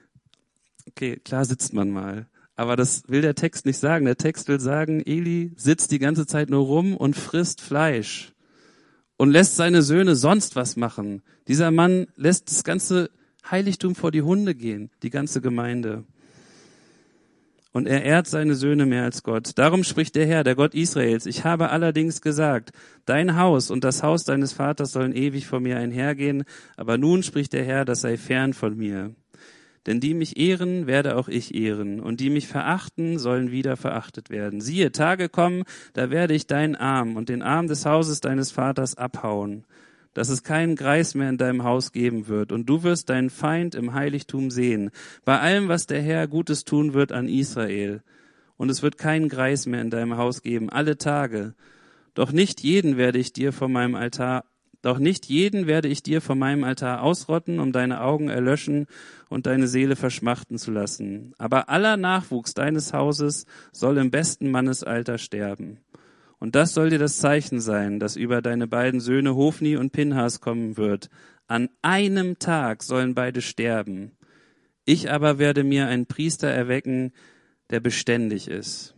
okay, 0.88 1.18
klar 1.18 1.44
sitzt 1.44 1.74
man 1.74 1.90
mal. 1.90 2.28
Aber 2.58 2.76
das 2.76 3.04
will 3.08 3.22
der 3.22 3.36
Text 3.36 3.66
nicht 3.66 3.78
sagen. 3.78 4.06
Der 4.06 4.18
Text 4.18 4.50
will 4.50 4.60
sagen, 4.60 5.02
Eli 5.06 5.52
sitzt 5.56 5.92
die 5.92 6.00
ganze 6.00 6.26
Zeit 6.26 6.50
nur 6.50 6.66
rum 6.66 6.98
und 6.98 7.16
frisst 7.16 7.62
Fleisch 7.62 8.34
und 9.16 9.30
lässt 9.32 9.56
seine 9.56 9.84
Söhne 9.84 10.16
sonst 10.16 10.56
was 10.56 10.76
machen. 10.76 11.22
Dieser 11.48 11.72
Mann 11.72 12.08
lässt 12.16 12.50
das 12.50 12.64
ganze 12.64 13.12
Heiligtum 13.50 13.96
vor 13.96 14.12
die 14.12 14.24
Hunde 14.24 14.56
gehen, 14.56 14.90
die 15.04 15.12
ganze 15.12 15.40
Gemeinde. 15.40 16.04
und 17.78 17.88
er 17.88 18.04
ehrt 18.04 18.26
seine 18.26 18.56
Söhne 18.56 18.88
mehr 18.88 19.04
als 19.04 19.22
Gott. 19.22 19.52
Darum 19.56 19.84
spricht 19.84 20.16
der 20.16 20.26
Herr, 20.26 20.44
der 20.44 20.56
Gott 20.56 20.74
Israels, 20.74 21.28
ich 21.28 21.44
habe 21.44 21.70
allerdings 21.70 22.22
gesagt, 22.22 22.72
dein 23.06 23.38
Haus 23.38 23.70
und 23.70 23.84
das 23.84 24.02
Haus 24.02 24.24
deines 24.24 24.52
Vaters 24.52 24.94
sollen 24.94 25.16
ewig 25.16 25.46
vor 25.46 25.60
mir 25.60 25.78
einhergehen, 25.78 26.44
aber 26.76 26.98
nun 26.98 27.22
spricht 27.22 27.54
der 27.54 27.64
Herr, 27.64 27.86
das 27.86 28.02
sei 28.02 28.18
fern 28.18 28.54
von 28.54 28.76
mir. 28.76 29.14
Denn 29.88 30.02
die 30.02 30.14
mich 30.14 30.38
ehren, 30.38 30.86
werde 30.86 31.16
auch 31.16 31.30
ich 31.30 31.56
ehren, 31.56 32.02
und 32.02 32.20
die 32.20 32.30
mich 32.30 32.48
verachten, 32.48 33.18
sollen 33.18 33.52
wieder 33.52 33.78
verachtet 33.78 34.30
werden. 34.30 34.60
Siehe, 34.60 34.92
Tage 34.92 35.30
kommen, 35.30 35.64
da 35.94 36.10
werde 36.10 36.34
ich 36.34 36.46
deinen 36.46 36.76
Arm 36.76 37.16
und 37.16 37.30
den 37.30 37.42
Arm 37.42 37.68
des 37.68 37.86
Hauses 37.86 38.20
deines 38.20 38.52
Vaters 38.52 38.98
abhauen, 38.98 39.66
dass 40.14 40.28
es 40.28 40.44
keinen 40.44 40.76
Greis 40.76 41.16
mehr 41.16 41.30
in 41.30 41.38
deinem 41.38 41.64
Haus 41.64 41.94
geben 41.94 42.28
wird, 42.28 42.52
und 42.52 42.66
du 42.68 42.84
wirst 42.84 43.10
deinen 43.10 43.30
Feind 43.30 43.76
im 43.76 43.94
Heiligtum 43.94 44.52
sehen, 44.52 44.92
bei 45.24 45.40
allem, 45.40 45.70
was 45.70 45.88
der 45.88 46.02
Herr 46.02 46.28
Gutes 46.28 46.66
tun 46.66 46.94
wird 46.94 47.14
an 47.14 47.30
Israel. 47.30 48.02
Und 48.58 48.70
es 48.70 48.84
wird 48.84 48.98
keinen 48.98 49.30
Greis 49.30 49.68
mehr 49.68 49.82
in 49.82 49.90
deinem 49.90 50.18
Haus 50.18 50.42
geben, 50.42 50.70
alle 50.70 50.98
Tage. 50.98 51.54
Doch 52.14 52.32
nicht 52.32 52.62
jeden 52.62 52.98
werde 52.98 53.20
ich 53.20 53.32
dir 53.32 53.54
von 53.54 53.72
meinem 53.72 53.96
Altar 53.96 54.44
doch 54.82 55.00
nicht 55.00 55.26
jeden 55.26 55.68
werde 55.68 55.88
ich 55.88 56.04
dir 56.04 56.22
von 56.22 56.38
meinem 56.38 56.64
Altar 56.64 57.02
ausrotten, 57.02 57.60
um 57.60 57.72
deine 57.72 58.02
Augen 58.02 58.30
erlöschen 58.30 58.88
und 59.30 59.46
deine 59.46 59.68
Seele 59.68 59.96
verschmachten 59.96 60.58
zu 60.58 60.72
lassen. 60.72 61.34
Aber 61.38 61.70
aller 61.70 61.98
Nachwuchs 61.98 62.54
deines 62.54 62.94
Hauses 62.94 63.46
soll 63.72 63.98
im 63.98 64.12
besten 64.12 64.52
Mannesalter 64.52 65.18
sterben. 65.18 65.80
Und 66.40 66.56
das 66.56 66.74
soll 66.74 66.92
dir 66.92 67.00
das 67.00 67.18
Zeichen 67.18 67.60
sein, 67.60 68.00
das 68.00 68.16
über 68.16 68.42
deine 68.42 68.68
beiden 68.68 69.00
Söhne 69.00 69.36
Hofni 69.36 69.76
und 69.76 69.92
Pinhas 69.92 70.40
kommen 70.40 70.78
wird. 70.78 71.10
An 71.48 71.70
einem 71.82 72.38
Tag 72.38 72.84
sollen 72.84 73.16
beide 73.16 73.42
sterben. 73.42 74.12
Ich 74.86 75.12
aber 75.12 75.40
werde 75.40 75.64
mir 75.64 75.88
einen 75.88 76.06
Priester 76.06 76.50
erwecken, 76.50 77.12
der 77.72 77.80
beständig 77.80 78.48
ist. 78.48 78.97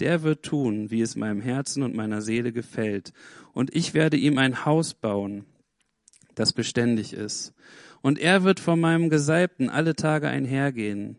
Der 0.00 0.22
wird 0.22 0.44
tun, 0.44 0.90
wie 0.90 1.00
es 1.00 1.16
meinem 1.16 1.40
Herzen 1.40 1.82
und 1.82 1.94
meiner 1.94 2.22
Seele 2.22 2.52
gefällt. 2.52 3.12
Und 3.52 3.74
ich 3.74 3.94
werde 3.94 4.16
ihm 4.16 4.38
ein 4.38 4.64
Haus 4.64 4.94
bauen, 4.94 5.44
das 6.34 6.52
beständig 6.52 7.12
ist. 7.12 7.54
Und 8.00 8.18
er 8.18 8.44
wird 8.44 8.60
vor 8.60 8.76
meinem 8.76 9.10
Gesalbten 9.10 9.70
alle 9.70 9.96
Tage 9.96 10.28
einhergehen. 10.28 11.16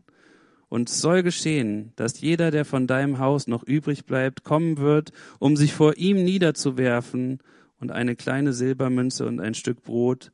Und 0.70 0.90
es 0.90 1.02
soll 1.02 1.24
geschehen, 1.24 1.92
dass 1.96 2.22
jeder, 2.22 2.52
der 2.52 2.64
von 2.64 2.88
deinem 2.88 3.18
Haus 3.20 3.48
noch 3.48 3.64
übrig 3.64 4.06
bleibt, 4.06 4.44
kommen 4.44 4.78
wird, 4.78 5.12
um 5.40 5.58
sich 5.58 5.74
vor 5.74 5.98
ihm 5.98 6.24
niederzuwerfen 6.24 7.40
und 7.80 7.92
eine 7.92 8.16
kleine 8.16 8.54
Silbermünze 8.54 9.26
und 9.26 9.40
ein 9.40 9.56
Stück 9.56 9.82
Brot 9.82 10.32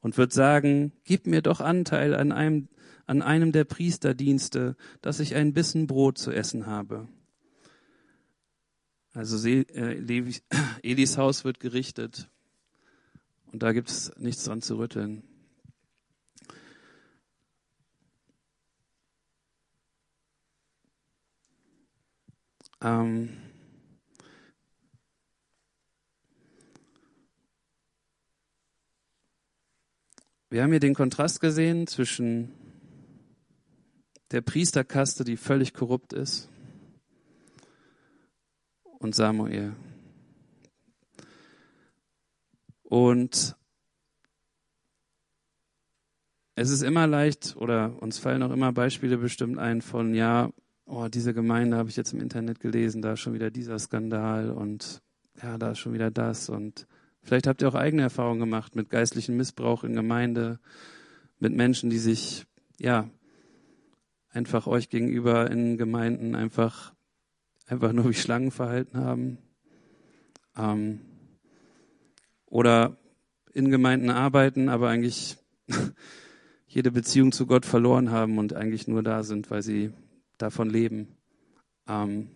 und 0.00 0.18
wird 0.18 0.32
sagen, 0.32 0.92
gib 1.04 1.26
mir 1.26 1.40
doch 1.40 1.60
Anteil 1.60 2.14
an 2.14 2.32
einem, 2.32 2.68
an 3.06 3.22
einem 3.22 3.52
der 3.52 3.64
Priesterdienste, 3.64 4.76
dass 5.02 5.20
ich 5.20 5.34
ein 5.34 5.52
bisschen 5.52 5.86
Brot 5.86 6.18
zu 6.18 6.32
essen 6.32 6.66
habe. 6.66 7.08
Also 9.16 9.48
äh, 9.48 9.62
Elis 10.82 11.16
Haus 11.16 11.44
wird 11.44 11.58
gerichtet 11.58 12.28
und 13.50 13.62
da 13.62 13.72
gibt 13.72 13.88
es 13.88 14.12
nichts 14.18 14.44
dran 14.44 14.60
zu 14.60 14.76
rütteln. 14.76 15.22
Ähm, 22.82 23.38
wir 30.50 30.62
haben 30.62 30.72
hier 30.72 30.80
den 30.80 30.94
Kontrast 30.94 31.40
gesehen 31.40 31.86
zwischen 31.86 32.52
der 34.30 34.42
Priesterkaste, 34.42 35.24
die 35.24 35.38
völlig 35.38 35.72
korrupt 35.72 36.12
ist, 36.12 36.50
und 38.98 39.14
Samuel. 39.14 39.74
Und 42.82 43.56
es 46.54 46.70
ist 46.70 46.82
immer 46.82 47.06
leicht, 47.06 47.56
oder 47.56 48.00
uns 48.00 48.18
fallen 48.18 48.42
auch 48.42 48.50
immer 48.50 48.72
Beispiele 48.72 49.18
bestimmt 49.18 49.58
ein 49.58 49.82
von, 49.82 50.14
ja, 50.14 50.50
oh, 50.86 51.08
diese 51.08 51.34
Gemeinde 51.34 51.76
habe 51.76 51.90
ich 51.90 51.96
jetzt 51.96 52.12
im 52.12 52.20
Internet 52.20 52.60
gelesen, 52.60 53.02
da 53.02 53.12
ist 53.12 53.20
schon 53.20 53.34
wieder 53.34 53.50
dieser 53.50 53.78
Skandal 53.78 54.50
und 54.50 55.02
ja, 55.42 55.58
da 55.58 55.72
ist 55.72 55.78
schon 55.78 55.92
wieder 55.92 56.10
das. 56.10 56.48
Und 56.48 56.86
vielleicht 57.22 57.46
habt 57.46 57.60
ihr 57.60 57.68
auch 57.68 57.74
eigene 57.74 58.02
Erfahrungen 58.02 58.40
gemacht 58.40 58.74
mit 58.74 58.88
geistlichem 58.88 59.36
Missbrauch 59.36 59.84
in 59.84 59.94
Gemeinde, 59.94 60.58
mit 61.38 61.52
Menschen, 61.52 61.90
die 61.90 61.98
sich, 61.98 62.46
ja, 62.78 63.10
einfach 64.30 64.66
euch 64.66 64.88
gegenüber 64.88 65.50
in 65.50 65.76
Gemeinden 65.76 66.34
einfach, 66.34 66.94
einfach 67.66 67.92
nur 67.92 68.08
wie 68.08 68.14
Schlangen 68.14 68.50
verhalten 68.50 68.98
haben. 68.98 69.38
Ähm, 70.56 71.00
oder 72.46 72.96
in 73.52 73.70
Gemeinden 73.70 74.10
arbeiten, 74.10 74.68
aber 74.68 74.88
eigentlich 74.88 75.36
jede 76.66 76.90
Beziehung 76.90 77.32
zu 77.32 77.46
Gott 77.46 77.66
verloren 77.66 78.10
haben 78.10 78.38
und 78.38 78.54
eigentlich 78.54 78.86
nur 78.86 79.02
da 79.02 79.22
sind, 79.22 79.50
weil 79.50 79.62
sie 79.62 79.92
davon 80.38 80.70
leben. 80.70 81.08
Ähm 81.88 82.30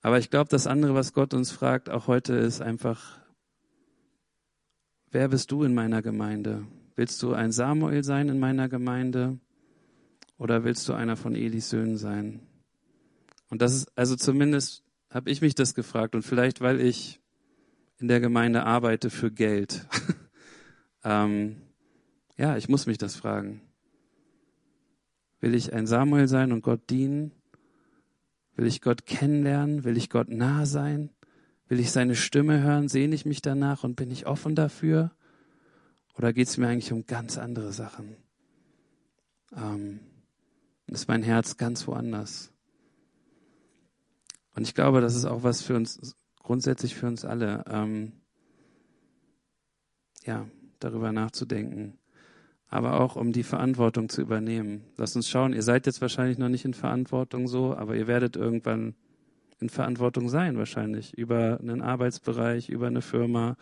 aber 0.00 0.18
ich 0.18 0.30
glaube, 0.30 0.48
das 0.50 0.66
andere, 0.66 0.94
was 0.94 1.12
Gott 1.12 1.34
uns 1.34 1.50
fragt, 1.50 1.90
auch 1.90 2.06
heute, 2.06 2.34
ist 2.34 2.60
einfach, 2.60 3.18
wer 5.10 5.28
bist 5.28 5.50
du 5.50 5.64
in 5.64 5.74
meiner 5.74 6.02
Gemeinde? 6.02 6.66
Willst 6.94 7.22
du 7.22 7.32
ein 7.32 7.52
Samuel 7.52 8.02
sein 8.04 8.28
in 8.28 8.38
meiner 8.38 8.68
Gemeinde? 8.68 9.38
Oder 10.36 10.64
willst 10.64 10.88
du 10.88 10.94
einer 10.94 11.16
von 11.16 11.34
Elis 11.34 11.70
Söhnen 11.70 11.96
sein? 11.96 12.47
Und 13.50 13.62
das 13.62 13.74
ist, 13.74 13.92
also 13.96 14.16
zumindest 14.16 14.84
habe 15.10 15.30
ich 15.30 15.40
mich 15.40 15.54
das 15.54 15.74
gefragt 15.74 16.14
und 16.14 16.22
vielleicht, 16.22 16.60
weil 16.60 16.80
ich 16.80 17.20
in 17.98 18.08
der 18.08 18.20
Gemeinde 18.20 18.64
arbeite 18.64 19.10
für 19.10 19.30
Geld. 19.30 19.86
ähm, 21.04 21.56
ja, 22.36 22.56
ich 22.56 22.68
muss 22.68 22.86
mich 22.86 22.98
das 22.98 23.16
fragen. 23.16 23.60
Will 25.40 25.54
ich 25.54 25.72
ein 25.72 25.86
Samuel 25.86 26.28
sein 26.28 26.52
und 26.52 26.62
Gott 26.62 26.90
dienen? 26.90 27.32
Will 28.54 28.66
ich 28.66 28.80
Gott 28.80 29.06
kennenlernen? 29.06 29.84
Will 29.84 29.96
ich 29.96 30.10
Gott 30.10 30.28
nah 30.28 30.66
sein? 30.66 31.10
Will 31.68 31.80
ich 31.80 31.90
seine 31.90 32.16
Stimme 32.16 32.62
hören? 32.62 32.88
Sehne 32.88 33.14
ich 33.14 33.24
mich 33.24 33.40
danach 33.40 33.84
und 33.84 33.94
bin 33.96 34.10
ich 34.10 34.26
offen 34.26 34.54
dafür? 34.54 35.12
Oder 36.16 36.32
geht 36.32 36.48
es 36.48 36.56
mir 36.56 36.68
eigentlich 36.68 36.92
um 36.92 37.06
ganz 37.06 37.38
andere 37.38 37.72
Sachen? 37.72 38.16
Ähm, 39.56 40.00
ist 40.86 41.08
mein 41.08 41.22
Herz 41.22 41.56
ganz 41.56 41.86
woanders? 41.86 42.52
Und 44.58 44.66
ich 44.66 44.74
glaube, 44.74 45.00
das 45.00 45.14
ist 45.14 45.24
auch 45.24 45.44
was 45.44 45.62
für 45.62 45.76
uns, 45.76 46.16
grundsätzlich 46.42 46.96
für 46.96 47.06
uns 47.06 47.24
alle, 47.24 47.62
ähm, 47.70 48.10
ja, 50.24 50.48
darüber 50.80 51.12
nachzudenken. 51.12 51.96
Aber 52.66 52.98
auch 52.98 53.14
um 53.14 53.30
die 53.30 53.44
Verantwortung 53.44 54.08
zu 54.08 54.20
übernehmen. 54.20 54.82
Lasst 54.96 55.14
uns 55.14 55.28
schauen, 55.28 55.52
ihr 55.52 55.62
seid 55.62 55.86
jetzt 55.86 56.00
wahrscheinlich 56.00 56.38
noch 56.38 56.48
nicht 56.48 56.64
in 56.64 56.74
Verantwortung 56.74 57.46
so, 57.46 57.76
aber 57.76 57.94
ihr 57.94 58.08
werdet 58.08 58.34
irgendwann 58.34 58.96
in 59.60 59.68
Verantwortung 59.68 60.28
sein 60.28 60.58
wahrscheinlich. 60.58 61.16
Über 61.16 61.60
einen 61.60 61.80
Arbeitsbereich, 61.80 62.68
über 62.68 62.88
eine 62.88 63.00
Firma, 63.00 63.56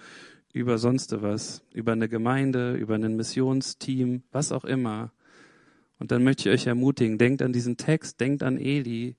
über 0.55 0.79
sonst 0.79 1.21
was, 1.21 1.63
über 1.75 1.93
eine 1.93 2.09
Gemeinde, 2.09 2.73
über 2.73 2.95
ein 2.95 3.17
Missionsteam, 3.17 4.23
was 4.33 4.51
auch 4.51 4.65
immer. 4.65 5.13
Und 5.99 6.11
dann 6.11 6.25
möchte 6.25 6.49
ich 6.49 6.55
euch 6.55 6.67
ermutigen, 6.67 7.19
denkt 7.19 7.43
an 7.43 7.53
diesen 7.53 7.77
Text, 7.77 8.19
denkt 8.19 8.43
an 8.43 8.57
Eli 8.57 9.17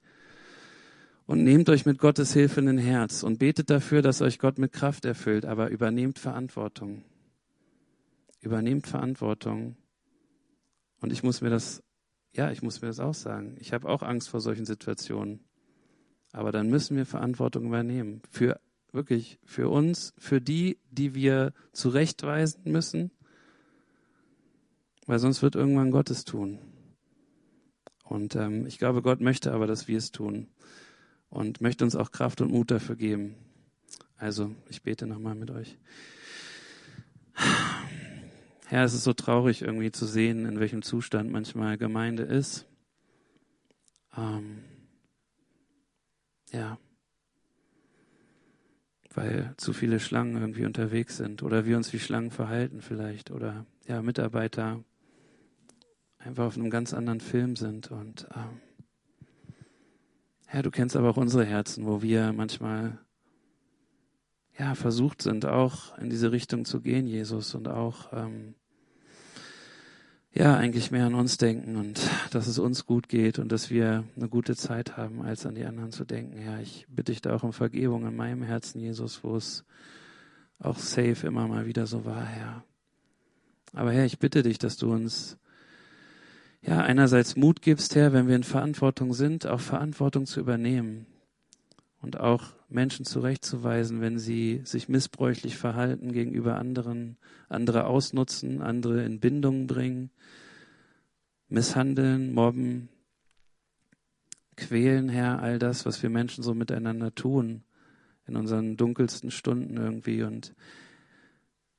und 1.27 1.43
nehmt 1.43 1.69
euch 1.69 1.85
mit 1.85 1.99
Gottes 1.99 2.33
Hilfe 2.33 2.61
in 2.61 2.65
den 2.65 2.77
Herz 2.77 3.21
und 3.21 3.37
betet 3.37 3.69
dafür, 3.69 4.01
dass 4.01 4.21
euch 4.21 4.39
Gott 4.39 4.57
mit 4.57 4.71
Kraft 4.71 5.03
erfüllt, 5.05 5.45
aber 5.45 5.69
übernehmt 5.69 6.19
Verantwortung. 6.19 7.03
Übernehmt 8.39 8.87
Verantwortung. 8.87 9.75
Und 11.01 11.11
ich 11.11 11.23
muss 11.23 11.41
mir 11.41 11.49
das, 11.49 11.83
ja, 12.33 12.49
ich 12.51 12.63
muss 12.63 12.81
mir 12.81 12.87
das 12.87 13.01
auch 13.01 13.13
sagen. 13.13 13.57
Ich 13.59 13.73
habe 13.73 13.89
auch 13.89 14.03
Angst 14.03 14.29
vor 14.29 14.39
solchen 14.39 14.65
Situationen. 14.65 15.41
Aber 16.31 16.53
dann 16.53 16.69
müssen 16.69 16.95
wir 16.95 17.05
Verantwortung 17.05 17.65
übernehmen. 17.65 18.21
Für 18.29 18.59
wirklich, 18.93 19.37
für 19.43 19.67
uns, 19.69 20.13
für 20.17 20.39
die, 20.39 20.79
die 20.91 21.13
wir 21.13 21.53
zurechtweisen 21.73 22.71
müssen. 22.71 23.11
Weil 25.07 25.19
sonst 25.19 25.41
wird 25.41 25.55
irgendwann 25.55 25.91
Gottes 25.91 26.23
tun. 26.23 26.59
Und 28.05 28.37
ähm, 28.37 28.65
ich 28.65 28.77
glaube, 28.77 29.01
Gott 29.01 29.19
möchte 29.19 29.51
aber, 29.51 29.67
dass 29.67 29.89
wir 29.89 29.97
es 29.97 30.11
tun. 30.13 30.47
Und 31.29 31.61
möchte 31.61 31.83
uns 31.83 31.95
auch 31.95 32.11
Kraft 32.11 32.41
und 32.41 32.51
Mut 32.51 32.71
dafür 32.71 32.95
geben. 32.95 33.35
Also, 34.17 34.55
ich 34.69 34.81
bete 34.81 35.05
nochmal 35.05 35.35
mit 35.35 35.51
euch. 35.51 35.77
Herr, 38.67 38.83
es 38.83 38.93
ist 38.93 39.03
so 39.03 39.13
traurig 39.13 39.61
irgendwie 39.61 39.91
zu 39.91 40.05
sehen, 40.05 40.45
in 40.45 40.59
welchem 40.59 40.81
Zustand 40.81 41.31
manchmal 41.31 41.77
Gemeinde 41.77 42.23
ist. 42.23 42.65
Ähm, 44.17 44.63
ja, 46.51 46.77
weil 49.17 49.55
zu 49.57 49.73
viele 49.73 49.99
Schlangen 49.99 50.39
irgendwie 50.39 50.65
unterwegs 50.65 51.17
sind 51.17 51.41
oder 51.41 51.65
wir 51.65 51.75
uns 51.75 51.91
wie 51.91 51.99
Schlangen 51.99 52.29
verhalten 52.29 52.81
vielleicht 52.81 53.31
oder 53.31 53.65
ja, 53.87 54.01
Mitarbeiter 54.03 54.83
einfach 56.19 56.45
auf 56.45 56.55
einem 56.55 56.69
ganz 56.69 56.93
anderen 56.93 57.19
Film 57.19 57.55
sind. 57.55 57.89
Und 57.89 58.27
ähm, 58.35 58.61
Herr, 60.49 60.63
du 60.63 60.71
kennst 60.71 60.95
aber 60.95 61.09
auch 61.09 61.17
unsere 61.17 61.43
Herzen, 61.43 61.85
wo 61.85 62.01
wir 62.01 62.31
manchmal 62.31 62.97
ja 64.57 64.75
versucht 64.75 65.21
sind, 65.21 65.45
auch 65.45 65.97
in 65.97 66.09
diese 66.09 66.31
Richtung 66.31 66.63
zu 66.63 66.79
gehen, 66.79 67.05
Jesus, 67.05 67.53
und 67.53 67.67
auch 67.67 68.13
ähm, 68.13 68.55
ja 70.33 70.55
eigentlich 70.55 70.89
mehr 70.89 71.05
an 71.05 71.15
uns 71.15 71.37
denken 71.37 71.75
und 71.75 71.99
dass 72.31 72.47
es 72.47 72.59
uns 72.59 72.85
gut 72.85 73.09
geht 73.09 73.39
und 73.39 73.51
dass 73.51 73.69
wir 73.69 74.05
eine 74.15 74.29
gute 74.29 74.55
Zeit 74.55 74.95
haben, 74.95 75.21
als 75.21 75.45
an 75.45 75.55
die 75.55 75.65
anderen 75.65 75.91
zu 75.91 76.05
denken. 76.05 76.41
Ja, 76.41 76.59
ich 76.59 76.85
bitte 76.87 77.11
dich 77.11 77.21
da 77.21 77.35
auch 77.35 77.43
um 77.43 77.51
Vergebung 77.51 78.07
in 78.07 78.15
meinem 78.15 78.41
Herzen, 78.41 78.79
Jesus, 78.79 79.25
wo 79.25 79.35
es 79.35 79.65
auch 80.59 80.77
safe 80.77 81.27
immer 81.27 81.45
mal 81.49 81.65
wieder 81.65 81.87
so 81.87 82.05
war, 82.05 82.23
Herr. 82.23 82.63
Aber 83.73 83.91
Herr, 83.91 84.05
ich 84.05 84.17
bitte 84.17 84.43
dich, 84.43 84.59
dass 84.59 84.77
du 84.77 84.93
uns 84.93 85.37
ja, 86.61 86.81
einerseits 86.81 87.35
Mut 87.35 87.61
gibst, 87.61 87.95
Herr, 87.95 88.13
wenn 88.13 88.27
wir 88.27 88.35
in 88.35 88.43
Verantwortung 88.43 89.13
sind, 89.13 89.47
auch 89.47 89.59
Verantwortung 89.59 90.25
zu 90.25 90.39
übernehmen 90.39 91.05
und 92.01 92.19
auch 92.19 92.53
Menschen 92.69 93.05
zurechtzuweisen, 93.05 94.01
wenn 94.01 94.19
sie 94.19 94.61
sich 94.63 94.89
missbräuchlich 94.89 95.57
verhalten 95.57 96.11
gegenüber 96.11 96.57
anderen, 96.57 97.17
andere 97.47 97.85
ausnutzen, 97.85 98.61
andere 98.61 99.03
in 99.03 99.19
Bindungen 99.19 99.67
bringen, 99.67 100.11
misshandeln, 101.47 102.33
mobben, 102.33 102.89
quälen, 104.57 105.07
Herr, 105.07 105.41
all 105.41 105.59
das, 105.59 105.85
was 105.85 106.01
wir 106.03 106.09
Menschen 106.09 106.43
so 106.43 106.53
miteinander 106.53 107.13
tun 107.15 107.63
in 108.27 108.35
unseren 108.35 108.75
dunkelsten 108.75 109.31
Stunden 109.31 109.77
irgendwie. 109.77 110.23
Und 110.23 110.53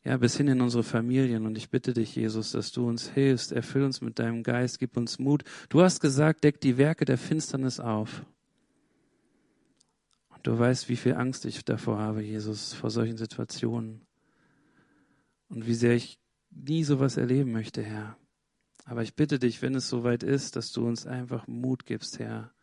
ja, 0.09 0.16
bis 0.16 0.38
hin 0.38 0.48
in 0.48 0.62
unsere 0.62 0.84
Familien. 0.84 1.44
Und 1.44 1.59
ich 1.59 1.68
bitte 1.68 1.92
dich, 1.92 2.16
Jesus, 2.16 2.52
dass 2.52 2.72
du 2.72 2.88
uns 2.88 3.11
hilfst, 3.11 3.52
erfüll 3.52 3.82
uns 3.82 4.00
mit 4.00 4.18
deinem 4.18 4.42
Geist, 4.42 4.78
gib 4.78 4.96
uns 4.96 5.18
Mut. 5.18 5.44
Du 5.68 5.82
hast 5.82 6.00
gesagt, 6.00 6.44
deck 6.44 6.62
die 6.62 6.78
Werke 6.78 7.04
der 7.04 7.18
Finsternis 7.18 7.78
auf. 7.78 8.24
Und 10.30 10.46
du 10.46 10.59
weißt, 10.59 10.88
wie 10.88 10.96
viel 10.96 11.12
Angst 11.12 11.44
ich 11.44 11.62
davor 11.62 11.98
habe, 11.98 12.22
Jesus, 12.22 12.72
vor 12.72 12.90
solchen 12.90 13.18
Situationen. 13.18 14.00
Und 15.50 15.66
wie 15.66 15.74
sehr 15.74 15.92
ich 15.92 16.18
nie 16.50 16.84
sowas 16.84 17.18
erleben 17.18 17.52
möchte, 17.52 17.82
Herr. 17.82 18.16
Aber 18.86 19.02
ich 19.02 19.14
bitte 19.14 19.38
dich, 19.38 19.61
wenn 19.61 19.74
es 19.74 19.90
soweit 19.90 20.22
ist, 20.22 20.56
dass 20.56 20.72
du 20.72 20.86
uns 20.86 21.06
einfach 21.06 21.46
Mut 21.46 21.84
gibst, 21.84 22.18
Herr. 22.18 22.54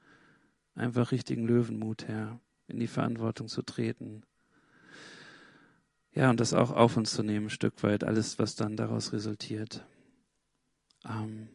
Einfach 0.73 1.11
richtigen 1.11 1.45
Löwenmut, 1.45 2.07
Herr, 2.07 2.39
in 2.65 2.79
die 2.79 2.87
Verantwortung 2.87 3.49
zu 3.49 3.61
treten 3.61 4.23
ja, 6.15 6.29
und 6.29 6.39
das 6.39 6.53
auch 6.53 6.71
auf 6.71 6.97
uns 6.97 7.13
zu 7.13 7.23
nehmen, 7.23 7.47
ein 7.47 7.49
Stück 7.51 7.83
weit, 7.83 8.03
alles, 8.03 8.39
was 8.39 8.55
dann 8.55 8.77
daraus 8.77 9.13
resultiert. 9.13 9.85
Ähm 11.07 11.49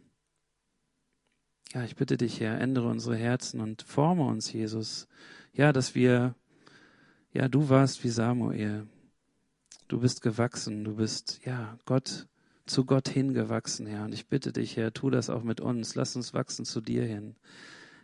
ja, 1.72 1.84
ich 1.84 1.96
bitte 1.96 2.16
dich, 2.16 2.40
Herr, 2.40 2.60
ändere 2.60 2.88
unsere 2.88 3.16
Herzen 3.16 3.60
und 3.60 3.82
forme 3.82 4.24
uns, 4.24 4.52
Jesus. 4.52 5.08
Ja, 5.52 5.72
dass 5.72 5.94
wir, 5.94 6.34
ja, 7.32 7.48
du 7.48 7.68
warst 7.68 8.04
wie 8.04 8.08
Samuel. 8.08 8.86
Du 9.88 10.00
bist 10.00 10.20
gewachsen, 10.20 10.84
du 10.84 10.96
bist, 10.96 11.40
ja, 11.44 11.78
Gott, 11.84 12.26
zu 12.66 12.84
Gott 12.84 13.08
hingewachsen, 13.08 13.86
Herr. 13.86 14.04
Und 14.04 14.12
ich 14.12 14.28
bitte 14.28 14.52
dich, 14.52 14.76
Herr, 14.76 14.92
tu 14.92 15.10
das 15.10 15.30
auch 15.30 15.42
mit 15.42 15.60
uns. 15.60 15.94
Lass 15.94 16.16
uns 16.16 16.34
wachsen 16.34 16.64
zu 16.64 16.80
dir 16.80 17.04
hin. 17.04 17.36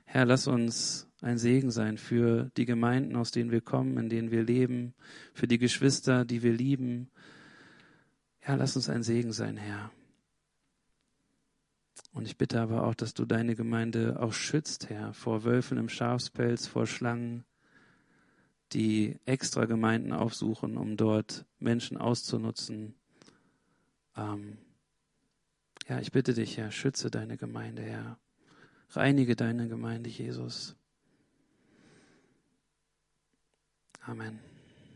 Herr, 0.07 0.25
lass 0.25 0.47
uns 0.47 1.09
ein 1.21 1.37
Segen 1.37 1.71
sein 1.71 1.99
für 1.99 2.51
die 2.57 2.65
Gemeinden, 2.65 3.17
aus 3.17 3.33
denen 3.33 3.51
wir 3.51 3.61
kommen, 3.61 3.99
in 3.99 4.09
denen 4.09 4.31
wir 4.31 4.45
leben, 4.45 4.95
für 5.35 5.49
die 5.49 5.59
Geschwister, 5.59 6.25
die 6.25 6.43
wir 6.43 6.53
lieben. 6.53 7.11
Ja, 8.47 8.55
lass 8.55 8.77
uns 8.77 8.89
ein 8.89 9.03
Segen 9.03 9.33
sein, 9.33 9.57
Herr. 9.57 9.91
Und 12.13 12.27
ich 12.27 12.39
bitte 12.39 12.61
aber 12.61 12.85
auch, 12.85 12.95
dass 12.95 13.13
du 13.13 13.25
deine 13.25 13.57
Gemeinde 13.57 14.19
auch 14.21 14.33
schützt, 14.33 14.89
Herr, 14.89 15.13
vor 15.13 15.45
Wölfen 15.45 15.77
im 15.77 15.89
Schafspelz, 15.89 16.67
vor 16.67 16.87
Schlangen, 16.87 17.45
die 18.73 19.19
extra 19.27 19.65
Gemeinden 19.65 20.13
aufsuchen, 20.13 20.77
um 20.77 20.97
dort 20.97 21.45
Menschen 21.59 21.99
auszunutzen. 21.99 22.95
Ähm, 24.17 24.59
ja, 25.89 26.01
ich 26.01 26.13
bitte 26.13 26.33
dich, 26.33 26.57
Herr, 26.57 26.71
schütze 26.71 27.11
deine 27.11 27.37
Gemeinde, 27.37 27.83
Herr. 27.83 28.19
Reinige 28.91 29.37
deine 29.37 29.69
Gemeinde, 29.69 30.09
Jesus. 30.09 30.77
Amen. 34.01 34.39